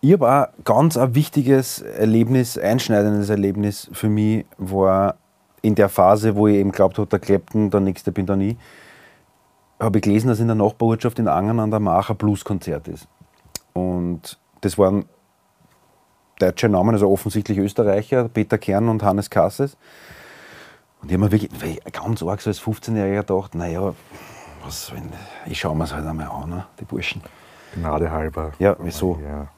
[0.00, 5.16] Ich habe auch ganz ein wichtiges Erlebnis, einschneidendes Erlebnis für mich war
[5.62, 8.56] in der Phase, wo ich eben glaubt habe, der Clapton, der nächste bin dann ich,
[9.80, 13.08] habe ich gelesen, dass in der Nachbarortschaft in Angern an der Mach ein Blueskonzert ist.
[13.72, 15.06] Und das waren
[16.38, 19.76] deutsche Namen, also offensichtlich Österreicher, Peter Kern und Hannes Kasses.
[21.02, 23.94] Und ich habe mir wirklich ganz arg so als 15-Jähriger gedacht, naja,
[24.64, 25.10] was, wenn,
[25.46, 27.22] ich schaue mir es halt einmal an, ne, die Burschen.
[27.74, 28.52] Gnade halber.
[28.58, 29.18] Ja, wieso?
[29.22, 29.48] Ja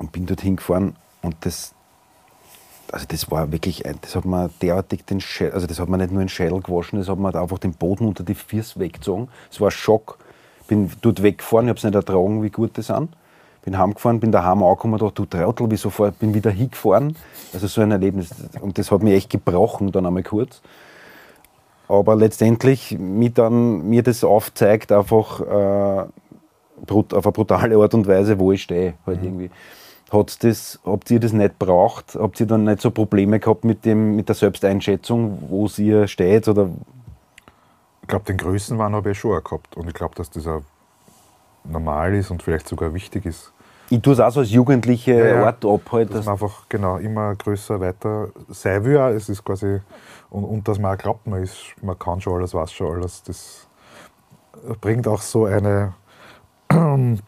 [0.00, 1.74] und bin dorthin gefahren und das,
[2.90, 6.10] also das war wirklich, das hat mir derartig den Schädel, also das hat mir nicht
[6.10, 9.28] nur den Schädel gewaschen, das hat mir einfach den Boden unter die Füße weggezogen.
[9.50, 10.18] Es war ein Schock.
[10.66, 13.10] Bin dort weggefahren, ich habe es nicht ertragen, wie gut das sind.
[13.62, 17.16] Bin heimgefahren, bin daheim angekommen und dachte, du Trautel, wie sofort, bin wieder hingefahren.
[17.52, 18.30] Also so ein Erlebnis.
[18.60, 20.62] Und das hat mich echt gebrochen, dann einmal kurz.
[21.88, 26.04] Aber letztendlich mir dann mir das aufzeigt, einfach äh,
[26.88, 28.94] auf eine brutale Art und Weise, wo ich stehe.
[29.04, 29.26] Halt mhm.
[29.26, 29.50] irgendwie.
[30.10, 32.16] Hat's das, habt ihr das nicht braucht?
[32.16, 36.48] Habt ihr dann nicht so Probleme gehabt mit, dem, mit der Selbsteinschätzung, wo ihr steht?
[36.48, 36.68] Oder?
[38.02, 39.76] Ich glaube, den Größenwahn habe ich schon auch gehabt.
[39.76, 40.62] Und ich glaube, dass das auch
[41.64, 43.52] normal ist und vielleicht sogar wichtig ist.
[43.88, 45.44] Ich tue es auch so als jugendliche ja.
[45.44, 45.80] Art ab.
[45.92, 48.96] Halt, dass, dass man einfach genau, immer größer, weiter sein will.
[48.96, 49.80] Es ist quasi,
[50.30, 53.22] und, und dass man auch glaubt, man, ist, man kann schon alles, weiß schon alles.
[53.24, 53.68] Das
[54.80, 55.94] bringt auch so eine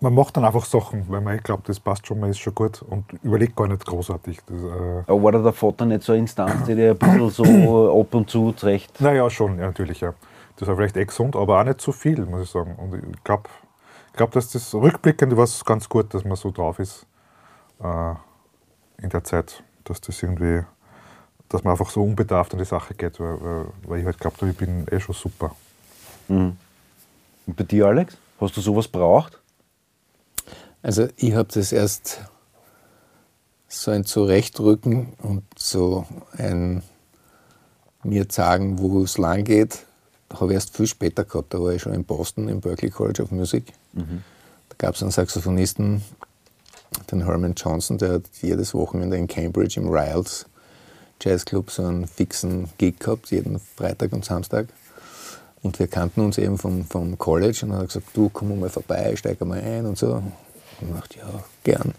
[0.00, 2.82] man macht dann einfach Sachen, weil man glaubt, das passt schon, man ist schon gut
[2.82, 4.38] und überlegt gar nicht großartig.
[4.46, 7.30] Das, äh Aber war da der Vater nicht so eine Instanz, die dir ein bisschen
[7.30, 9.00] so ab und zu zurecht?
[9.00, 10.14] Naja, schon, ja, natürlich, ja.
[10.56, 12.76] Das war vielleicht eh gesund, aber auch nicht zu so viel, muss ich sagen.
[12.76, 13.48] Und ich glaube,
[14.14, 17.06] glaub, dass das rückblickend war es ganz gut, dass man so drauf ist
[17.82, 18.14] äh,
[19.02, 20.64] in der Zeit, dass das irgendwie,
[21.48, 24.48] dass man einfach so unbedarft an die Sache geht, weil, weil, weil ich halt glaube,
[24.48, 25.54] ich bin eh schon super.
[26.28, 26.56] Mhm.
[27.46, 28.16] Und bei dir, Alex?
[28.40, 29.37] Hast du sowas braucht?
[30.88, 32.22] Also ich habe das erst
[33.68, 36.06] so ein Zurechtrücken und so
[36.38, 36.82] ein
[38.02, 39.80] mir sagen, wo es lang geht,
[40.32, 41.52] habe ich erst viel später gehabt.
[41.52, 43.64] Da war ich schon in Boston im Berklee College of Music.
[43.92, 44.22] Mhm.
[44.70, 46.00] Da gab es einen Saxophonisten,
[47.12, 50.46] den Herman Johnson, der hat jedes Wochenende in Cambridge im Riles
[51.20, 54.68] Jazzclub so einen fixen Gig gehabt, jeden Freitag und Samstag.
[55.62, 58.70] Und wir kannten uns eben vom, vom College und er hat gesagt, du komm mal
[58.70, 60.22] vorbei, steig mal ein und so.
[60.80, 61.94] Dachte, ja, gern.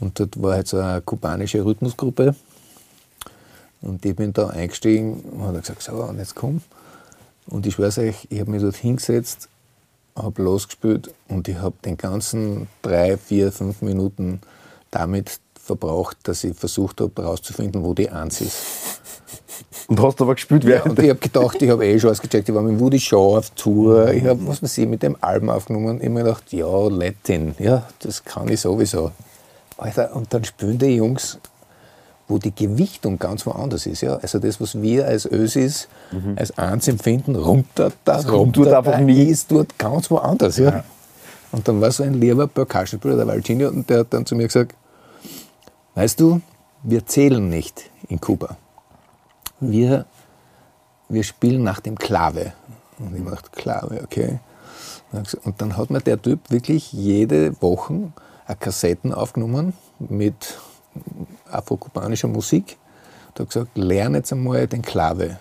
[0.00, 2.34] Und dort war halt so eine kubanische Rhythmusgruppe.
[3.82, 6.62] Und ich bin da eingestiegen und hat gesagt, so, und jetzt komm.
[7.46, 9.48] Und ich weiß euch, ich habe mich dort hingesetzt,
[10.16, 14.40] habe losgespielt und ich habe den ganzen drei, vier, fünf Minuten
[14.90, 18.56] damit verbraucht, dass ich versucht habe, herauszufinden, wo die Eins ist.
[19.88, 22.54] Und hast aber gespielt ja, Und ich habe gedacht, ich habe eh schon ausgecheckt, ich
[22.54, 25.98] war mit Woody Shaw auf Tour, ich habe, was weiß ich, mit dem Album aufgenommen.
[25.98, 29.12] Ich habe mir gedacht, ja, Latin, ja, das kann ich sowieso.
[29.78, 31.38] Alter, und dann spielen die Jungs,
[32.28, 34.00] wo die Gewichtung ganz woanders ist.
[34.00, 34.16] Ja?
[34.16, 36.36] Also das, was wir als Ösis mhm.
[36.36, 39.24] als eins empfinden, runter, da, das runter, dort einfach nie.
[39.24, 40.58] ist dort ganz woanders.
[40.58, 40.70] Ja?
[40.70, 40.84] ja.
[41.52, 44.46] Und dann war so ein lieber Percussion-Spieler, der Valtinho, und der hat dann zu mir
[44.46, 44.74] gesagt,
[45.94, 46.40] weißt du,
[46.82, 48.56] wir zählen nicht in Kuba.
[49.60, 50.06] Wir,
[51.08, 52.52] wir spielen nach dem Klave.
[52.98, 54.38] Und ich dachte, Klave, okay.
[55.44, 58.12] Und dann hat mir der Typ wirklich jede Woche
[58.60, 60.58] Kassetten aufgenommen mit
[61.50, 62.76] afrokubanischer Musik.
[63.34, 65.38] Da hat gesagt, lern jetzt einmal den Klave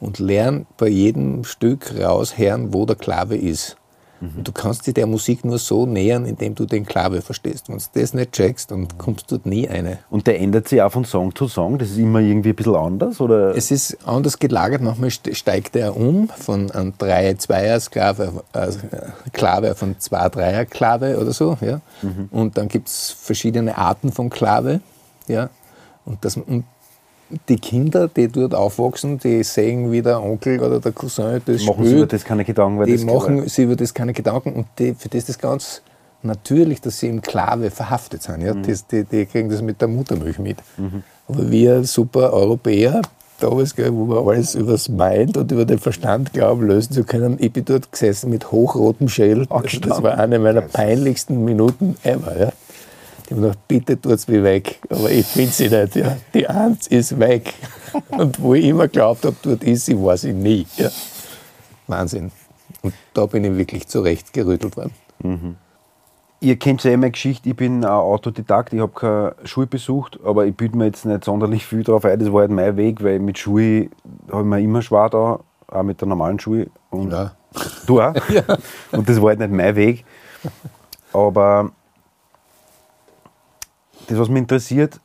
[0.00, 3.76] und lern bei jedem Stück raushören, wo der Klave ist.
[4.22, 4.44] Mhm.
[4.44, 7.68] du kannst dir der Musik nur so nähern, indem du den Klave verstehst.
[7.68, 9.98] Wenn du das nicht checkst, dann kommst du nie eine.
[10.10, 11.76] Und der ändert sich auch von Song zu Song?
[11.76, 13.20] Das ist immer irgendwie ein bisschen anders?
[13.20, 13.56] Oder?
[13.56, 14.80] Es ist anders gelagert.
[14.80, 18.68] Manchmal steigt er um von einem 3-2er-Klave äh,
[19.32, 21.58] Klave auf einen 2-3er-Klave oder so.
[21.60, 21.80] Ja?
[22.02, 22.28] Mhm.
[22.30, 24.80] Und dann gibt es verschiedene Arten von Klave.
[25.26, 25.50] Ja?
[26.04, 26.64] Und, das, und
[27.48, 31.84] die Kinder, die dort aufwachsen, die sehen, wie der Onkel oder der Cousin das machen
[31.84, 31.88] spielt.
[31.88, 32.78] sie über das keine Gedanken.
[32.78, 35.82] Weil die machen sich über das keine Gedanken und die, für das ist das ganz
[36.22, 38.42] natürlich, dass sie im Klave verhaftet sind.
[38.42, 38.54] Ja?
[38.54, 38.62] Mhm.
[38.62, 40.58] Das, die, die, kriegen das mit der Muttermilch mit.
[40.76, 41.02] Mhm.
[41.28, 43.02] Aber wir super Europäer,
[43.40, 47.36] damals, wo wir alles über das Mind und über den Verstand glauben, lösen zu können,
[47.40, 49.46] ich bin dort gesessen mit hochrotem Schädel.
[49.46, 52.38] Das war eine meiner peinlichsten Minuten ever.
[52.38, 52.52] Ja?
[53.32, 54.78] Ich habe gedacht, bitte tut's mich weg.
[54.90, 55.96] Aber ich finde sie nicht.
[55.96, 56.18] Ja.
[56.34, 57.54] Die Eins ist weg.
[58.10, 60.66] Und wo ich immer geglaubt habe, dort ist sie, war sie nie.
[60.76, 60.90] Ja.
[61.86, 62.30] Wahnsinn.
[62.82, 64.92] Und da bin ich wirklich zurecht gerüttelt worden.
[65.22, 65.56] Mhm.
[66.40, 70.18] Ihr kennt ja eh meine Geschichte, ich bin ein Autodidakt, ich habe keine Schule besucht,
[70.24, 72.18] aber ich bilde mir jetzt nicht sonderlich viel darauf ein.
[72.18, 73.88] Das war halt mein Weg, weil mit Schule
[74.30, 76.66] habe ich mir immer schwer da, auch mit der normalen Schule.
[76.90, 77.32] Und ja.
[77.86, 78.14] Du auch?
[78.28, 78.42] ja.
[78.90, 80.04] Und das war halt nicht mein Weg.
[81.14, 81.70] Aber
[84.06, 85.00] das, was mich interessiert,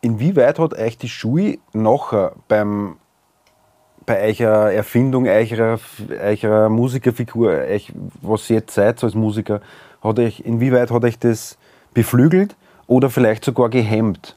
[0.00, 2.96] inwieweit hat euch die Schule nachher beim,
[4.04, 5.78] bei eurer Erfindung eurer,
[6.20, 7.92] eurer Musikerfigur, euch,
[8.22, 9.60] was ihr jetzt seid als Musiker,
[10.02, 11.58] hat euch, inwieweit hat euch das
[11.94, 14.36] beflügelt oder vielleicht sogar gehemmt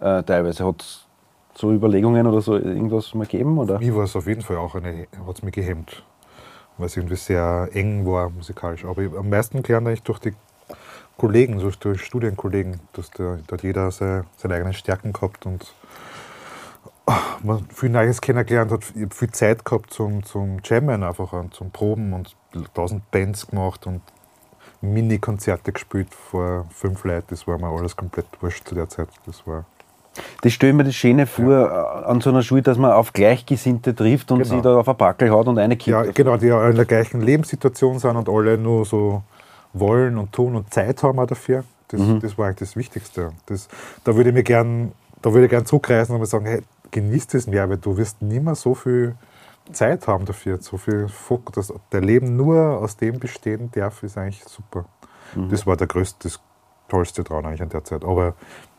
[0.00, 0.66] äh, teilweise?
[0.66, 1.06] Hat
[1.54, 3.58] so Überlegungen oder so irgendwas mal gegeben?
[3.58, 3.78] Oder?
[3.78, 6.02] Mir war es auf jeden Fall auch eine, hat es mich gehemmt,
[6.78, 8.84] weil es irgendwie sehr eng war musikalisch.
[8.84, 10.32] Aber am meisten gelernt eigentlich durch die
[11.20, 15.74] Kollegen, so durch Studienkollegen, dass da hat jeder seine, seine eigenen Stärken gehabt und
[17.04, 17.12] oh,
[17.42, 22.14] man viel Neues kennengelernt hat, viel Zeit gehabt zum, zum Jammen einfach und zum Proben
[22.14, 22.34] und
[22.72, 24.00] tausend Bands gemacht und
[24.80, 27.26] Mini-Konzerte gespielt vor fünf Leuten.
[27.28, 29.08] Das war mir alles komplett wurscht zu der Zeit.
[29.26, 29.66] Das war
[30.40, 32.02] das stelle ich mir das Schöne vor ja.
[32.06, 34.54] an so einer Schule, dass man auf Gleichgesinnte trifft und genau.
[34.56, 35.94] sie da auf ein Backel hat und eine Kind.
[35.94, 39.22] Ja, genau, die in der gleichen Lebenssituation sind und alle nur so
[39.72, 41.64] wollen und tun und Zeit haben auch dafür.
[41.88, 42.20] Das, mhm.
[42.20, 43.32] das war eigentlich das Wichtigste.
[43.46, 43.68] Das,
[44.04, 44.92] da würde ich mir gern,
[45.22, 48.42] da würde ich gern zurückreisen und sagen, hey, genieß das mehr, weil du wirst nicht
[48.42, 49.16] mehr so viel
[49.72, 54.18] Zeit haben dafür, so viel Fokus, dass der Leben nur aus dem bestehen darf, ist
[54.18, 54.86] eigentlich super.
[55.34, 55.48] Mhm.
[55.48, 56.40] Das war der größte, das
[56.88, 58.04] tollste Traum eigentlich an der Zeit.
[58.04, 58.34] Aber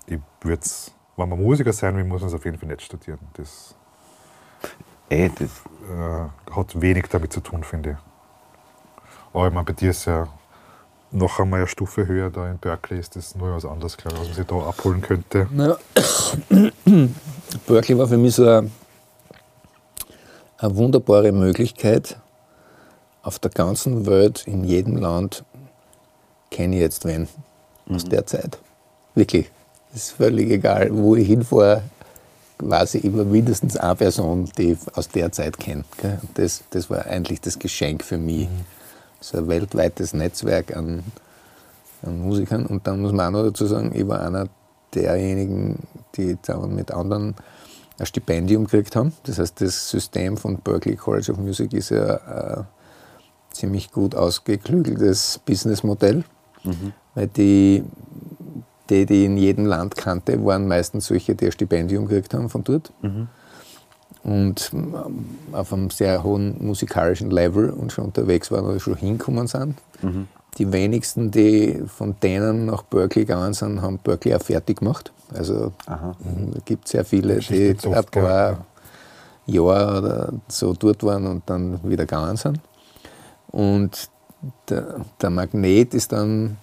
[0.05, 0.63] ich würde
[1.17, 3.19] wenn man Musiker sein will, muss man es auf jeden Fall nicht studieren.
[3.33, 3.75] Das,
[5.11, 5.49] Ey, das
[5.89, 7.97] äh, hat wenig damit zu tun, finde ich.
[9.33, 10.25] Aber ich meine, bei dir ist ja
[11.11, 14.21] noch einmal eine Stufe höher da in Berkeley ist das nur was anderes, glaube ich,
[14.21, 15.47] was man sich da abholen könnte.
[15.51, 15.77] Naja.
[17.67, 18.71] Berkeley war für mich so eine,
[20.57, 22.17] eine wunderbare Möglichkeit,
[23.23, 25.43] auf der ganzen Welt, in jedem Land,
[26.49, 27.27] kenne ich jetzt wen
[27.85, 27.95] mhm.
[27.95, 28.57] aus der Zeit.
[29.13, 29.51] Wirklich.
[29.93, 31.83] Es ist völlig egal, wo ich hinfahre,
[32.93, 35.83] ich immer mindestens eine Person, die ich aus der Zeit kenne.
[36.35, 38.47] Das, das war eigentlich das Geschenk für mich.
[38.47, 38.80] Mhm
[39.21, 41.03] so ein weltweites Netzwerk an,
[42.03, 42.65] an Musikern.
[42.65, 44.47] Und dann muss man auch noch dazu sagen, ich war einer
[44.93, 45.79] derjenigen,
[46.15, 47.35] die zusammen mit anderen
[47.97, 49.13] ein Stipendium gekriegt haben.
[49.23, 52.67] Das heißt, das System von Berklee College of Music ist ja ein
[53.51, 56.23] ziemlich gut ausgeklügeltes Businessmodell,
[56.63, 56.93] mhm.
[57.13, 57.83] weil die,
[58.89, 62.63] die, die in jedem Land kannte, waren meistens solche, die ein Stipendium gekriegt haben von
[62.63, 62.91] dort.
[63.01, 63.29] Mhm
[64.23, 64.93] und ähm,
[65.51, 69.75] auf einem sehr hohen musikalischen Level und schon unterwegs waren oder schon hinkommen sind.
[70.01, 70.27] Mhm.
[70.57, 75.11] die wenigsten, die von denen nach Berkeley gegangen sind, haben Berkeley auch fertig gemacht.
[75.33, 75.71] Also
[76.57, 78.65] es gibt sehr viele, die ein paar
[79.45, 79.63] ja.
[79.63, 82.59] Jahre oder so dort waren und dann wieder gegangen sind.
[83.49, 84.09] Und
[84.69, 86.57] der, der Magnet ist dann,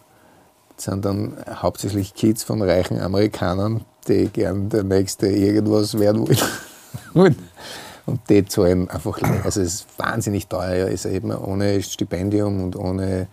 [0.76, 6.38] sind dann hauptsächlich Kids von reichen Amerikanern, die gern der nächste irgendwas werden wollen.
[8.08, 13.28] Und die zahlen einfach, also es ist wahnsinnig teuer, ist eben ohne Stipendium und ohne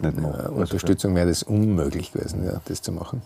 [0.00, 0.48] äh, noch?
[0.50, 3.20] Unterstützung wäre das unmöglich gewesen, ja, das zu machen.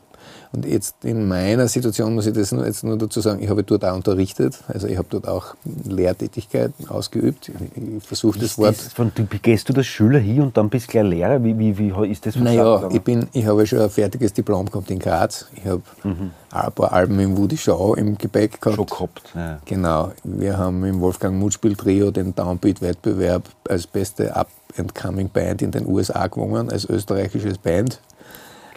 [0.53, 3.65] Und jetzt in meiner Situation muss ich das nur, jetzt nur dazu sagen, ich habe
[3.65, 5.55] dort auch unterrichtet, also ich habe dort auch
[5.85, 7.49] Lehrtätigkeit ausgeübt.
[7.49, 8.77] Ich, ich versuche das Wort.
[8.77, 11.43] Ist von, du, gehst du das Schüler hier und dann bist du gleich Lehrer?
[11.43, 14.91] Wie, wie, wie ist das Naja, ich, bin, ich habe schon ein fertiges Diplom gehabt
[14.91, 15.47] in Graz.
[15.57, 18.77] Ich habe ein paar Alben im Woody Shaw im Gepäck gehabt.
[18.77, 19.23] schon gehabt.
[19.35, 19.59] Ja.
[19.65, 20.13] Genau.
[20.23, 26.29] Wir haben im Wolfgang Mutspiel Trio den Downbeat-Wettbewerb als beste Up-and-Coming Band in den USA
[26.29, 28.01] gewonnen, als österreichisches Band.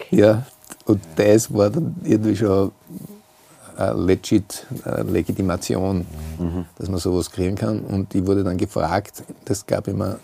[0.10, 0.44] Ja,
[0.86, 2.72] und das war dann irgendwie schon
[3.78, 6.06] eine legit eine Legitimation,
[6.78, 7.82] dass man sowas kriegen kann.
[7.82, 10.20] Und ich wurde dann gefragt, das gab immer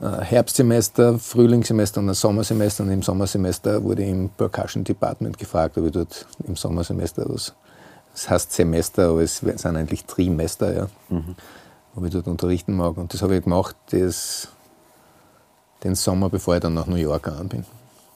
[0.00, 2.84] Herbstsemester, Frühlingssemester und ein Sommersemester.
[2.84, 7.54] Und im Sommersemester wurde ich im Percussion Department gefragt, ob ich dort im Sommersemester was,
[8.12, 10.86] das heißt Semester, aber es sind eigentlich Trimester, ja,
[11.96, 12.96] ob ich dort unterrichten mag.
[12.96, 14.48] Und das habe ich gemacht, das,
[15.82, 17.64] den Sommer, bevor ich dann nach New York gegangen bin.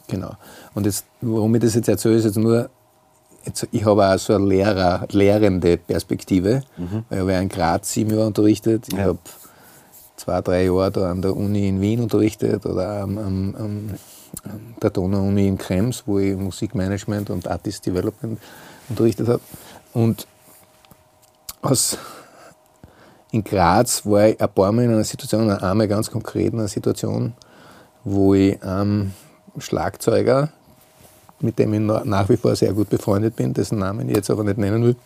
[0.08, 0.32] Genau.
[0.74, 2.68] Und jetzt, warum ich das jetzt erzähle, ist jetzt nur,
[3.44, 7.92] jetzt, ich habe auch so eine Lehrer, lehrende Perspektive, weil ich habe ja in Graz
[7.92, 8.86] sieben Jahre unterrichtet.
[8.88, 9.04] Ich Ja.
[9.04, 9.18] habe
[10.16, 13.90] zwei, drei Jahre da an der Uni in Wien unterrichtet oder am, am, am
[14.44, 18.38] an der Donau-Uni in Krems, wo ich Musikmanagement und Artist Development
[18.88, 19.40] unterrichtet habe.
[19.94, 20.26] Und
[21.62, 21.96] aus,
[23.30, 26.68] in Graz war ich ein paar Mal in einer Situation, einmal ganz konkret in einer
[26.68, 27.32] Situation,
[28.04, 29.12] wo ich einem
[29.58, 30.50] Schlagzeuger,
[31.40, 34.30] mit dem ich na- nach wie vor sehr gut befreundet bin, dessen Namen ich jetzt
[34.30, 34.96] aber nicht nennen will,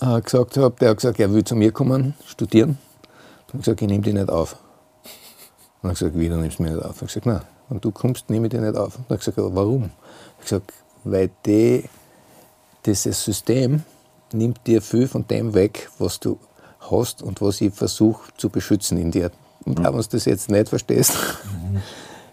[0.00, 2.78] äh, gesagt habe, der hat gesagt, er will zu mir kommen, studieren.
[3.46, 4.56] Dann habe ich gesagt, ich nehme dich nicht auf.
[5.82, 6.96] Und er hat gesagt, wie, du nimmst mich nicht auf?
[6.96, 8.96] Ich habe gesagt, nein, wenn du kommst, nehme ich dich nicht auf.
[8.96, 9.90] Und er hat gesagt, warum?
[10.42, 10.72] Ich habe gesagt,
[11.04, 11.84] weil die,
[12.86, 13.82] dieses System
[14.32, 16.38] nimmt dir viel von dem weg, was du
[16.90, 19.30] hast und was ich versuche zu beschützen in dir.
[19.64, 21.12] Und auch wenn du das jetzt nicht verstehst,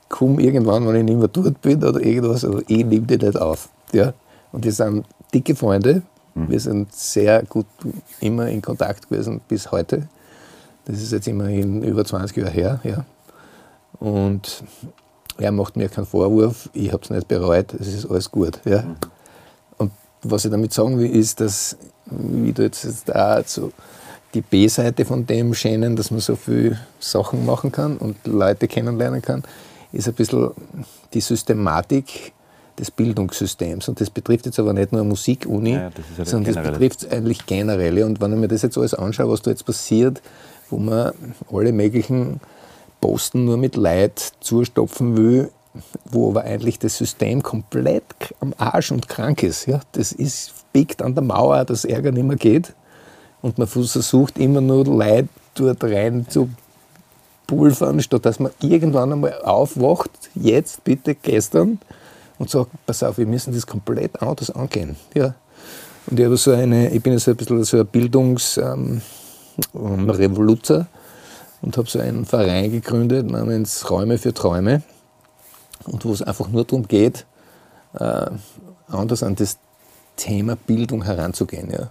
[0.09, 3.39] komm irgendwann, wenn ich nicht mehr dort bin oder irgendwas, aber ich nehme dich nicht
[3.39, 3.69] auf.
[3.91, 4.13] Ja?
[4.51, 6.01] Und wir sind dicke Freunde.
[6.35, 7.65] Wir sind sehr gut
[8.19, 10.07] immer in Kontakt gewesen bis heute.
[10.85, 12.79] Das ist jetzt immerhin über 20 Jahre her.
[12.83, 13.05] Ja?
[13.99, 14.63] Und
[15.37, 18.59] er macht mir keinen Vorwurf, ich habe es nicht bereut, es ist alles gut.
[18.65, 18.83] Ja?
[19.77, 19.91] Und
[20.21, 23.71] was ich damit sagen will, ist, dass, wie du jetzt jetzt auch so
[24.33, 29.21] die B-Seite von dem schänen, dass man so viele Sachen machen kann und Leute kennenlernen
[29.21, 29.43] kann,
[29.91, 30.51] ist ein bisschen
[31.13, 32.33] die Systematik
[32.77, 33.89] des Bildungssystems.
[33.89, 36.79] Und das betrifft jetzt aber nicht nur eine Musikuni, Ja, das das sondern das Generelle.
[36.79, 38.03] betrifft eigentlich generell.
[38.03, 40.21] Und wenn ich mir das jetzt alles anschaue, was da jetzt passiert,
[40.69, 41.11] wo man
[41.51, 42.39] alle möglichen
[43.01, 45.49] Posten nur mit Leid zustopfen will,
[46.05, 48.03] wo aber eigentlich das System komplett
[48.39, 49.65] am Arsch und krank ist.
[49.67, 49.79] Ja?
[49.93, 52.73] Das ist biegt an der Mauer, dass Ärger nicht mehr geht.
[53.41, 56.49] Und man versucht immer nur Leid dort rein zu
[57.47, 61.79] pulvern, statt dass man irgendwann einmal aufwacht, jetzt bitte gestern,
[62.37, 64.95] und sagt, pass auf, wir müssen das komplett anders angehen.
[65.15, 65.33] Ja.
[66.05, 69.01] Und ich, habe so eine, ich bin jetzt ein bisschen so ein Bildungsrevoluzer
[69.73, 70.87] ähm, Revoluzer
[71.61, 74.83] und habe so einen Verein gegründet namens Räume für Träume
[75.85, 77.25] und wo es einfach nur darum geht,
[77.99, 78.27] äh,
[78.87, 79.57] anders an das
[80.15, 81.71] Thema Bildung heranzugehen.
[81.71, 81.89] Ja.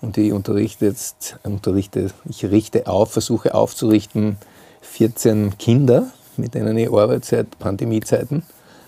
[0.00, 4.38] Und ich unterrichte jetzt, unterrichte, ich richte auf, versuche aufzurichten
[4.82, 8.42] 14 Kinder, mit denen ich arbeite seit Pandemiezeiten.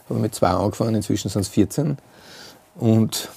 [0.08, 1.98] Habe mit zwei angefangen, inzwischen sind es 14.
[2.76, 3.28] Und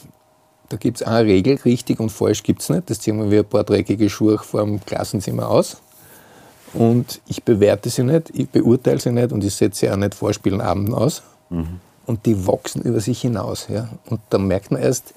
[0.70, 2.90] da gibt es eine Regel, richtig und falsch gibt es nicht.
[2.90, 5.78] Das ziehen wir wie ein paar dreckige Schuhe vor dem Klassenzimmer aus.
[6.74, 10.16] Und ich bewerte sie nicht, ich beurteile sie nicht und ich setze sie auch nicht
[10.16, 11.24] vor Spielenabenden aus.
[12.06, 13.68] Und die wachsen über sich hinaus.
[13.70, 13.90] Ja?
[14.10, 15.14] Und da merkt man erst,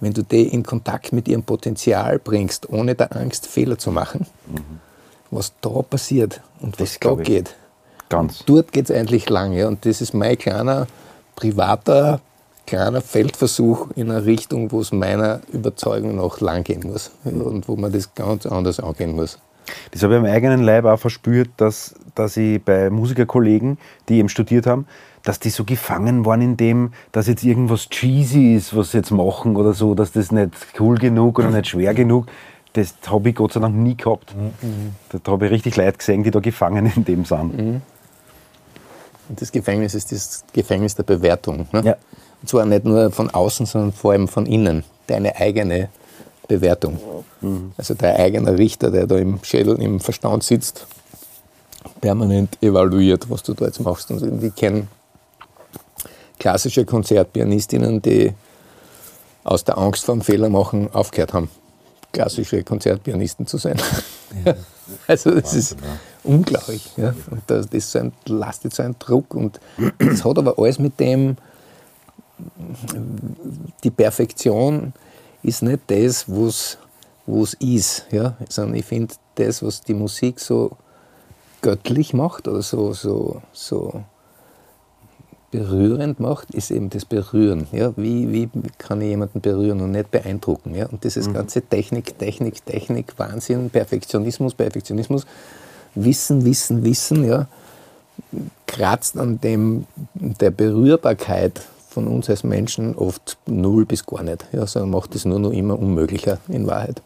[0.00, 4.26] wenn du die in Kontakt mit ihrem Potenzial bringst, ohne der Angst Fehler zu machen,
[5.32, 7.56] was da passiert und was Das da geht.
[8.08, 8.44] Ganz.
[8.44, 9.52] Dort geht es eigentlich lang.
[9.52, 9.68] Ja?
[9.68, 10.86] Und das ist mein kleiner,
[11.34, 12.20] privater,
[12.66, 17.10] kleiner Feldversuch in eine Richtung, wo es meiner Überzeugung nach lang gehen muss.
[17.24, 17.32] Ja?
[17.32, 19.38] Und wo man das ganz anders angehen muss.
[19.92, 23.78] Das habe ich am eigenen Leib auch verspürt, dass, dass ich bei Musikerkollegen,
[24.08, 24.86] die eben studiert haben,
[25.22, 29.12] dass die so gefangen waren in dem, dass jetzt irgendwas cheesy ist, was sie jetzt
[29.12, 32.26] machen oder so, dass das nicht cool genug oder nicht schwer genug.
[32.74, 34.34] Das habe ich Gott sei Dank nie gehabt.
[35.10, 37.82] Da habe ich richtig Leute gesehen, die da gefangen in dem sind.
[39.28, 41.66] Und das Gefängnis ist das Gefängnis der Bewertung.
[41.72, 41.82] Ne?
[41.84, 41.96] Ja.
[42.40, 44.84] Und zwar nicht nur von außen, sondern vor allem von innen.
[45.06, 45.90] Deine eigene
[46.48, 46.98] Bewertung.
[47.76, 50.86] Also der eigene Richter, der da im Schädel, im Verstand sitzt,
[52.00, 54.10] permanent evaluiert, was du da jetzt machst.
[54.10, 54.88] Und ich kenne
[56.38, 58.32] klassische Konzertpianistinnen, die
[59.44, 61.48] aus der Angst vor dem Fehler machen aufgehört haben,
[62.12, 63.80] klassische Konzertpianisten zu sein.
[65.06, 65.76] also das ist
[66.22, 66.90] unglaublich.
[66.96, 67.14] Ja.
[67.30, 69.34] Und das, das so ein, lastet so einen Druck.
[69.34, 69.60] Und
[69.98, 71.36] das hat aber alles mit dem,
[73.82, 74.92] die Perfektion
[75.42, 76.78] ist nicht das, was
[77.26, 78.36] es ist, ja?
[78.48, 80.76] sondern ich finde, das, was die Musik so
[81.62, 84.04] göttlich macht oder so, so, so
[85.52, 87.68] berührend macht, ist eben das Berühren.
[87.70, 87.92] Ja?
[87.96, 88.48] Wie, wie
[88.78, 90.74] kann ich jemanden berühren und nicht beeindrucken?
[90.74, 90.86] Ja?
[90.86, 95.26] Und dieses ganze Technik, Technik, Technik, Wahnsinn, Perfektionismus, Perfektionismus,
[95.94, 97.46] Wissen, Wissen, Wissen, ja,
[98.66, 104.46] kratzt an dem, der Berührbarkeit von uns als Menschen oft null bis gar nicht.
[104.52, 107.02] Ja, sondern macht es nur noch immer unmöglicher in Wahrheit.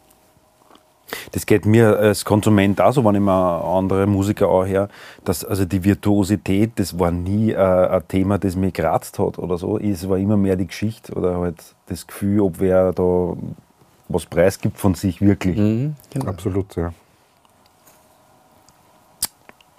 [1.31, 4.89] Das geht mir als Konsument auch so, wenn ich mir andere Musiker auch her,
[5.23, 9.57] dass also die Virtuosität, das war nie äh, ein Thema, das mich kratzt hat oder
[9.57, 9.77] so.
[9.79, 13.33] Es war immer mehr die Geschichte oder halt das Gefühl, ob wer da
[14.09, 15.57] was preisgibt von sich wirklich.
[15.57, 16.27] Mhm, genau.
[16.27, 16.93] Absolut, ja.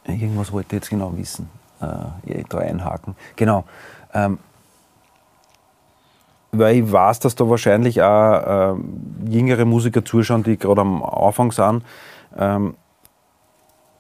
[0.05, 1.51] Irgendwas wollte ich jetzt genau wissen.
[1.81, 3.15] Äh, da einhaken.
[3.37, 3.65] Genau.
[4.13, 4.39] Ähm,
[6.53, 8.75] weil ich weiß, dass da wahrscheinlich auch äh,
[9.29, 11.85] jüngere Musiker zuschauen, die gerade am Anfang sind,
[12.37, 12.75] ähm,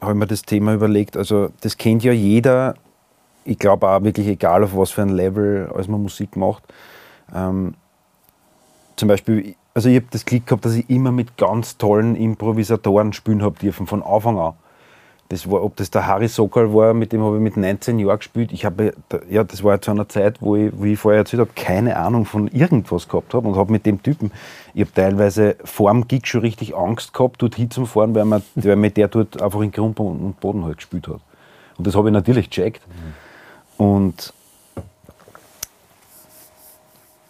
[0.01, 1.17] habe ich mir das Thema überlegt.
[1.17, 2.75] Also, das kennt ja jeder.
[3.45, 6.63] Ich glaube auch wirklich, egal auf was für ein Level, als man Musik macht.
[7.35, 7.75] Ähm,
[8.97, 13.13] zum Beispiel, also ich habe das Glück gehabt, dass ich immer mit ganz tollen Improvisatoren
[13.13, 14.55] spielen habe dürfen, von Anfang an.
[15.31, 18.18] Das war, ob das der Harry Sokol war, mit dem habe ich mit 19 Jahren
[18.18, 18.51] gespielt.
[18.51, 18.95] Ich habe,
[19.29, 22.24] ja, das war zu einer Zeit, wo ich, wie ich vorher erzählt habe, keine Ahnung
[22.24, 24.33] von irgendwas gehabt habe und habe mit dem Typen,
[24.72, 28.76] ich habe teilweise vor dem Gig schon richtig Angst gehabt, dort hinzufahren, weil, man, weil
[28.76, 31.20] mir der dort einfach in Grund und Boden halt gespielt hat.
[31.76, 32.83] Und das habe ich natürlich gecheckt.
[33.76, 34.33] Und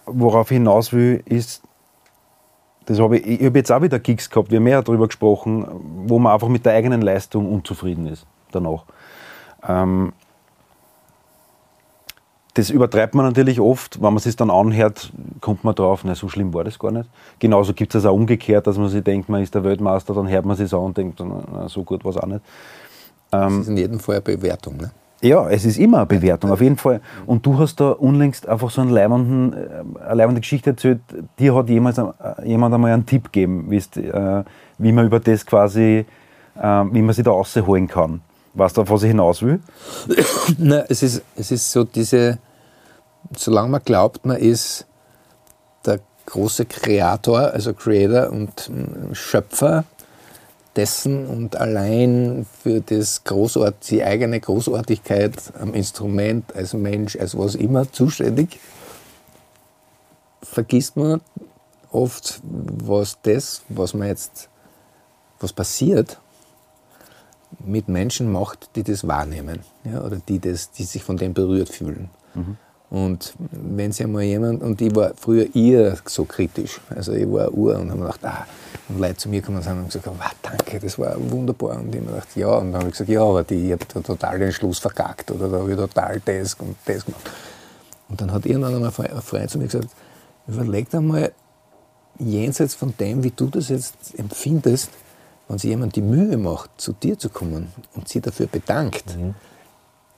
[0.06, 1.62] worauf ich hinaus will, ist,
[2.88, 5.66] das habe ich, ich habe jetzt auch wieder Gigs gehabt, wir haben mehr darüber gesprochen,
[6.06, 8.84] wo man einfach mit der eigenen Leistung unzufrieden ist danach.
[9.68, 10.14] Ähm,
[12.54, 15.12] das übertreibt man natürlich oft, wenn man es dann anhört,
[15.42, 17.10] kommt man drauf, na, so schlimm war das gar nicht.
[17.38, 20.46] Genauso gibt es auch umgekehrt, dass man sich denkt, man ist der Weltmeister, dann hört
[20.46, 22.40] man sich an und denkt, na, so gut war es auch nicht.
[23.30, 24.78] das ist in jedem Fall eine Bewertung.
[24.78, 24.90] Ne?
[25.20, 27.00] Ja, es ist immer eine Bewertung, auf jeden Fall.
[27.26, 31.00] Und du hast da unlängst einfach so einen leibenden, äh, eine leibende Geschichte erzählt.
[31.38, 32.12] Dir hat jemals, äh,
[32.44, 34.44] jemand einmal einen Tipp gegeben, äh,
[34.78, 36.06] wie man über das quasi,
[36.60, 38.20] wie man sich da rausholen kann.
[38.54, 39.60] Weißt du, auf was ich hinaus will?
[40.58, 42.38] Na, es, ist, es ist so diese,
[43.36, 44.84] solange man glaubt, man ist
[45.86, 48.72] der große Kreator, also Creator und
[49.12, 49.84] Schöpfer
[50.76, 57.54] dessen und allein für das Großart, die eigene Großartigkeit am Instrument, als Mensch, als was
[57.54, 58.60] immer zuständig,
[60.42, 61.20] vergisst man
[61.90, 64.48] oft, was das, was man jetzt,
[65.40, 66.18] was passiert,
[67.64, 71.70] mit Menschen macht, die das wahrnehmen ja, oder die, das, die sich von dem berührt
[71.70, 72.10] fühlen.
[72.34, 72.56] Mhm.
[72.90, 77.52] Und wenn sich einmal jemand, und ich war früher eher so kritisch, also ich war
[77.52, 78.46] Uhr und habe mir gedacht, ah,
[78.88, 81.76] und Leute zu mir kommen und haben gesagt, wow, danke, das war wunderbar.
[81.76, 83.72] Und ich habe mir gedacht, ja, und dann habe ich gesagt, ja, aber die, ich
[83.72, 87.30] habe da total den Schluss verkackt oder da habe ich total das und das gemacht.
[88.08, 89.88] Und dann hat irgendwann einmal ein Freund zu mir gesagt,
[90.46, 91.30] überleg dir mal,
[92.18, 94.90] jenseits von dem, wie du das jetzt empfindest,
[95.46, 99.34] wenn sich jemand die Mühe macht, zu dir zu kommen und sie dafür bedankt, mhm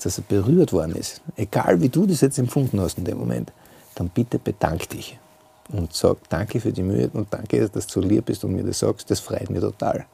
[0.02, 3.52] dass er berührt worden ist, egal wie du das jetzt empfunden hast in dem Moment,
[3.94, 5.18] dann bitte bedank dich
[5.72, 8.78] und sag danke für die Mühe und danke, dass du lieb bist und mir das
[8.78, 10.06] sagst, das freut mich total.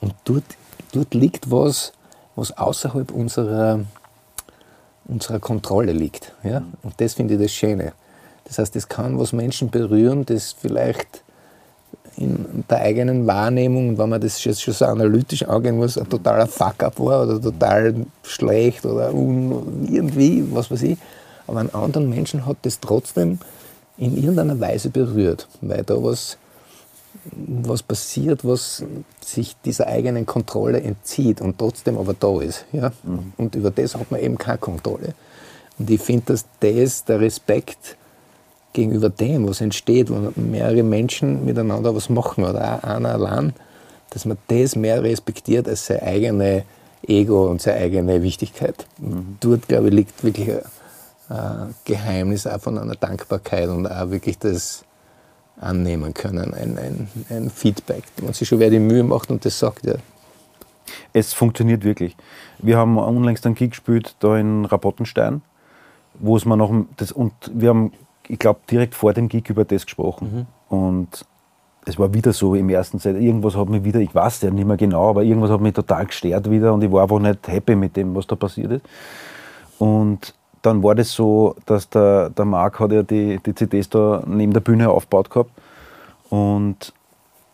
[0.00, 0.44] Und dort,
[0.92, 1.92] dort liegt was,
[2.36, 3.80] was außerhalb unserer,
[5.06, 6.34] unserer Kontrolle liegt.
[6.44, 6.62] Ja?
[6.82, 7.92] Und das finde ich das Schöne.
[8.44, 11.22] Das heißt, es kann was Menschen berühren, das vielleicht
[12.18, 16.46] in der eigenen Wahrnehmung, wenn man das jetzt schon so analytisch angehen muss, ein totaler
[16.46, 20.98] Fuck-up war oder total schlecht oder irgendwie, was weiß ich.
[21.46, 23.38] Aber einen anderen Menschen hat das trotzdem
[23.96, 26.38] in irgendeiner Weise berührt, weil da was,
[27.32, 28.84] was passiert, was
[29.24, 32.64] sich dieser eigenen Kontrolle entzieht und trotzdem aber da ist.
[32.72, 32.92] Ja?
[33.02, 33.32] Mhm.
[33.36, 35.14] Und über das hat man eben keine Kontrolle.
[35.78, 37.96] Und ich finde, dass das der Respekt
[38.72, 43.52] gegenüber dem, was entsteht, wenn mehrere Menschen miteinander was machen oder auch einer allein,
[44.10, 46.64] dass man das mehr respektiert als seine eigene
[47.06, 48.86] Ego und seine eigene Wichtigkeit.
[49.00, 54.38] Und dort, glaube ich, liegt wirklich ein, Geheimnis auch von einer Dankbarkeit und auch wirklich
[54.38, 54.84] das
[55.60, 59.58] annehmen können, ein, ein, ein Feedback, wenn sich schon wer die Mühe macht und das
[59.58, 59.94] sagt, ja.
[61.12, 62.16] Es funktioniert wirklich.
[62.60, 65.42] Wir haben unlängst einen Gig gespielt, da in Rapottenstein,
[66.14, 67.92] wo es mir noch, das, und wir haben,
[68.28, 70.46] ich glaube, direkt vor dem Gig über das gesprochen.
[70.68, 71.26] Und
[71.88, 74.66] es war wieder so im ersten Zeit, irgendwas hat mich wieder, ich weiß ja nicht
[74.66, 77.74] mehr genau, aber irgendwas hat mich total gestört wieder und ich war einfach nicht happy
[77.74, 78.84] mit dem, was da passiert ist.
[79.78, 84.22] Und dann war das so, dass der, der Marc hat ja die, die CDs da
[84.26, 85.50] neben der Bühne aufgebaut gehabt
[86.28, 86.92] und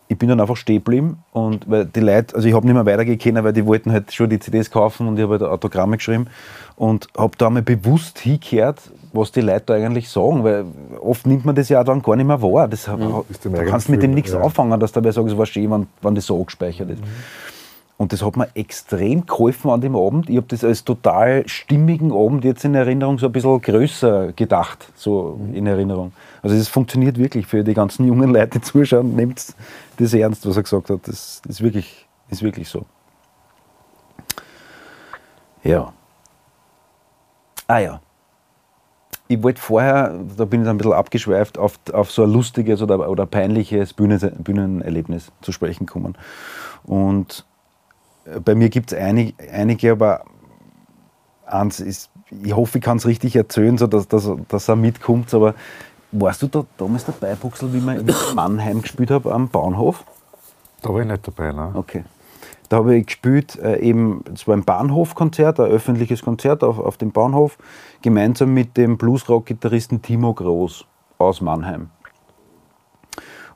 [0.07, 2.85] ich bin dann einfach stehen geblieben und weil die Leute, also ich habe nicht mehr
[2.85, 6.27] weitergehen weil die wollten halt schon die CDs kaufen und ich habe halt Autogramme geschrieben
[6.75, 8.81] und habe da mal bewusst hingehört,
[9.15, 10.65] was die Leute da eigentlich sagen, weil
[11.01, 12.67] oft nimmt man das ja dann gar nicht mehr wahr.
[12.67, 14.41] Das, da eigenen kannst du mit dem nichts ja.
[14.41, 17.01] anfangen, dass dabei sagst, es war schön, wenn, wenn das so angespeichert ist.
[17.97, 20.29] Und das hat mir extrem geholfen an dem Abend.
[20.29, 24.91] Ich habe das als total stimmigen Abend jetzt in Erinnerung so ein bisschen größer gedacht,
[24.95, 26.11] so in Erinnerung.
[26.41, 29.41] Also es funktioniert wirklich für die ganzen jungen Leute, die zuschauen, nehmt
[29.97, 31.07] das ernst, was er gesagt hat.
[31.07, 32.85] Das ist wirklich, ist wirklich so.
[35.63, 35.93] Ja.
[37.67, 38.01] Ah ja.
[39.27, 43.09] Ich wollte vorher, da bin ich ein bisschen abgeschweift, auf, auf so ein lustiges oder,
[43.09, 46.15] oder peinliches Bühnen, Bühnenerlebnis zu sprechen kommen.
[46.83, 47.45] Und
[48.25, 50.25] äh, bei mir gibt es einig, einige, aber
[51.45, 55.33] eins ist, ich hoffe, ich kann es richtig erzählen, so dass, dass, dass er mitkommt.
[55.33, 55.55] Aber
[56.11, 60.03] warst du da damals dabei, Buxel, wie wir in Mannheim gespielt haben am Bahnhof?
[60.81, 61.71] Da war ich nicht dabei, ne?
[61.73, 62.03] Okay.
[62.69, 66.97] Da habe ich gespielt, äh, eben, es war ein Bahnhofkonzert, ein öffentliches Konzert auf, auf
[66.97, 67.57] dem Bahnhof,
[68.01, 70.85] gemeinsam mit dem Bluesrock-Gitarristen Timo Groß
[71.17, 71.89] aus Mannheim.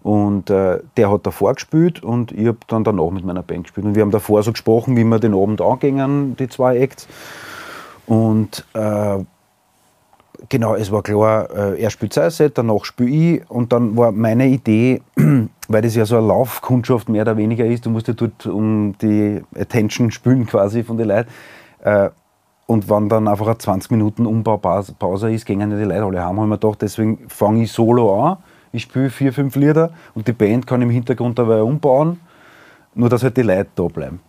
[0.02, 3.86] Und äh, der hat davor gespielt und ich habe dann danach mit meiner Band gespielt.
[3.86, 7.08] Und wir haben davor so gesprochen, wie wir den Abend angingen, die zwei Acts.
[8.06, 9.20] Und äh,
[10.48, 13.50] genau, es war klar, äh, er spielt sein Set, danach spiele ich.
[13.50, 15.02] Und dann war meine Idee,
[15.68, 18.96] weil das ja so eine Laufkundschaft mehr oder weniger ist, du musst ja dort um
[19.02, 21.30] die Attention spielen quasi von den Leuten.
[21.82, 22.10] Äh,
[22.68, 26.24] und wenn dann einfach eine 20 Minuten Umbaupause Pause ist, gehen ja die Leute alle
[26.24, 28.38] heim, habe ich mir gedacht, deswegen fange ich solo an.
[28.72, 32.20] Ich spiele vier, fünf Lieder und die Band kann im Hintergrund dabei umbauen,
[32.94, 34.20] nur dass halt die Leute da bleiben.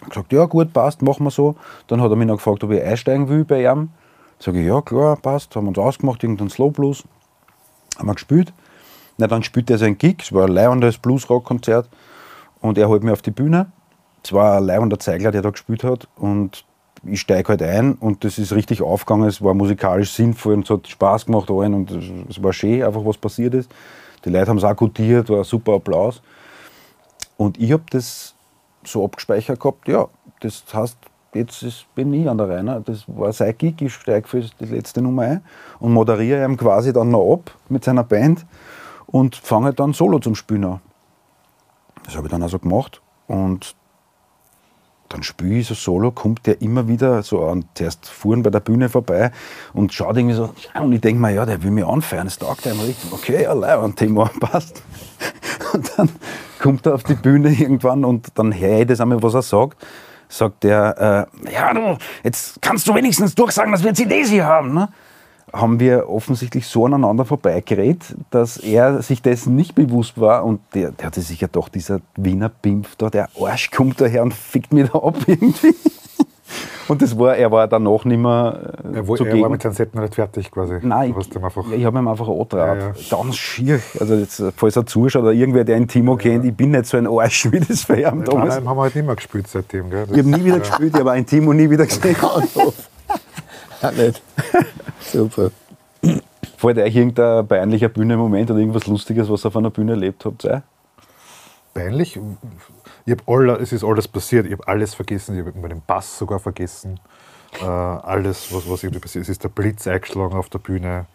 [0.00, 1.56] Ich gesagt, ja gut, passt, machen wir so.
[1.86, 3.90] Dann hat er mich noch gefragt, ob ich einsteigen will bei ihm.
[4.40, 7.04] Sage ich, ja klar, passt, haben uns ausgemacht, irgendeinen Slow Blues.
[7.98, 8.52] Haben wir gespielt.
[9.18, 11.90] Na, dann spielt er sein Gig, es war ein leihender Blues-Rock-Konzert
[12.62, 13.70] und er holt mich auf die Bühne.
[14.24, 16.64] Es war ein leihender Zeigler, der da gespielt hat und
[17.04, 20.70] ich steige halt ein und das ist richtig aufgegangen, es war musikalisch sinnvoll und es
[20.70, 23.70] hat Spaß gemacht allen und es, war schön, einfach was passiert ist.
[24.24, 26.22] Die Leute haben es auch gutiert, war ein super Applaus.
[27.36, 28.34] Und ich habe das
[28.84, 30.08] so abgespeichert gehabt, ja,
[30.40, 30.96] das heißt,
[31.34, 32.82] jetzt ist, bin ich an der Reihe.
[32.84, 35.40] Das war sein Gig, ich steige für die letzte Nummer ein
[35.78, 38.46] und moderiere ihm quasi dann noch ab mit seiner Band
[39.06, 40.80] und fange dann solo zum Spielen an.
[42.04, 43.76] Das habe ich dann also gemacht und
[45.08, 48.60] dann spiele ich so solo, kommt der immer wieder so an, zuerst fuhren bei der
[48.60, 49.32] Bühne vorbei
[49.74, 52.66] und schaut irgendwie so, und ich denke mir, ja, der will mich anfeuern, das taugt
[52.66, 53.12] einem richtig.
[53.12, 54.82] Okay, ja, ein Thema, passt.
[55.72, 56.08] Und dann
[56.60, 59.84] kommt er auf die Bühne irgendwann und dann höre ich das einmal, was er sagt.
[60.30, 64.72] Sagt er, äh, ja, du, jetzt kannst du wenigstens durchsagen, dass wir CDs hier haben.
[64.72, 64.88] Ne?
[65.52, 70.92] Haben wir offensichtlich so aneinander vorbeigeredet, dass er sich dessen nicht bewusst war und der,
[70.92, 74.72] der hatte sich ja doch, dieser Wiener Pimpf da, der Arsch kommt daher und fickt
[74.72, 75.74] mich da ab irgendwie.
[76.88, 79.42] Und das war, er war danach nicht mehr äh, Er, wo, er zugegen.
[79.42, 80.78] war mit seinem Set noch nicht fertig quasi.
[80.82, 82.80] Nein, einfach, ja, ich habe ihm einfach angetragen.
[82.80, 83.16] Ja, ja.
[83.22, 83.80] Ganz schier.
[83.98, 86.96] Also, jetzt, falls er zuschaut oder irgendwer, der einen Timo kennt, ich bin nicht so
[86.96, 88.56] ein Arsch wie das ihn Nein, damals.
[88.56, 89.90] nein, haben wir halt nicht mehr gespielt seitdem.
[89.90, 90.06] Gell?
[90.10, 92.16] Ich habe nie wieder gespielt, ich habe einen Timo nie wieder gesehen.
[93.82, 94.22] Auch nicht.
[95.00, 95.50] Super.
[96.56, 100.46] Fällt euch irgendein peinlicher Bühnenmoment oder irgendwas Lustiges, was ihr auf einer Bühne erlebt habt?
[100.46, 100.62] Ein?
[101.74, 102.18] peinlich.
[103.10, 104.46] Ich hab alle, es ist alles passiert.
[104.46, 105.36] Ich habe alles vergessen.
[105.36, 107.00] Ich habe meinen Bass sogar vergessen.
[107.60, 109.28] Äh, alles, was, was irgendwie passiert ist.
[109.30, 111.06] Es ist der Blitz eingeschlagen auf der Bühne.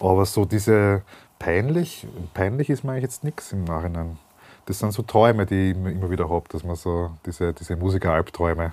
[0.00, 1.02] Aber so diese
[1.38, 4.18] peinlich, peinlich ist mir eigentlich jetzt nichts im Nachhinein.
[4.64, 8.72] Das sind so Träume, die ich immer- wieder habe, dass man so diese, diese Musiker-Albträume,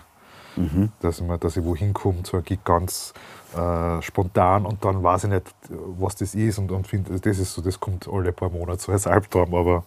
[1.01, 3.13] dass, man, dass ich wohin komme, so ein Gig ganz
[3.57, 5.53] äh, spontan und dann weiß ich nicht,
[5.99, 8.91] was das ist und, und finde, das ist so, das kommt alle paar Monate so
[8.91, 9.83] als Albtraum, aber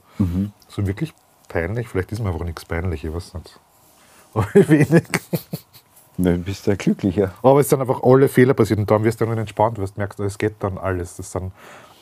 [0.69, 1.15] so wirklich
[1.57, 3.59] peinlich, vielleicht ist mir einfach nichts peinlich, ich weiß nicht.
[4.35, 5.05] Aber wenig.
[6.19, 7.33] Dann bist du ja glücklicher.
[7.43, 10.20] Aber es sind einfach alle Fehler passiert und dann wirst du dann entspannt, du merkst,
[10.20, 11.16] es geht dann alles.
[11.16, 11.53] Das sind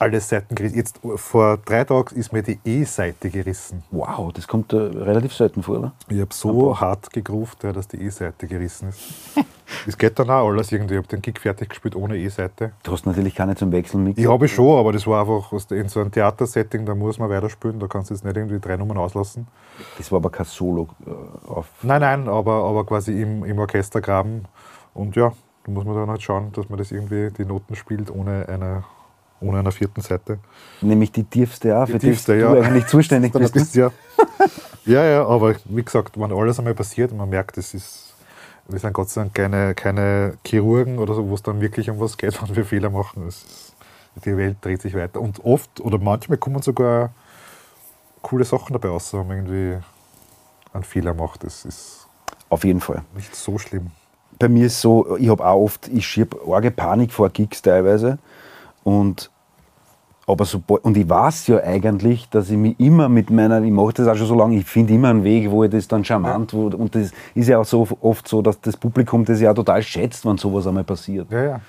[0.05, 0.77] alle Seiten gerissen.
[0.77, 3.83] Jetzt vor drei Tagen ist mir die E-Seite gerissen.
[3.91, 5.93] Wow, das kommt äh, relativ selten vor, oder?
[6.09, 9.01] Ich habe so hart gegruft, ja, dass die E-Seite gerissen ist.
[9.87, 10.95] Es geht dann auch alles irgendwie.
[10.95, 12.73] Ich habe den Gig fertig gespielt ohne E-Seite.
[12.83, 14.19] Du hast natürlich keine zum Wechseln mit.
[14.19, 17.81] Ich habe schon, aber das war einfach in so einem Theatersetting, da muss man weiterspielen.
[17.81, 19.49] Da kannst du jetzt nicht irgendwie drei Nummern auslassen.
[19.97, 21.67] Das war aber kein Solo äh, auf.
[21.83, 24.45] Nein, nein, aber, aber quasi im, im Orchestergraben.
[24.93, 25.33] Und ja,
[25.65, 28.85] da muss man dann halt schauen, dass man das irgendwie die Noten spielt ohne eine,
[29.45, 30.39] ohne einer vierten Seite.
[30.81, 32.55] Nämlich die tiefste auch, Die für tiefste, die ja.
[32.55, 33.55] du eigentlich zuständig Dann bist.
[33.55, 33.61] ne?
[33.61, 33.91] bist, ja.
[34.85, 38.15] ja, ja, aber wie gesagt, wenn alles einmal passiert und man merkt, es ist,
[38.69, 42.01] wir sind Gott sei Dank keine, keine Chirurgen oder so, wo es dann wirklich um
[42.01, 43.27] was geht, wenn wir Fehler machen.
[43.27, 43.75] Es ist,
[44.25, 45.21] die Welt dreht sich weiter.
[45.21, 47.11] Und oft oder manchmal kommen sogar
[48.23, 49.79] coole Sachen dabei raus, wenn man irgendwie
[50.73, 51.45] einen Fehler macht.
[51.45, 52.07] Das ist
[52.49, 53.03] Auf jeden Fall.
[53.15, 53.91] nicht so schlimm.
[54.39, 58.19] bei mir ist so, ich habe auch oft, ich schiebe arge Panik vor Gigs teilweise.
[58.83, 59.31] Und,
[60.27, 63.93] aber so, und ich weiß ja eigentlich, dass ich mich immer mit meiner, ich mache
[63.95, 66.55] das auch schon so lange, ich finde immer einen Weg, wo ich das dann charmant,
[66.55, 69.55] wo, und das ist ja auch so oft so, dass das Publikum das ja auch
[69.55, 71.31] total schätzt, wenn sowas einmal passiert.
[71.31, 71.61] Ja, ja.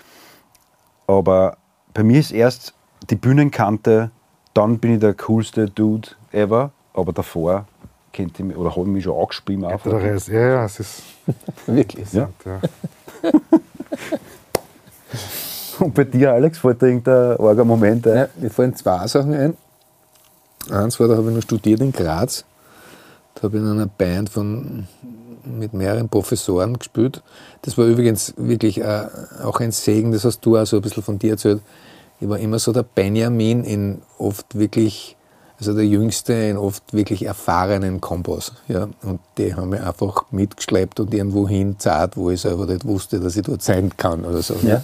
[1.07, 1.57] Aber
[1.93, 2.73] bei mir ist erst
[3.09, 4.11] die Bühnenkante,
[4.53, 7.65] dann bin ich der coolste Dude ever, aber davor
[8.13, 9.61] kennt ihr mich, oder habe ich mich schon angespielt.
[9.61, 11.03] ja, ja, es ist.
[11.67, 12.13] Wirklich.
[12.13, 12.29] Ja.
[12.45, 12.61] Ja.
[15.79, 18.15] Und bei dir, Alex, fällt dir irgendein arger Moment ein?
[18.15, 19.57] Ja, mir fallen zwei Sachen ein.
[20.69, 22.43] Eins war, da habe ich noch studiert in Graz.
[23.35, 24.87] Da habe ich in einer Band von,
[25.43, 27.21] mit mehreren Professoren gespielt.
[27.61, 29.07] Das war übrigens wirklich äh,
[29.43, 31.61] auch ein Segen, das hast du auch so ein bisschen von dir erzählt.
[32.19, 35.17] Ich war immer so der Benjamin in oft wirklich,
[35.59, 38.53] also der Jüngste in oft wirklich erfahrenen Kombos.
[38.67, 38.87] Ja?
[39.03, 43.19] Und die haben mich einfach mitgeschleppt und irgendwo hin zart, wo ich selber nicht wusste,
[43.19, 44.55] dass ich dort sein kann oder so.
[44.63, 44.81] Ja.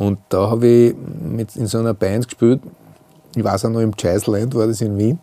[0.00, 2.62] Und da habe ich mit in so einer Band gespielt.
[3.36, 5.18] Ich weiß auch noch, im Jazzland war das in Wien.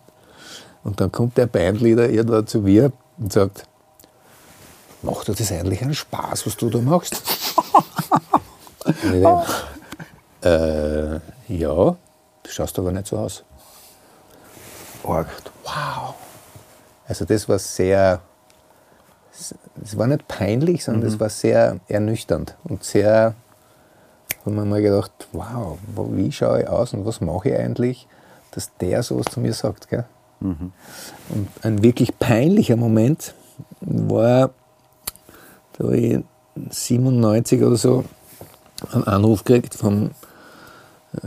[0.83, 3.63] Und dann kommt der Bandleader irgendwann zu mir und sagt,
[5.01, 7.15] macht dir das eigentlich einen Spaß, was du da machst?
[8.85, 9.47] und ich denk,
[10.43, 11.15] äh,
[11.47, 11.73] ja,
[12.43, 13.43] du schaust aber nicht so aus.
[15.03, 15.27] Arg.
[15.63, 16.13] Wow.
[17.07, 18.21] Also das war sehr,
[19.81, 23.33] es war nicht peinlich, sondern es war sehr ernüchternd und sehr,
[24.47, 28.07] haben wir mal gedacht, wow, wo- wie schaue ich aus und was mache ich eigentlich,
[28.51, 29.89] dass der sowas zu mir sagt.
[29.89, 30.05] Gell?
[31.29, 33.33] Und ein wirklich peinlicher Moment
[33.81, 34.51] war,
[35.77, 36.19] da habe ich
[36.69, 38.03] 97 oder so
[38.93, 40.11] einen Anruf gekriegt von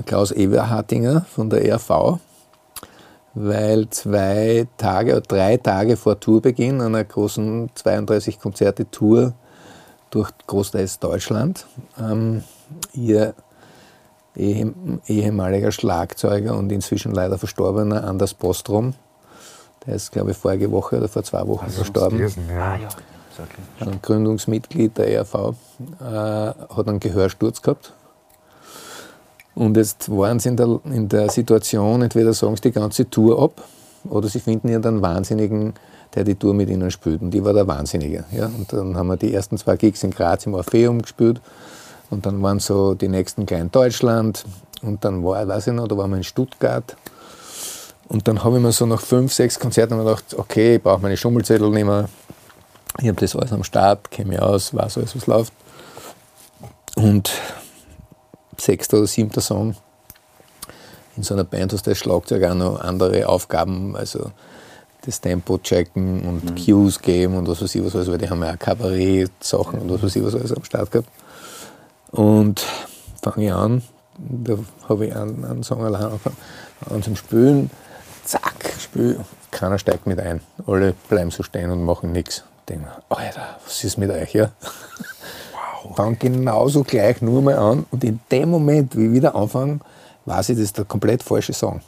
[0.07, 2.19] Klaus Eberhartinger von der ERV,
[3.35, 9.33] weil zwei Tage oder drei Tage vor Tourbeginn einer großen 32 Konzerte Tour
[10.11, 11.67] durch großteils Deutschland
[11.99, 12.43] ähm,
[12.95, 13.35] ihr
[14.37, 18.95] ehem- ehemaliger Schlagzeuger und inzwischen leider verstorbener Anders Bostrom,
[19.87, 22.79] der ist glaube ich vorige Woche oder vor zwei Wochen verstorben, Lesen, ja.
[23.81, 27.93] ein Gründungsmitglied der ERV, äh, hat einen Gehörsturz gehabt.
[29.55, 33.43] Und jetzt waren sie in der, in der Situation, entweder sagen sie die ganze Tour
[33.43, 33.62] ab
[34.09, 35.75] oder sie finden irgendeinen Wahnsinnigen,
[36.15, 37.21] der die Tour mit ihnen spielt.
[37.21, 38.25] Und ich war der Wahnsinnige.
[38.33, 38.47] Ja?
[38.47, 41.41] Und dann haben wir die ersten zwei Gigs in Graz im Orpheum gespielt.
[42.11, 44.45] Und dann waren so die nächsten gleich in Deutschland.
[44.82, 46.97] Und dann war, weiß ich noch, da waren wir in Stuttgart.
[48.09, 51.16] Und dann habe ich mir so nach fünf, sechs Konzerten gedacht, okay, ich brauche meine
[51.16, 52.09] Schummelzettel nicht mehr.
[52.99, 55.53] Ich habe das alles am Start, kenne mich aus, weiß alles, was läuft.
[56.97, 57.31] Und
[58.59, 59.77] sechster oder siebter Song.
[61.16, 64.32] In so einer Band hast du als Schlagzeug auch noch andere Aufgaben, also
[65.05, 68.43] das Tempo checken und Cues geben und was weiß ich was alles, weil die haben
[68.43, 71.09] ja auch Kabarett-Sachen und was weiß ich was alles am Start gehabt.
[72.11, 72.65] Und
[73.23, 73.82] fange ich an,
[74.19, 74.59] da
[74.89, 76.37] habe ich einen, einen Song allein angefangen,
[76.89, 77.70] an zum Spülen,
[78.24, 79.20] zack, spül,
[79.51, 80.41] keiner steigt mit ein.
[80.66, 82.45] Alle bleiben so stehen und machen nichts.
[82.69, 84.51] Denke mir, Alter, was ist mit euch, ja?
[85.95, 89.81] Fang genauso gleich nur mal an und in dem Moment, wie ich wieder anfange,
[90.27, 91.81] weiß ich, das ist der komplett falsche Song.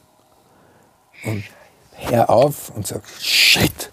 [1.24, 1.44] Und
[1.92, 3.90] hör auf und sag, shit!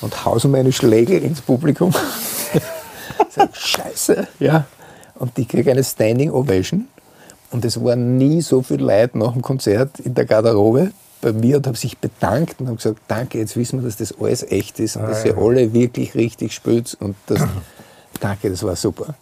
[0.00, 1.92] Und hause meine Schläge ins Publikum.
[3.30, 4.26] sag, scheiße!
[4.38, 4.64] Ja.
[5.16, 6.88] Und ich kriege eine Standing Ovation.
[7.50, 11.58] Und es waren nie so viele Leute nach dem Konzert in der Garderobe bei mir
[11.58, 14.80] und haben sich bedankt und haben gesagt, danke, jetzt wissen wir, dass das alles echt
[14.80, 16.96] ist und dass ihr alle wirklich richtig spielt.
[17.00, 17.40] Und das,
[18.20, 19.14] danke, das war super.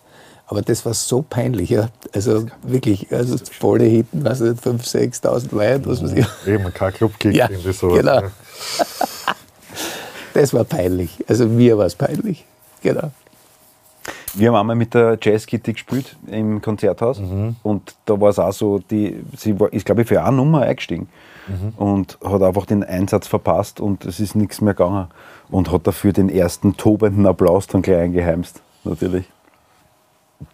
[0.47, 1.89] Aber das war so peinlich, ja.
[2.13, 6.27] Also wirklich, also volle Hitten, weiß nicht, 5.000, 6.000 Leute, was weiß ich.
[6.47, 7.99] Eben, kein Clubkick, Ja, irgendwie sowas.
[7.99, 8.23] genau.
[10.35, 11.11] Das war peinlich.
[11.29, 12.45] Also mir war es peinlich.
[12.83, 13.11] Genau.
[14.35, 17.19] Wir haben einmal mit der Jazz Kitty gespielt im Konzerthaus
[17.63, 20.63] und da war es auch so, die, sie war, ist glaube ich für eine Nummer
[20.63, 21.09] eingestiegen
[21.77, 25.09] und hat einfach den Einsatz verpasst und es ist nichts mehr gegangen
[25.51, 29.27] und hat dafür den ersten tobenden Applaus dann gleich eingeheimst, natürlich.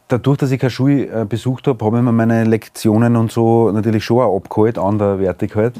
[0.09, 3.71] Dadurch, dass ich keine Schule äh, besucht habe, habe ich mir meine Lektionen und so
[3.71, 5.75] natürlich schon auch abgeholt, anderwertig halt.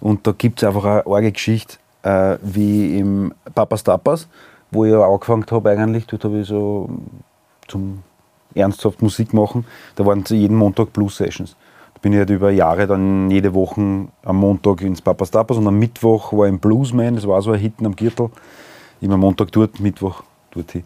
[0.00, 4.28] Und da gibt es einfach eine arge Geschichte, äh, wie im Papas Tapas,
[4.70, 6.06] wo ich angefangen habe eigentlich.
[6.06, 6.90] Dort habe ich so
[7.68, 8.02] zum
[8.54, 9.66] ernsthaft Musik machen.
[9.96, 11.56] Da waren zu jeden Montag Blues-Sessions.
[11.94, 15.66] Da bin ich halt über Jahre dann jede Woche am Montag ins Papas Tapas und
[15.66, 18.30] am Mittwoch war ich im Bluesman, das war so ein Hitten am Gürtel.
[19.00, 20.22] Immer Montag dort, Mittwoch
[20.52, 20.84] dort hin.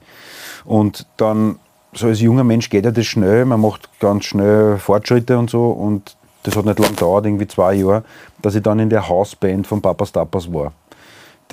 [0.65, 1.59] Und dann,
[1.93, 5.71] so als junger Mensch geht ja das schnell, man macht ganz schnell Fortschritte und so
[5.71, 8.05] und das hat nicht lange gedauert, irgendwie zwei Jahre,
[8.41, 10.73] dass ich dann in der Hausband von Papas Tapas war.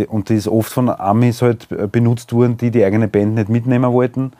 [0.09, 3.49] Und die ist oft von Amis halt äh, benutzt worden, die die eigene Band nicht
[3.49, 4.33] mitnehmen wollten.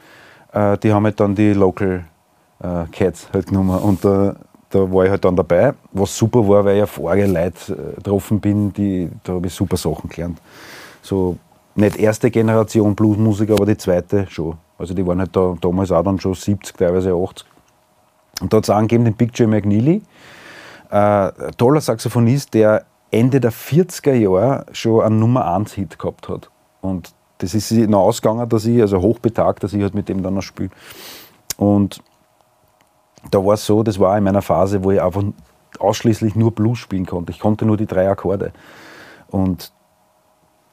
[0.56, 2.04] Äh, Die haben halt dann die Local
[2.60, 3.78] äh, Cats halt genommen.
[3.78, 4.34] Und da,
[4.70, 7.96] da war ich halt dann dabei, was super war, weil ich auf arge Leute äh,
[7.96, 10.38] getroffen bin, die, da habe ich super Sachen gelernt.
[11.02, 11.36] So,
[11.74, 14.56] nicht erste Generation Bluesmusiker, aber die zweite schon.
[14.78, 17.46] Also die waren halt da, damals auch dann schon 70, teilweise 80.
[18.40, 20.02] Und da hat es angegeben den Big J McNeely,
[20.90, 26.50] äh, toller Saxophonist, der Ende der 40er Jahre schon einen Nummer 1 Hit gehabt hat.
[26.80, 30.34] Und das ist noch ausgegangen, dass ich, also hochbetagt, dass ich halt mit dem dann
[30.34, 30.70] noch spiele.
[31.56, 32.02] Und
[33.30, 35.22] da war es so, das war in meiner Phase, wo ich einfach
[35.78, 37.32] ausschließlich nur Blues spielen konnte.
[37.32, 38.52] Ich konnte nur die drei Akkorde.
[39.28, 39.72] Und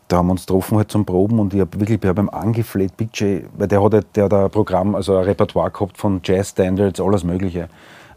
[0.07, 2.29] da haben wir uns getroffen halt zum Proben und ich habe wirklich ich hab ihm
[2.29, 3.09] angefleht, Big
[3.57, 7.23] weil der hat, der hat ein Programm, also ein Repertoire gehabt von Jazz Standards, alles
[7.23, 7.69] Mögliche.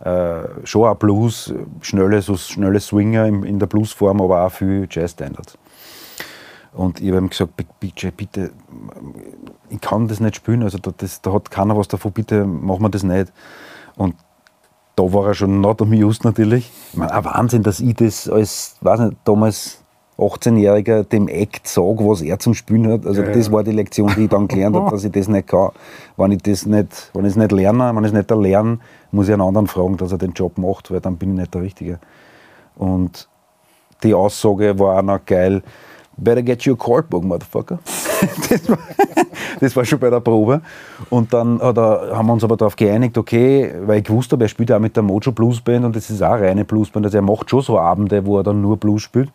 [0.05, 4.87] Äh, schon auch Blues, schnelle, so schnelle Swinger in, in der Bluesform, aber auch viel
[4.91, 5.57] Jazz Standards.
[6.77, 7.53] Und ich habe ihm gesagt,
[7.97, 8.53] J, bitte,
[9.71, 12.83] ich kann das nicht spielen, also da, das, da hat keiner was davon, bitte machen
[12.83, 13.33] wir das nicht.
[13.97, 14.15] Und
[14.95, 16.71] da war er schon not amused natürlich.
[16.93, 19.83] Ich meine, ein Wahnsinn, dass ich das als, weiß nicht, damals
[20.19, 23.07] 18-Jähriger dem Act sage, was er zum Spielen hat.
[23.07, 23.53] Also Ja, das ja.
[23.53, 25.71] war die Lektion, die ich dann gelernt habe, dass ich das nicht kann.
[26.17, 28.79] Wenn ich das nicht, wenn ich es nicht lerne, wenn ich es nicht erlerne,
[29.13, 31.55] muss ich einen anderen fragen, dass er den Job macht, weil dann bin ich nicht
[31.55, 31.99] der Richtige.
[32.77, 33.29] Und
[34.03, 35.63] die Aussage war auch noch geil.
[36.17, 37.79] Better get you a cardbook, motherfucker.
[38.49, 38.79] das, war,
[39.61, 40.63] das war schon bei der Probe.
[41.11, 41.75] Und dann er,
[42.17, 44.81] haben wir uns aber darauf geeinigt, okay, weil ich gewusst habe, er spielt ja auch
[44.81, 47.05] mit der Mojo Blues Band und das ist auch eine reine Bluesband.
[47.05, 49.31] Also er macht schon so Abende, wo er dann nur Blues spielt.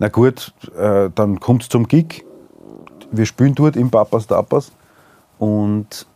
[0.00, 2.24] Na gut, äh, dann kommt es zum Gig.
[3.10, 4.72] Wir spielen dort im Papas Tapas
[5.38, 6.06] und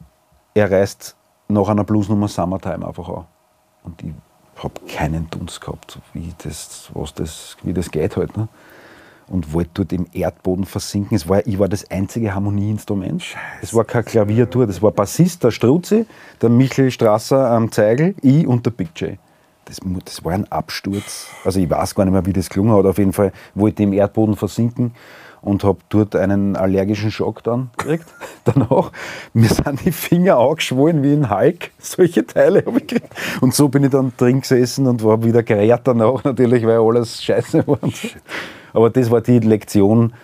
[0.55, 1.17] er reißt
[1.49, 3.25] nach einer Bluesnummer Summertime einfach an.
[3.85, 4.13] Und ich
[4.63, 8.37] habe keinen Dunst gehabt, wie das, was das, wie das geht halt.
[8.37, 8.49] Ne?
[9.29, 11.17] Und wollte dort im Erdboden versinken.
[11.17, 13.25] Es war, ich war das einzige Harmonieinstrument.
[13.63, 16.07] Es war kein Klaviertour, das war Bassist, der Struzi,
[16.41, 19.19] der Michael Strasser am Zeigel, ich und der Big J.
[19.65, 21.29] Das, das war ein Absturz.
[21.45, 22.85] Also ich weiß gar nicht mehr, wie das gelungen hat.
[22.85, 24.93] Auf jeden Fall wollte ich im Erdboden versinken
[25.43, 28.07] und habe dort einen allergischen Schock dann gekriegt.
[28.45, 28.93] Danach,
[29.35, 31.71] mir sind die Finger angeschwollen wie ein Hulk.
[31.79, 33.15] Solche Teile habe ich gekriegt.
[33.41, 37.23] Und so bin ich dann drin gesessen und war wieder gerät danach natürlich, weil alles
[37.23, 37.79] scheiße war.
[37.83, 38.09] so.
[38.73, 40.15] Aber das war die Lektion,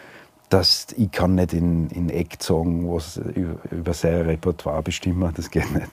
[0.48, 5.70] dass ich kann nicht in, in Eck sagen, was über, sein Repertoire bestimmen, das geht
[5.72, 5.88] nicht.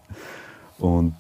[0.80, 1.14] Und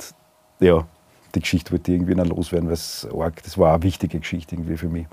[0.59, 0.85] ja,
[1.33, 4.55] die Geschichte wollte ich irgendwie noch loswerden, weil es arg, das war eine wichtige Geschichte
[4.55, 5.07] irgendwie für mich.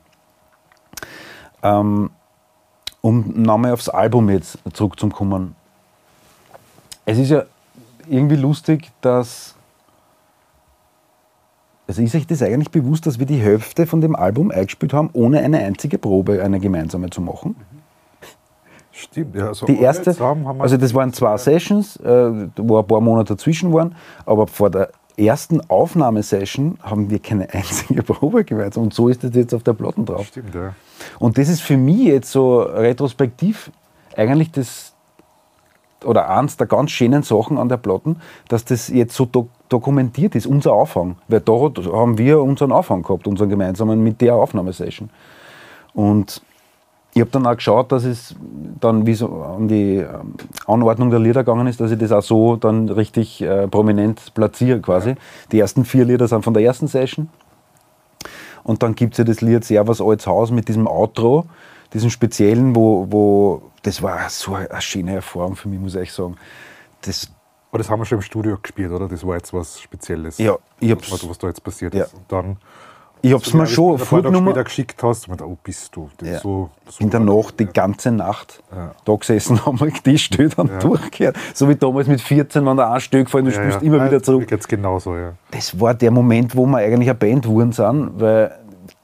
[1.63, 2.11] Ähm,
[3.01, 5.57] um nochmal aufs Album jetzt zurückzukommen.
[7.05, 7.45] Es ist ja
[8.09, 9.52] irgendwie lustig, dass.
[11.93, 15.11] Also ist euch das eigentlich bewusst, dass wir die Hälfte von dem Album eingespielt haben,
[15.13, 17.55] ohne eine einzige Probe, eine gemeinsame zu machen?
[18.93, 19.49] Stimmt, ja.
[19.49, 20.17] Also Die erste,
[20.59, 23.95] also das waren zwei Sessions, äh, wo ein paar Monate dazwischen waren,
[24.25, 24.89] aber vor der
[25.19, 29.75] ersten Aufnahmesession haben wir keine einzige Probe gemeinsam und so ist das jetzt auf der
[29.75, 30.29] Platten drauf.
[30.29, 30.75] Stimmt, ja.
[31.19, 33.71] Und das ist für mich jetzt so retrospektiv
[34.17, 34.92] eigentlich das,
[36.05, 38.17] oder eins der ganz schönen Sachen an der Platten,
[38.49, 41.17] dass das jetzt so do dokumentiert ist, unser Anfang.
[41.29, 45.09] Weil hat- haben wir unseren Anfang gehabt, unseren gemeinsamen mit der Aufnahmesession.
[45.95, 46.43] Und
[47.15, 48.35] ich habe dann auch geschaut, dass es
[48.81, 50.35] dann, wie so an die ähm,
[50.67, 54.81] Anordnung der Lieder gegangen ist, dass ich das auch so dann richtig äh, prominent platziere
[54.81, 55.15] quasi.
[55.53, 57.29] Die ersten vier Lieder sind von der ersten Session.
[58.65, 61.47] Und dann gibt es ja das Lied Servus Altes Haus mit diesem Outro,
[61.93, 66.37] diesem speziellen, wo, wo das war so eine schöne Erfahrung für mich, muss ich sagen.
[67.03, 67.29] Das,
[67.71, 69.09] Aber das haben wir schon im Studio gespielt, oder?
[69.09, 70.39] Das war jetzt was Spezielles.
[70.39, 72.05] Ja, ich hab's- was, was da jetzt passiert Ja.
[72.05, 72.15] ist.
[72.15, 72.57] Und dann
[73.25, 76.11] Ich hab's mir schon später geschickt hast, und oh, bist du.
[76.23, 76.39] Ja.
[76.41, 78.93] so, so in der Nacht die ganze Nacht Ja.
[79.05, 80.79] da gesessen, haben wir die Stühle dann Ja.
[80.81, 81.37] durchgehört.
[81.55, 84.21] So wie damals mit 14, wenn da ein Stück gefallen, du Ja, spielst immer wieder
[84.23, 84.51] zurück.
[84.51, 85.33] Jetzt genauso, ja.
[85.53, 88.59] Das war der Moment, wo wir eigentlich eine Band geworden sind, weil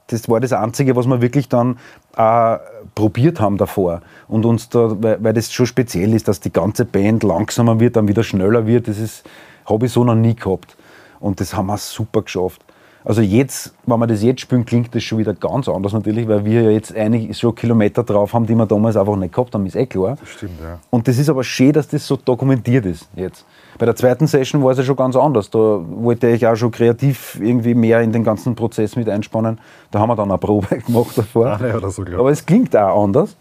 [0.08, 1.78] das war das Einzige, was wir wirklich dann
[2.16, 2.58] auch
[2.94, 4.00] probiert haben davor.
[4.26, 7.96] Und uns da, weil, weil das schon speziell ist, dass die ganze Band langsamer wird,
[7.96, 9.24] dann wieder schneller wird, das ist,
[9.66, 10.76] habe ich so noch nie gehabt.
[11.20, 12.62] Und das haben wir super geschafft.
[13.04, 16.44] Also jetzt, wenn wir das jetzt spielen, klingt das schon wieder ganz anders natürlich, weil
[16.44, 19.64] wir ja jetzt einige schon Kilometer drauf haben, die wir damals einfach nicht gehabt haben,
[19.66, 20.18] ist eh klar.
[20.24, 20.78] Stimmt, ja.
[20.90, 23.46] Und das ist aber schön, dass das so dokumentiert ist jetzt.
[23.78, 25.50] Bei der zweiten Session war es ja schon ganz anders.
[25.50, 29.60] Da wollte ich auch schon kreativ irgendwie mehr in den ganzen Prozess mit einspannen.
[29.92, 31.46] Da haben wir dann eine Probe gemacht davor.
[31.46, 33.36] Ah, ja, oder so, aber es klingt auch anders.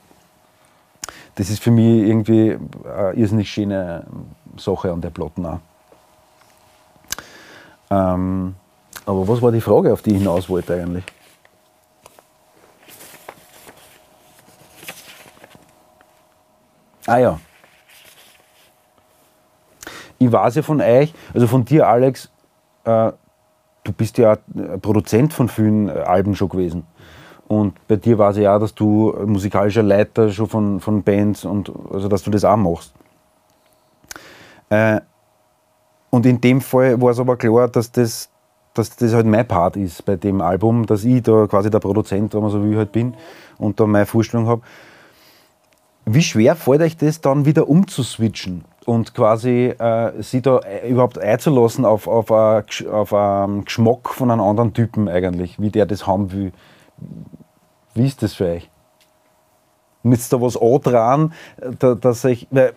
[1.35, 4.05] Das ist für mich irgendwie eine irrsinnig schöne
[4.57, 5.59] Sache an der Platten auch.
[7.89, 8.55] Ähm,
[9.05, 11.03] aber was war die Frage, auf die ich hinaus wollte eigentlich?
[17.07, 17.39] Ah ja.
[20.19, 22.31] Ich weiß ja von euch, also von dir, Alex,
[22.85, 23.11] äh,
[23.83, 24.37] du bist ja
[24.81, 26.85] Produzent von vielen äh, Alben schon gewesen.
[27.47, 31.71] Und bei dir weiß ich ja, dass du musikalischer Leiter schon von, von Bands und
[31.91, 32.93] also dass du das auch machst.
[34.69, 34.99] Äh,
[36.09, 38.29] und in dem Fall war es aber klar, dass das,
[38.73, 42.33] dass das halt mein Part ist bei dem Album, dass ich da quasi der Produzent,
[42.33, 43.15] wenn man so will, halt bin
[43.57, 44.61] und da meine Vorstellung habe.
[46.05, 51.19] Wie schwer fällt euch das dann wieder umzuswitchen und quasi äh, sie da äh, überhaupt
[51.19, 56.07] einzulassen auf, auf, Gesch- auf einen Geschmack von einem anderen Typen eigentlich, wie der das
[56.07, 56.53] haben will?
[57.93, 58.69] Wie ist das für euch?
[60.03, 61.33] Müsst da was andran,
[61.79, 62.71] da, dass ich, weil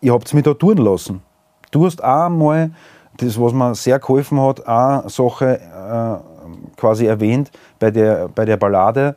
[0.00, 1.22] ihr habt es mich da tun lassen.
[1.70, 2.72] Du hast auch mal,
[3.18, 8.56] das was mir sehr geholfen hat, eine Sache äh, quasi erwähnt bei der, bei der
[8.56, 9.14] Ballade.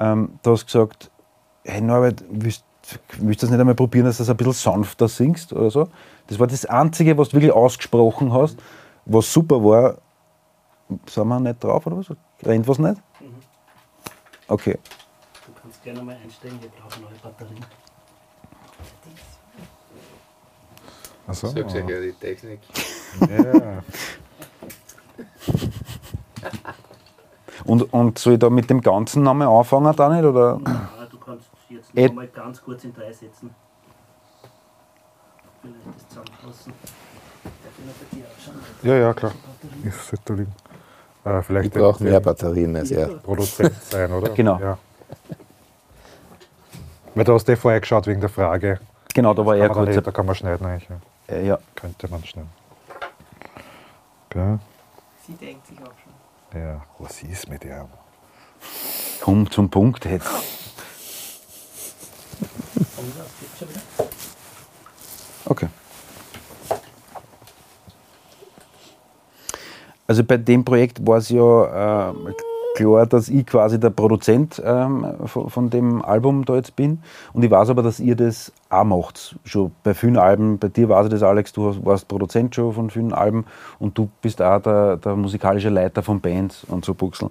[0.00, 1.08] Ähm, du hast gesagt,
[1.62, 2.64] hey Norbert, willst,
[3.18, 5.88] willst du das nicht einmal probieren, dass du das ein bisschen sanfter singst oder so?
[6.26, 8.58] Das war das Einzige, was du wirklich ausgesprochen hast,
[9.04, 9.98] was super war.
[11.06, 12.06] Sind wir nicht drauf oder was?
[12.42, 13.00] Rennt was nicht?
[14.48, 14.78] Okay.
[15.46, 17.64] Du kannst gerne mal einsteigen, wir brauchen neue Batterien.
[21.26, 21.48] Achso.
[21.48, 22.60] Sag's ja, ja, die Technik.
[23.20, 23.82] Ja.
[27.64, 30.24] Und, und soll ich da mit dem ganzen Namen anfangen, dann nicht?
[30.24, 30.60] Oder?
[30.64, 31.03] Ah, kannst
[31.74, 33.54] jetzt noch mal ganz kurz in drei Sätzen
[35.62, 36.72] vielleicht das zusammenfassen.
[38.80, 39.32] Ich ja, ja, klar.
[39.84, 40.54] Ist sollte da liegen.
[41.24, 43.08] Äh, Ich vielleicht brauche der mehr Batterien als er.
[43.08, 44.30] Produzent sein, oder?
[44.34, 44.58] Genau.
[44.58, 44.78] Ja.
[47.14, 48.80] Weil du hast eh vorher geschaut wegen der Frage.
[49.14, 49.96] Genau, da war er Kann man da, kurz.
[49.96, 50.88] nicht, da kann man schneiden eigentlich.
[51.28, 51.34] Ja.
[51.34, 51.58] Äh, ja.
[51.76, 52.50] Könnte man schneiden.
[54.30, 54.58] Okay.
[55.26, 55.92] Sie denkt sich auch
[56.52, 56.60] schon.
[56.60, 57.88] Ja, was ist mit der?
[59.20, 60.26] Komm zum Punkt jetzt.
[60.26, 62.23] Von mir aus geht's schon wieder.
[65.46, 65.68] Okay.
[70.06, 72.14] Also bei dem Projekt war es ja äh,
[72.74, 76.98] klar, dass ich quasi der Produzent ähm, von, von dem Album da jetzt bin.
[77.32, 79.36] Und ich weiß aber, dass ihr das auch macht.
[79.44, 80.58] Schon bei vielen Alben.
[80.58, 83.46] Bei dir weiß ich das, Alex, du warst Produzent schon von vielen Alben
[83.78, 87.30] und du bist auch der, der musikalische Leiter von Bands und so Buchsel.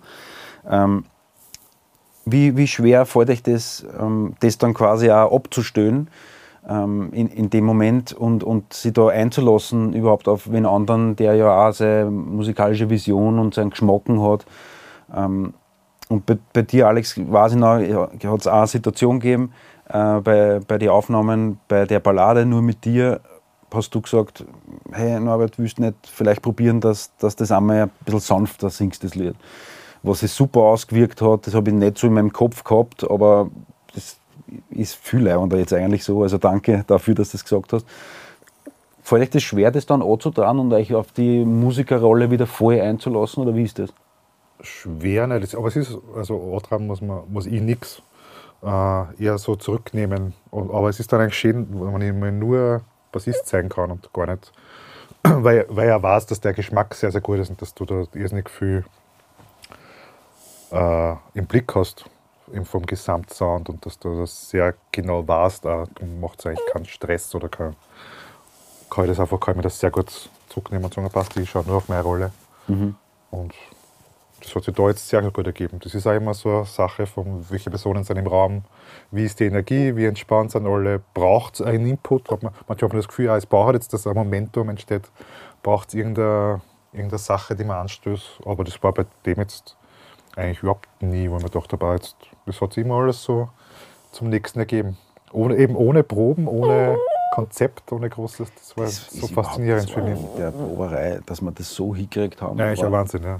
[0.68, 1.06] Ähm,
[2.26, 6.10] wie, wie schwer fällt euch das, ähm, das dann quasi auch abzustellen
[6.68, 11.36] ähm, in, in dem Moment und, und sich da einzulassen überhaupt auf den anderen, der
[11.36, 14.46] ja auch seine musikalische Vision und seinen Geschmacken hat.
[15.14, 15.54] Ähm,
[16.10, 19.54] und bei, bei dir, Alex, weiß ich noch, hat es auch eine Situation gegeben,
[19.90, 23.22] äh, bei, bei den Aufnahmen, bei der Ballade nur mit dir,
[23.74, 24.46] hast du gesagt,
[24.92, 29.04] hey Norbert, willst du nicht vielleicht probieren, dass, dass das einmal ein bisschen sanfter singst,
[29.04, 29.36] das Lied.
[30.04, 33.50] Was es super ausgewirkt hat, das habe ich nicht so in meinem Kopf gehabt, aber
[33.96, 34.18] das
[34.70, 36.22] ist viel leibender jetzt eigentlich so.
[36.24, 37.86] Also danke dafür, dass du das gesagt hast.
[39.02, 43.44] Fällt euch das schwer, das dann anzutragen und euch auf die Musikerrolle wieder voll einzulassen,
[43.44, 43.94] oder wie ist das?
[44.62, 48.02] Schwer, nicht, aber es ist, also daran muss, muss ich nichts
[48.64, 50.34] äh, eher so zurücknehmen.
[50.52, 52.82] Aber es ist dann eigentlich schön, wenn ich mir nur
[53.12, 54.52] Bassist sein kann und gar nicht,
[55.24, 58.04] weil, weil er weiß, dass der Geschmack sehr, sehr gut ist und dass du da
[58.14, 58.86] irrsinnig viel
[60.74, 62.06] äh, im Blick hast
[62.64, 65.66] vom Gesamtsound und dass du das sehr genau weißt.
[65.66, 67.76] Auch, du machst eigentlich keinen Stress oder kein,
[68.90, 71.50] kann ich das einfach kann ich mir das sehr gut zurücknehmen und sagen, passt, ich
[71.50, 72.32] schaue nur auf meine Rolle.
[73.32, 73.54] Und
[74.42, 75.80] das hat sich da jetzt sehr gut ergeben.
[75.82, 78.64] Das ist auch immer so eine Sache, von welche Personen sind im Raum,
[79.10, 82.30] wie ist die Energie, wie entspannt sind alle, braucht es einen Input?
[82.30, 85.04] Hat man, manchmal hat man das Gefühl, ja, es braucht jetzt, dass ein Momentum entsteht,
[85.64, 86.62] braucht es irgendein
[86.94, 88.42] irgendeine Sache, die man anstößt.
[88.46, 89.76] Aber das war bei dem jetzt
[90.36, 92.16] eigentlich überhaupt nie, wo man dachte, aber jetzt,
[92.46, 93.50] das hat sich immer alles so
[94.12, 94.98] zum nächsten ergeben.
[95.32, 96.98] Ohne, eben ohne Proben, ohne
[97.34, 98.48] Konzept, ohne großes.
[98.56, 100.20] Das war Das so ist faszinierend für mich.
[100.38, 102.60] Der Proberei, dass wir das so hingekriegt haben.
[102.60, 103.40] Ja, war- ein Wahnsinn, ja.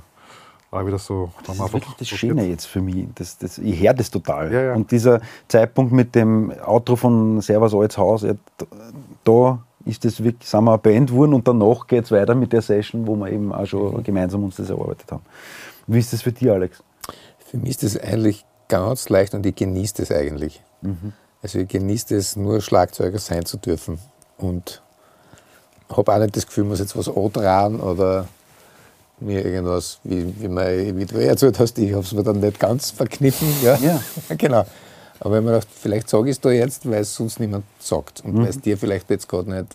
[0.72, 1.30] War wieder so.
[1.46, 3.06] Das ist wirklich das Schöne jetzt für mich.
[3.14, 4.52] Das, das, ich höre das total.
[4.52, 4.74] Ja, ja.
[4.74, 8.34] Und dieser Zeitpunkt mit dem Outro von Servus Altes Haus, ja,
[9.24, 12.52] da ist das wirklich, sind wir eine Band geworden und danach geht es weiter mit
[12.54, 14.04] der Session, wo wir eben auch schon Mhm.
[14.04, 15.22] gemeinsam uns das erarbeitet haben.
[15.88, 16.84] Wie ist das für dich, Alex?
[17.50, 20.62] Für mich ist das eigentlich ganz leicht und ich genieße das eigentlich.
[21.42, 24.00] Also ich genieße es, nur Schlagzeuger sein zu dürfen.
[24.38, 24.82] Und
[25.90, 28.28] habe auch nicht das Gefühl, ich muss jetzt was antragen oder
[29.20, 32.60] mir irgendwas, wie, wie, man, wie du erzählt hast, ich habe es mir dann nicht
[32.60, 33.48] ganz verkniffen.
[33.62, 34.02] Ja, Ja.
[34.38, 34.66] genau.
[35.20, 38.22] Aber wenn man dachte, vielleicht sage ich es da jetzt, weil es sonst niemand sagt
[38.26, 39.68] und weil es dir vielleicht jetzt gerade nicht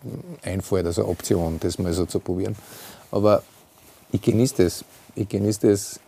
[0.42, 2.54] einfällt, also eine Option, das mal so zu probieren.
[3.10, 3.42] Aber
[4.12, 4.84] ich genieße das.
[5.18, 6.00] Ich genieße das,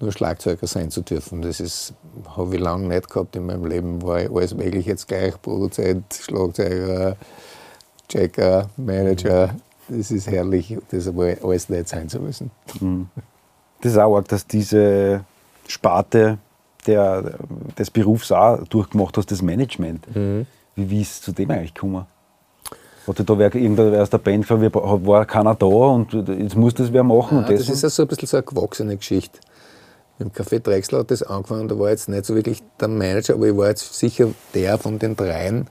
[0.00, 1.42] nur Schlagzeuger sein zu dürfen.
[1.42, 1.92] Das ist,
[2.36, 4.02] habe ich lange nicht gehabt in meinem Leben.
[4.02, 7.16] War ich alles möglich jetzt gleich, Produzent, Schlagzeuger,
[8.08, 9.54] Checker, Manager.
[9.88, 12.50] Das ist herrlich, das aber alles nicht sein zu müssen.
[13.80, 15.24] Das ist auch arg, dass diese
[15.66, 16.38] Sparte
[16.86, 17.38] der,
[17.76, 20.06] des Berufs auch durchgemacht hast, das Management.
[20.76, 22.06] Wie, wie ist es zu dem eigentlich gekommen?
[23.08, 26.92] Hatte da wer, irgendwer aus der Band wir- war keiner da und jetzt muss das
[26.92, 27.38] wer machen?
[27.38, 29.40] und Ja, das ist ja so ein bisschen so eine gewachsene Geschichte.
[30.18, 33.34] Mit dem Café Drechsler hat das angefangen, da war jetzt nicht so wirklich der Manager,
[33.34, 35.68] aber ich war jetzt sicher der von den dreien,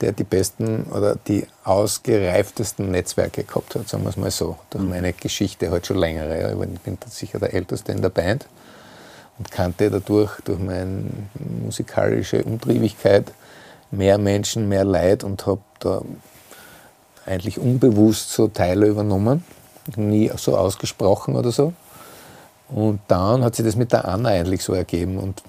[0.00, 4.56] der die besten oder die ausgereiftesten Netzwerke gehabt hat, sagen wir es mal so.
[4.70, 6.40] Durch meine Geschichte halt schon längere.
[6.40, 6.50] Ja.
[6.52, 8.46] Ich bin sicher der Älteste in der Band
[9.38, 11.04] und kannte dadurch, durch meine
[11.62, 13.30] musikalische Umtriebigkeit,
[13.92, 16.02] mehr Menschen, mehr Leid und habe da
[17.26, 19.44] eigentlich unbewusst so Teile übernommen.
[19.96, 21.72] Nie so ausgesprochen oder so.
[22.68, 25.18] Und dann hat sich das mit der Anna eigentlich so ergeben.
[25.18, 25.42] Und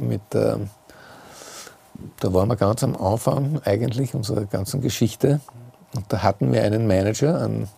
[0.00, 0.60] mit der,
[2.20, 5.40] da waren wir ganz am Anfang eigentlich unserer ganzen Geschichte.
[5.94, 7.68] Und da hatten wir einen Manager an,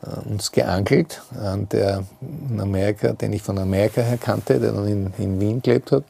[0.00, 4.86] äh, uns geankelt, an der in Amerika, den ich von Amerika her kannte, der dann
[4.86, 6.04] in, in Wien gelebt hat.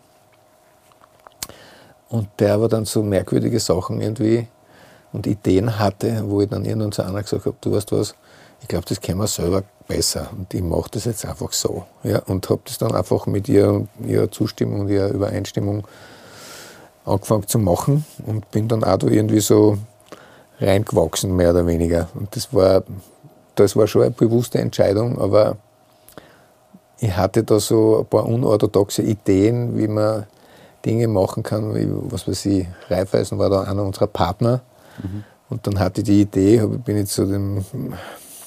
[2.11, 4.47] Und der aber dann so merkwürdige Sachen irgendwie
[5.13, 8.15] und Ideen hatte, wo ich dann irgendwann zu Anna gesagt habe, du weißt was,
[8.61, 11.85] ich glaube, das können wir selber besser und ich mache das jetzt einfach so.
[12.03, 15.87] Ja, und habe das dann einfach mit ihr, ihrer Zustimmung und ihrer Übereinstimmung
[17.05, 19.79] angefangen zu machen und bin dann auch da irgendwie so
[20.61, 22.09] reingewachsen, mehr oder weniger.
[22.15, 22.83] Und das war,
[23.55, 25.57] das war schon eine bewusste Entscheidung, aber
[26.99, 30.27] ich hatte da so ein paar unorthodoxe Ideen, wie man
[30.85, 34.61] Dinge machen kann, wie, was weiß ich, Raiffeisen war da einer unserer Partner.
[35.49, 37.65] Und dann hatte ich die Idee, bin ich zu dem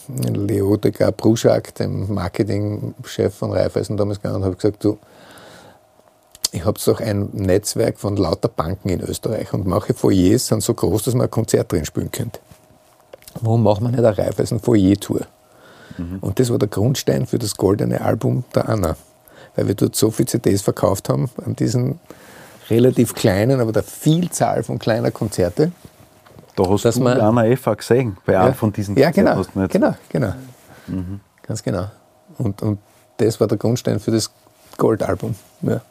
[0.08, 4.98] Leo Degar Bruschak, dem Marketingchef von Raiffeisen damals gegangen und habe gesagt, du,
[6.52, 10.74] ich habe doch ein Netzwerk von lauter Banken in Österreich und manche Foyers sind so
[10.74, 12.40] groß, dass man ein Konzert drin spielen könnte.
[13.40, 15.22] Warum macht man nicht eine Raiffeisen Foyer-Tour?
[16.22, 18.96] Und das war der Grundstein für das goldene Album der Anna.
[19.56, 22.00] Weil wir dort so viele CDs verkauft haben an diesen
[22.70, 25.72] relativ kleinen, aber der Vielzahl von kleiner Konzerte.
[26.56, 29.36] Da hast dass du man- Anna Eva gesehen, bei einem von diesen Ja, genau.
[29.38, 30.34] hast du jetzt- Genau, genau.
[31.44, 31.86] Ganz genau.
[32.38, 32.80] Und, und
[33.18, 34.32] das war der Grundstein für das
[34.78, 35.36] Goldalbum.
[35.62, 35.82] Ja.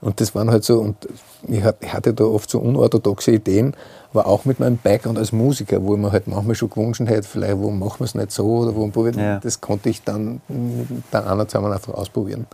[0.00, 1.08] Und das waren halt so, und
[1.48, 3.74] ich hat- ich hatte da oft so unorthodoxe Ideen,
[4.12, 7.58] aber auch mit meinem Background als Musiker, wo mir halt manchmal schon gewünscht hätte, vielleicht,
[7.58, 9.38] warum machen wir es nicht so oder warum probiert Ja.
[9.40, 12.46] Das konnte ich dann mit der anderen zusammen einfach ausprobieren.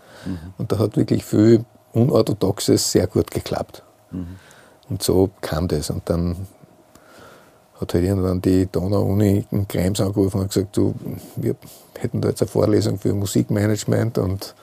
[0.58, 3.82] Und da hat wirklich viel Unorthodoxes sehr gut geklappt.
[4.88, 5.90] Und so kam das.
[5.90, 6.36] Und dann
[7.80, 10.94] hat halt irgendwann die Donau-Uni in Krems angerufen und gesagt, du,
[11.36, 11.54] wir
[11.98, 14.54] hätten da jetzt eine Vorlesung für Musikmanagement und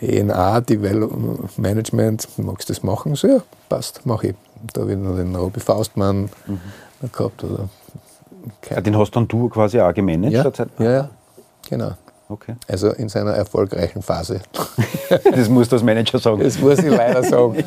[0.00, 3.14] ENA, Development Management, magst du das machen?
[3.14, 3.38] So, ja,
[3.68, 4.34] passt, mache ich.
[4.74, 6.28] Da habe ich noch den Robbie Faustmann
[7.00, 7.44] noch gehabt.
[7.44, 7.68] Oder
[8.70, 10.32] Ja, den hast dann du quasi auch gemanagt?
[10.32, 11.10] ja, ja, ja,
[11.68, 11.92] genau.
[12.28, 12.56] Okay.
[12.66, 14.40] Also in seiner erfolgreichen Phase.
[15.32, 16.42] Das musst du als Manager sagen.
[16.42, 17.54] Das muss ich leider sagen.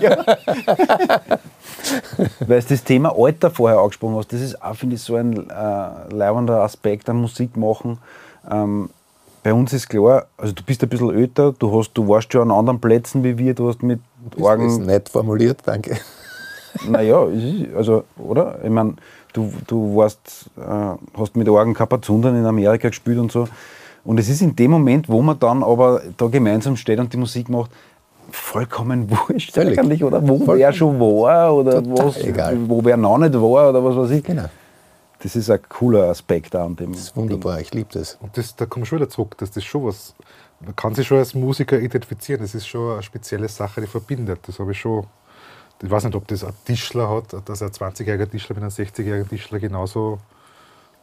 [2.39, 5.49] Weil du das Thema Alter vorher angesprochen hast, das ist auch, finde ich, so ein
[5.49, 7.97] äh, leibender Aspekt am Musik machen.
[8.49, 8.89] Ähm,
[9.43, 12.51] bei uns ist klar, also du bist ein bisschen älter, du, hast, du warst schon
[12.51, 13.99] an anderen Plätzen wie wir, du hast mit
[14.31, 15.97] Das ist Orgen, nett formuliert, danke.
[16.87, 17.25] naja,
[17.75, 18.59] also, oder?
[18.63, 18.95] Ich meine,
[19.33, 23.47] du, du warst, äh, hast mit Orgen Kapazundern in Amerika gespielt und so.
[24.03, 27.17] Und es ist in dem Moment, wo man dann aber da gemeinsam steht und die
[27.17, 27.71] Musik macht,
[28.31, 29.79] vollkommen wurscht Völlig.
[29.79, 30.21] eigentlich, oder?
[30.21, 30.57] Wo Vollkommen.
[30.59, 32.57] wer schon war oder Total was, egal.
[32.67, 34.23] wo wer noch nicht war oder was weiß ich.
[34.23, 34.45] Genau.
[35.21, 36.91] das ist ein cooler Aspekt an dem.
[36.93, 38.17] Das ist wunderbar, ich liebe das.
[38.21, 40.15] Und das, da komme ich schon wieder zurück, dass das schon was,
[40.61, 44.39] man kann sich schon als Musiker identifizieren, das ist schon eine spezielle Sache, die verbindet.
[44.47, 45.05] Das habe ich schon,
[45.81, 49.27] ich weiß nicht, ob das ein Tischler hat, dass ein 20-jähriger Tischler mit einem 60-jährigen
[49.29, 50.19] Tischler genauso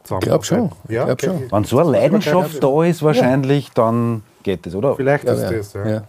[0.04, 0.20] zusammen.
[0.22, 0.70] Ich glaub schon.
[0.88, 1.26] Ja, Ich glaub okay.
[1.26, 1.52] schon.
[1.52, 4.94] Wenn so eine Leidenschaft da ist, wahrscheinlich, dann geht es, oder?
[4.96, 5.50] Vielleicht Ja, ist ja.
[5.50, 6.02] das, ja.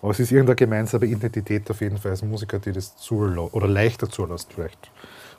[0.00, 3.66] Aber es ist irgendeine gemeinsame Identität auf jeden Fall als Musiker, die das zulässt, oder
[3.66, 4.90] leichter zulässt vielleicht,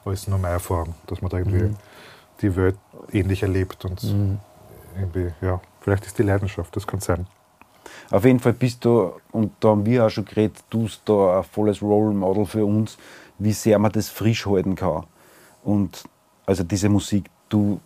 [0.05, 1.75] als nur meine Erfahrung, dass man da irgendwie Mhm.
[2.41, 2.77] die Welt
[3.11, 4.03] ähnlich erlebt und
[4.95, 7.25] irgendwie, ja, vielleicht ist die Leidenschaft, das kann sein.
[8.11, 11.37] Auf jeden Fall bist du, und da haben wir auch schon geredet, du bist da
[11.39, 12.97] ein volles Role Model für uns,
[13.37, 15.05] wie sehr man das frisch halten kann.
[15.63, 16.03] Und
[16.45, 17.79] also diese Musik, du,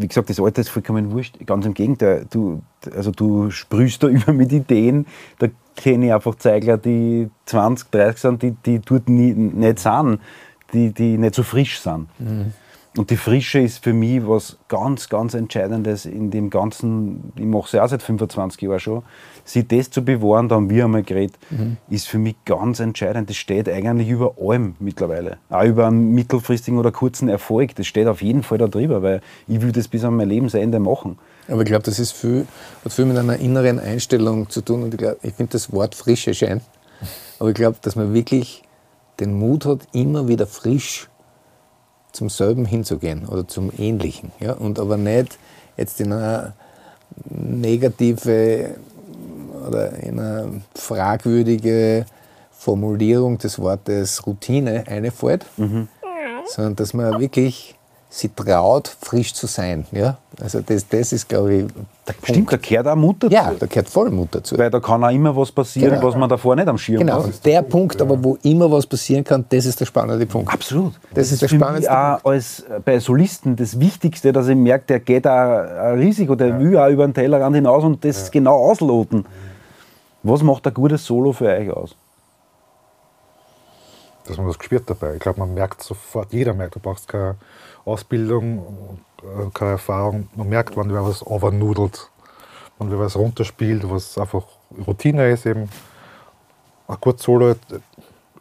[0.00, 1.36] wie gesagt, das Alter ist vollkommen wurscht.
[1.46, 2.62] Ganz im Gegenteil, du,
[2.94, 5.06] also du sprühst da über mit Ideen.
[5.38, 10.20] Da kenne ich einfach Zeigler, die 20, 30 sind, die, die dort nie, nicht sind,
[10.72, 12.08] die, die nicht so frisch sind.
[12.96, 17.66] Und die Frische ist für mich was ganz, ganz Entscheidendes in dem Ganzen, ich mache
[17.66, 19.02] es ja auch seit 25 Jahren schon,
[19.52, 21.38] sich das zu bewahren, da haben wir einmal geredet,
[21.88, 23.28] ist für mich ganz entscheidend.
[23.28, 25.38] Das steht eigentlich über allem mittlerweile.
[25.48, 27.74] Auch über einen mittelfristigen oder kurzen Erfolg.
[27.74, 30.78] Das steht auf jeden Fall da drüber, weil ich will das bis an mein Lebensende
[30.78, 31.18] machen.
[31.48, 32.46] Aber ich glaube, das ist viel,
[32.84, 34.82] hat viel mit einer inneren Einstellung zu tun.
[34.84, 36.60] Und ich, glaub, ich finde das Wort Frische schön.
[37.38, 38.62] Aber ich glaube, dass man wirklich
[39.18, 41.08] den Mut hat, immer wieder frisch
[42.12, 44.32] zum selben hinzugehen oder zum Ähnlichen.
[44.40, 44.52] Ja?
[44.52, 45.38] Und aber nicht
[45.76, 46.54] jetzt in eine
[47.28, 48.76] negative
[49.66, 52.06] oder in eine fragwürdige
[52.52, 55.46] Formulierung des Wortes Routine einfällt,
[56.46, 57.74] sondern dass man wirklich
[58.12, 59.86] sie traut, frisch zu sein.
[59.92, 60.18] Ja?
[60.42, 61.64] Also das, das ist, glaube ich,
[62.08, 62.52] der Stimmt, Punkt.
[62.52, 63.32] da gehört auch Mut dazu.
[63.32, 64.58] Ja, da gehört voll Mut dazu.
[64.58, 66.02] Weil da kann auch immer was passieren, Genau.
[66.08, 67.24] was man davor nicht am Schirm Genau, hat.
[67.26, 70.52] und der Punkt, aber wo immer was passieren kann, das ist der spannende Punkt.
[70.52, 70.94] Absolut.
[71.14, 74.56] Das ist der für mich spannendste auch als äh, bei Solisten das Wichtigste, dass ich
[74.56, 78.28] merke, der geht auch ein Risiko, der will auch über den Tellerrand hinaus und das
[78.32, 79.24] genau ausloten.
[80.22, 81.96] Was macht ein gutes Solo für euch aus?
[84.30, 85.14] dass man was gespürt dabei.
[85.14, 87.36] Ich glaube, man merkt sofort, jeder merkt, du brauchst keine
[87.84, 90.28] Ausbildung, äh, keine Erfahrung.
[90.34, 92.08] Man merkt, wenn wer was overnudelt,
[92.78, 94.44] wenn wer was runterspielt, was einfach
[94.86, 95.68] Routine ist eben.
[96.86, 97.56] Ein kurzes Solo äh,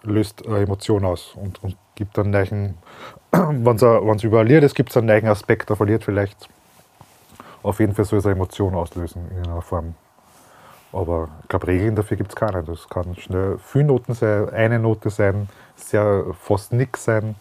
[0.04, 2.78] löst eine Emotion aus und, und gibt einen neuen,
[3.32, 6.50] wenn es über ein Lied ist, gibt es einen neuen Aspekt, der verliert vielleicht.
[7.62, 9.96] Auf jeden Fall soll es eine Emotion auslösen in einer Form.
[10.91, 12.64] Aber ich glaube, Regeln dafür gibt es keine.
[12.64, 17.36] Das kann schnell viele Noten sein, eine Note sein, sehr fast nichts sein.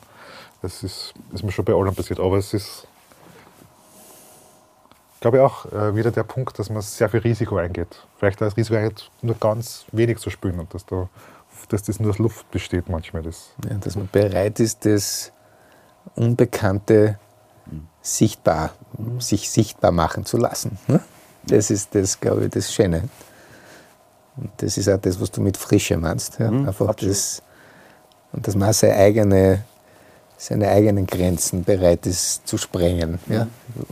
[0.60, 2.20] Das ist, ist mir schon bei allem passiert.
[2.20, 2.86] Aber es ist,
[5.20, 8.04] glaube ich, auch äh, wieder der Punkt, dass man sehr viel Risiko eingeht.
[8.18, 11.08] Vielleicht das Risiko eingeht, nur ganz wenig zu spielen und dass, da,
[11.68, 13.22] dass das nur aus Luft besteht manchmal.
[13.22, 13.52] Das.
[13.68, 15.32] Ja, dass man bereit ist, das
[16.16, 17.18] Unbekannte
[18.02, 18.72] sichtbar,
[19.18, 20.78] sich sichtbar machen zu lassen.
[20.86, 21.00] ne?
[21.44, 23.08] Das ist das, glaube ich, das Schöne.
[24.40, 26.38] Und das ist auch das, was du mit Frische meinst.
[26.38, 26.48] Ja?
[26.48, 27.14] Einfach absolut.
[27.14, 27.42] das,
[28.32, 29.64] und dass man seine, eigene,
[30.36, 33.18] seine eigenen Grenzen bereit ist zu sprengen.
[33.28, 33.46] Ja?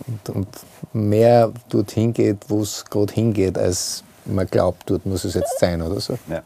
[0.06, 0.48] Und, und
[0.92, 5.82] mehr dorthin geht, wo es gerade hingeht, als man glaubt, dort muss es jetzt sein
[5.82, 6.18] oder so.
[6.28, 6.42] Ja.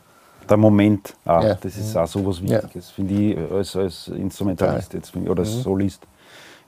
[0.48, 1.54] Der Moment, auch, Ja.
[1.54, 2.62] das ist auch so was Ja.
[2.62, 6.02] Wichtiges, finde ich, als, als Instrumentalist jetzt, oder als Solist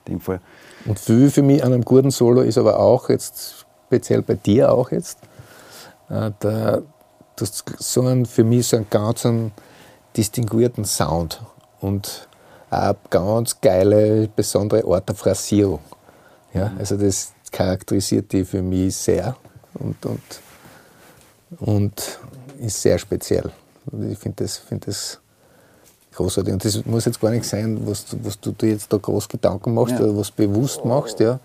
[0.05, 0.39] in dem Fall.
[0.85, 4.71] Und viel für mich an einem guten Solo ist aber auch jetzt, speziell bei dir
[4.71, 5.17] auch jetzt,
[6.09, 6.83] äh, der,
[7.35, 9.51] du hast so einen, für mich so einen ganz einen
[10.15, 11.41] distinguierten Sound
[11.81, 12.27] und
[12.69, 15.79] eine ganz geile, besondere Art der Phrasierung.
[16.53, 19.35] Ja, also das charakterisiert die für mich sehr
[19.75, 20.21] und, und,
[21.59, 22.19] und
[22.59, 23.51] ist sehr speziell.
[23.91, 25.19] Und ich finde das, find das
[26.15, 26.53] großartig.
[26.53, 29.27] Und das muss jetzt gar nicht sein, was, du- was du dir jetzt da groß
[29.27, 30.01] Gedanken machst Ja.
[30.01, 31.39] oder was bewusst machst, ja,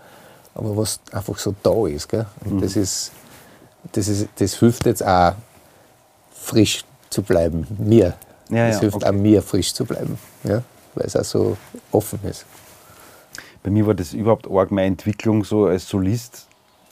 [0.55, 2.07] aber was einfach so da ist.
[2.09, 2.25] Gell?
[2.45, 3.11] Und das, ist,
[3.91, 5.33] das, ist, das hilft jetzt auch,
[6.41, 7.67] frisch zu bleiben.
[7.77, 8.15] Mir.
[8.49, 9.05] Ja, das ja, hilft okay.
[9.05, 10.17] auch mir, frisch zu bleiben.
[10.43, 10.63] Ja?
[10.95, 11.57] Weil es auch so
[11.91, 12.45] offen ist.
[13.63, 16.47] Bei mir war das überhaupt arg meine Entwicklung so als Solist,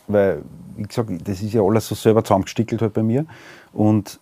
[0.08, 0.42] weil,
[0.76, 3.26] wie gesagt, das ist ja alles so selber zusammengestickelt halt bei mir.
[3.74, 4.20] Und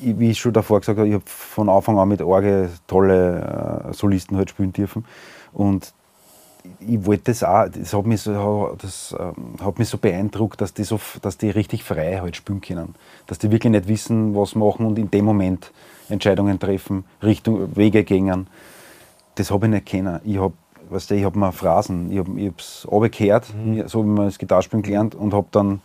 [0.00, 3.88] ich, wie ich schon davor gesagt habe, ich habe von Anfang an mit arge tolle
[3.88, 5.04] äh, Solisten halt spielen dürfen.
[5.52, 5.92] Und
[6.80, 10.74] ich wollte das auch, das hat mich so, das, ähm, hat mich so beeindruckt, dass
[10.74, 12.94] die, so, dass die richtig frei halt spielen können.
[13.26, 15.72] Dass die wirklich nicht wissen, was machen und in dem Moment
[16.08, 18.46] Entscheidungen treffen, Richtung, Wege gehen.
[19.34, 20.20] Das habe ich nicht kennen.
[20.24, 20.54] Ich habe
[20.88, 23.52] weißt du, ich habe mir Phrasen, ich habe es runtergehört,
[23.86, 25.80] so wie man das Gitarrespielen gelernt und habe dann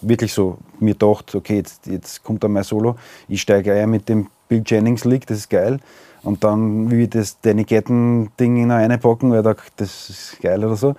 [0.00, 2.96] wirklich so mir gedacht, okay, jetzt, jetzt kommt dann mein Solo,
[3.28, 5.80] ich steige ein mit dem Bill Jennings Lick, das ist geil.
[6.22, 10.64] Und dann will ich das Danny Getten-Ding in eine packen, weil da, das ist geil
[10.64, 10.94] oder so.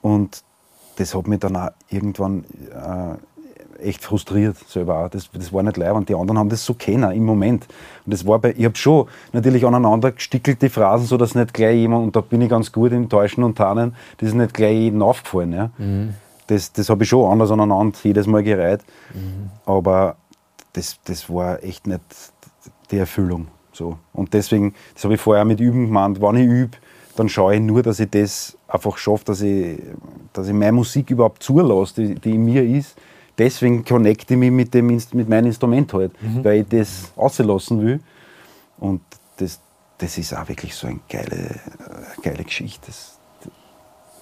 [0.00, 0.42] Und
[0.96, 3.16] das hat mich dann auch irgendwann äh,
[3.82, 5.08] echt frustriert selber auch.
[5.08, 7.66] Das, das war nicht leid und die anderen haben das so kennen im Moment.
[8.04, 11.76] Und das war bei, ich habe schon natürlich aneinander gestickelte Phrasen, so dass nicht gleich
[11.76, 14.76] jemand, und da bin ich ganz gut im Täuschen und Tarnen, das ist nicht gleich
[14.76, 15.52] jedem aufgefallen.
[15.52, 15.70] Ja.
[16.46, 18.80] Das, das habe ich schon anders aneinander jedes Mal gereiht.
[19.66, 20.16] Aber
[20.72, 22.00] das, das war echt nicht
[22.90, 23.48] die Erfüllung.
[23.72, 23.98] So.
[24.12, 26.76] Und deswegen, das habe ich vorher mit Üben gemeint, wenn ich übe,
[27.16, 29.78] dann schaue ich nur, dass ich das einfach schaffe, dass ich,
[30.32, 32.96] dass ich meine Musik überhaupt zulasse, die, die in mir ist.
[33.36, 36.12] Deswegen connecte ich mich mit, dem, mit meinem Instrument halt,
[36.42, 38.00] weil ich das auslassen will.
[38.78, 39.00] Und
[39.38, 39.60] das,
[39.98, 42.86] das ist auch wirklich so eine geile, äh, geile Geschichte.
[42.86, 43.18] Das,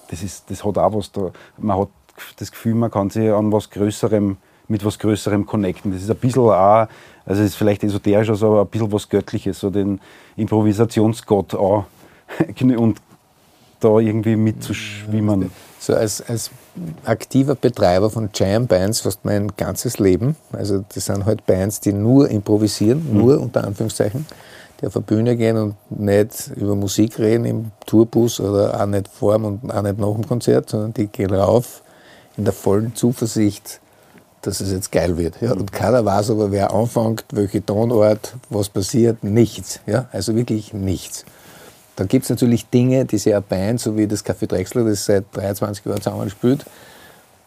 [0.09, 1.31] das, ist, das hat auch was da.
[1.57, 1.89] Man hat
[2.37, 4.37] das Gefühl, man kann sich an was Größerem,
[4.67, 5.91] mit was Größerem connecten.
[5.91, 6.87] Das ist ein bisschen auch,
[7.25, 9.99] also es ist vielleicht esoterisch, also aber ein bisschen was Göttliches, so den
[10.35, 11.85] Improvisationsgott auch.
[12.61, 13.01] Und
[13.81, 15.51] da irgendwie mitzuschwimmen.
[15.79, 16.51] So als, als
[17.03, 20.35] aktiver Betreiber von Jam Bands fast mein ganzes Leben.
[20.51, 24.25] Also das sind halt Bands, die nur improvisieren, nur unter Anführungszeichen,
[24.79, 29.07] die auf eine Bühne gehen und nicht über Musik reden im Tourbus oder auch nicht
[29.07, 31.81] vor und auch nicht nach dem Konzert, sondern die gehen rauf
[32.37, 33.81] in der vollen Zuversicht,
[34.41, 35.41] dass es jetzt geil wird.
[35.41, 35.51] Ja?
[35.53, 39.79] Und keiner weiß aber, wer anfängt, welche Tonort, was passiert, nichts.
[39.85, 40.07] Ja?
[40.11, 41.25] Also wirklich nichts.
[41.95, 45.25] Dann gibt es natürlich Dinge, die eine Band, so wie das Café Drechsler, das seit
[45.33, 46.65] 23 Jahren zusammen spielt,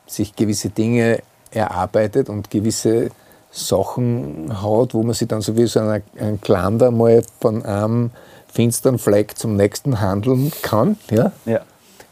[0.06, 3.10] sich gewisse Dinge erarbeitet und gewisse
[3.50, 8.10] Sachen hat, wo man sich dann so wie so ein, ein Klander mal von einem
[8.52, 10.96] finsteren Fleck zum nächsten handeln kann.
[11.10, 11.32] Ja?
[11.46, 11.60] Ja.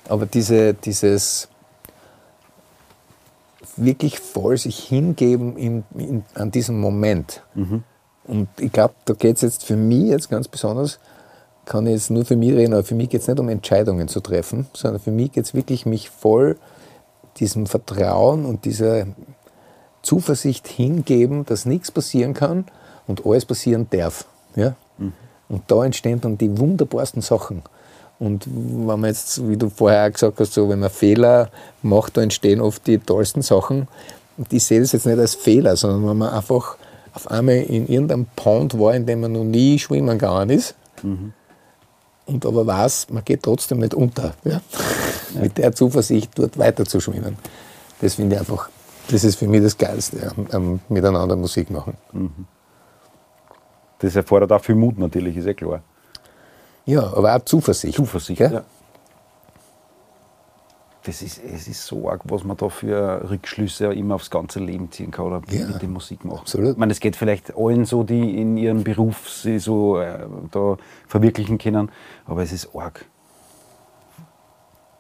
[0.09, 1.49] Aber diese, dieses
[3.77, 7.43] wirklich voll sich hingeben in, in, an diesem Moment.
[8.25, 10.99] Und ich glaube, da geht es jetzt für mich jetzt ganz besonders,
[11.65, 14.09] kann ich jetzt nur für mich reden, aber für mich geht es nicht um Entscheidungen
[14.09, 16.59] zu treffen, sondern für mich geht es wirklich, mich voll
[17.39, 19.07] diesem Vertrauen und dieser
[20.03, 22.67] Zuversicht hingeben, dass nichts passieren kann
[23.07, 24.27] und alles passieren darf.
[24.57, 24.75] Ja?
[25.49, 27.63] Und da entstehen dann die wunderbarsten Sachen.
[28.23, 31.51] Und wenn man jetzt, wie du vorher auch gesagt hast, so, wenn man Fehler
[31.83, 33.89] macht, da entstehen oft die tollsten Sachen.
[34.37, 36.77] Und ich sehe das jetzt nicht als Fehler, sondern wenn man einfach
[37.15, 40.77] auf einmal in irgendeinem Pond war, in dem man noch nie schwimmen gegangen ist,
[42.27, 44.35] und aber weiß, man geht trotzdem nicht unter.
[44.45, 44.61] Ja?
[45.35, 47.37] Mit der Zuversicht, dort weiter zu schwimmen.
[48.01, 48.71] Das finde ich einfach,
[49.11, 51.97] das ist für mich das Geilste am, am Miteinander Musik machen.
[53.99, 55.83] Das erfordert auch viel Mut natürlich, ist eh klar.
[56.85, 57.95] Ja, aber auch Zuversicht.
[57.97, 58.53] Zuversicht, Gell?
[58.53, 58.63] ja.
[61.05, 64.91] Das ist, es ist so arg, was man da für Rückschlüsse immer aufs ganze Leben
[64.93, 66.39] ziehen kann oder Ja, mit der Musik machen.
[66.39, 66.73] absolut.
[66.73, 70.21] Ich meine, es geht vielleicht allen so, die in ihrem Beruf sich so äh,
[70.53, 70.77] da
[71.09, 71.91] verwirklichen können,
[72.25, 73.05] aber es ist arg.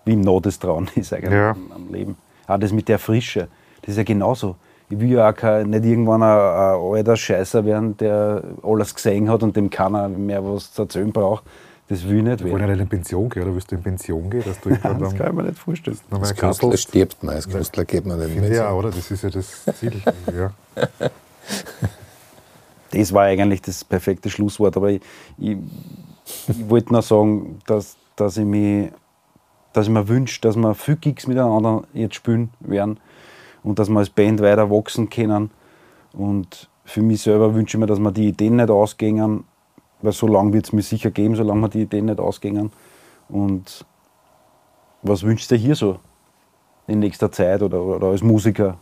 [0.04, 1.52] Wie nah das dran ist eigentlich Ja.
[1.52, 2.16] am, am Leben.
[2.48, 3.46] Auch das mit der Frische,
[3.82, 4.56] das ist ja genauso.
[4.88, 9.30] Ich will ja auch kein, nicht irgendwann ein, ein alter Scheißer werden, der alles gesehen
[9.30, 11.44] hat und dem keiner mehr was zu erzählen braucht.
[11.88, 12.70] Das will ich nicht Wir wollen werden.
[12.70, 15.16] ja nicht in Pension gehen, oder willst du in Pension gehen, dass du Das dann
[15.16, 15.98] kann ich mir nicht vorstellen.
[16.10, 18.90] Als Künstler stirbt man, als Künstler geht man nicht ich auch, oder?
[18.90, 20.00] Das ist ja das Ziel.
[20.36, 20.52] ja.
[22.90, 25.02] Das war eigentlich das perfekte Schlusswort, aber ich,
[25.38, 25.56] ich,
[26.48, 28.90] ich wollte noch sagen, dass, dass, ich mich,
[29.72, 33.00] dass ich mir wünsche, dass wir viel Gigs miteinander jetzt spielen werden
[33.62, 35.50] und dass wir als Band weiter wachsen können.
[36.12, 39.44] Und für mich selber wünsche ich mir, dass wir die Ideen nicht ausgehen,
[40.02, 42.70] weil so lange wird es mir sicher geben, solange wir die Ideen nicht ausgehen.
[43.28, 43.86] Und
[45.02, 45.98] was wünschst du dir hier so
[46.86, 48.76] in nächster Zeit oder, oder als Musiker?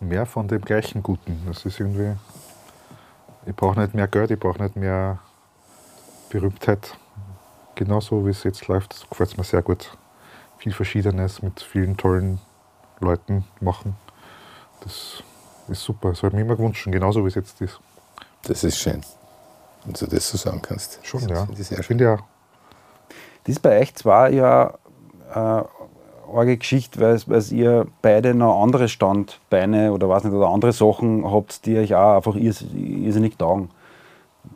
[0.00, 1.42] Mehr von dem gleichen Guten.
[1.46, 2.16] Das ist irgendwie.
[3.46, 5.18] Ich brauche nicht mehr Geld, ich brauche nicht mehr
[6.30, 6.96] Berühmtheit.
[7.74, 9.96] Genauso wie es jetzt läuft, gefällt mir sehr gut.
[10.58, 12.40] Viel Verschiedenes mit vielen tollen
[13.00, 13.96] Leuten machen.
[14.80, 15.22] Das
[15.68, 16.10] ist super.
[16.10, 17.80] Das habe ich mir immer gewünscht, genauso wie es jetzt ist.
[18.42, 19.02] Das ist schön,
[19.84, 21.00] wenn du das so sagen kannst.
[21.02, 21.46] Schon, das ja.
[21.46, 22.16] finde ich Ich finde ja,
[23.44, 24.74] Das ist bei euch zwar ja
[25.34, 25.62] äh,
[26.30, 31.30] arge Geschichte, weil, weil ihr beide noch andere Standbeine oder was nicht, oder andere Sachen
[31.30, 33.70] habt, die euch auch einfach irrs- irrsinnig taugen.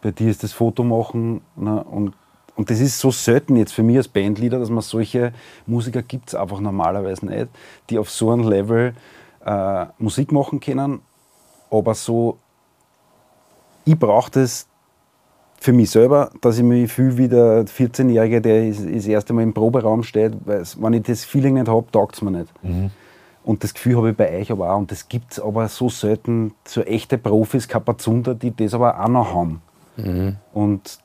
[0.02, 2.14] Bei dir ist das Foto machen ne, und,
[2.56, 5.32] und das ist so selten jetzt für mich als Bandleader, dass man solche
[5.66, 7.48] Musiker gibt es einfach normalerweise nicht,
[7.88, 8.94] die auf so einem Level
[9.44, 11.00] äh, Musik machen können,
[11.70, 12.38] aber so,
[13.84, 14.66] ich brauche das
[15.62, 19.54] für mich selber, dass ich mich fühle wie der 14-Jährige, der das, erste Mal im
[19.54, 22.52] Proberaum steht, weil wenn ich das Feeling nicht habe, taugt es mir nicht.
[23.44, 24.78] Und das Gefühl habe ich bei euch aber auch.
[24.78, 29.08] Und das gibt es aber so selten, so echte Profis, Kapazunder, die das aber auch
[29.08, 29.62] noch haben.
[30.52, 30.98] Und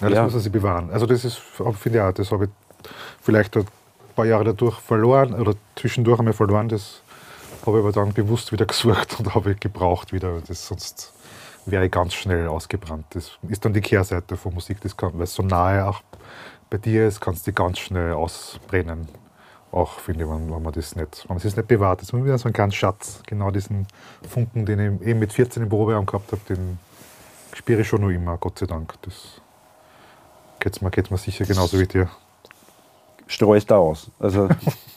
[0.00, 0.24] Ja, das Ja.
[0.24, 0.90] muss er sich bewahren.
[0.92, 2.50] Also das ist, finde ich auch, das habe ich
[3.20, 3.64] vielleicht ein
[4.16, 6.68] paar Jahre dadurch verloren oder zwischendurch einmal verloren.
[6.68, 7.02] Das
[7.64, 10.40] habe ich aber dann bewusst wieder gesucht und habe ich gebraucht wieder.
[10.48, 11.12] Das, sonst
[11.66, 13.06] wäre ich ganz schnell ausgebrannt.
[13.10, 16.02] Das ist dann die Kehrseite von Musik, das kann, weil es so nahe auch
[16.70, 19.08] bei dir ist, kannst du ganz schnell ausbrennen.
[19.70, 22.00] Auch finde ich, wenn, wenn man das nicht, wenn man das nicht bewahrt.
[22.00, 23.20] Das ist immer wieder so ein kleiner Schatz.
[23.26, 23.86] Genau diesen
[24.28, 26.78] Funken, den ich eben mit 14 im Proberaum gehabt habe, den
[27.54, 28.94] spüre ich schon noch immer, Gott sei Dank.
[29.02, 29.40] Das
[30.60, 32.08] geht mir, geht's mir sicher genauso wie dir.
[33.26, 34.10] Streust da aus.
[34.18, 34.48] Also,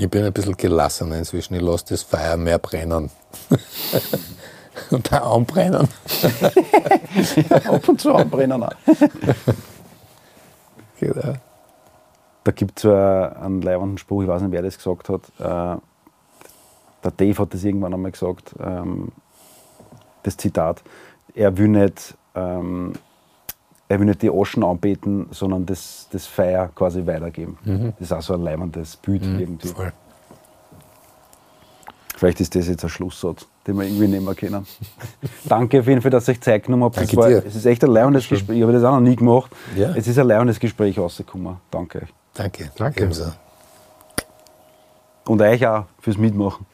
[0.00, 1.54] Ich bin ein bisschen gelassener inzwischen.
[1.54, 3.10] Ich lasse das Feuer mehr brennen.
[4.90, 5.88] und da anbrennen.
[7.50, 8.72] ab und zu anbrennen auch.
[11.00, 11.34] Genau.
[12.42, 15.22] Da gibt es einen leibenden Spruch, ich weiß nicht, wer das gesagt hat.
[15.38, 15.80] Äh,
[17.04, 19.12] der Dave hat das irgendwann einmal gesagt, ähm,
[20.24, 20.82] das Zitat.
[21.36, 22.94] Er will nicht, ähm,
[23.88, 27.94] er will nicht die Oschen anbeten, sondern das, das Feuer quasi weitergeben.
[27.98, 29.68] Das ist auch so ein leibendes Bild irgendwie.
[29.68, 29.92] Voll.
[32.16, 34.66] Vielleicht ist das jetzt ein Schlusssatz, den wir irgendwie nehmen können.
[35.44, 36.96] Danke auf jeden Fall, dass ihr euch Zeit genommen habt.
[36.96, 37.42] Danke es, war, dir.
[37.46, 38.56] es ist echt ein lebendes Gespräch.
[38.56, 39.50] Ich habe das auch noch nie gemacht.
[39.76, 39.94] Ja.
[39.94, 41.58] Es ist ein lebendes Gespräch rausgekommen.
[41.70, 42.08] Danke euch.
[42.34, 42.70] Danke.
[42.76, 43.04] Danke.
[43.04, 43.24] Ebenso.
[45.26, 46.64] Und euch auch fürs Mitmachen.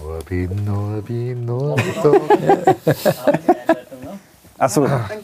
[0.00, 1.82] Norbi, Norbi, Norbi.
[4.56, 5.23] Achso, Dann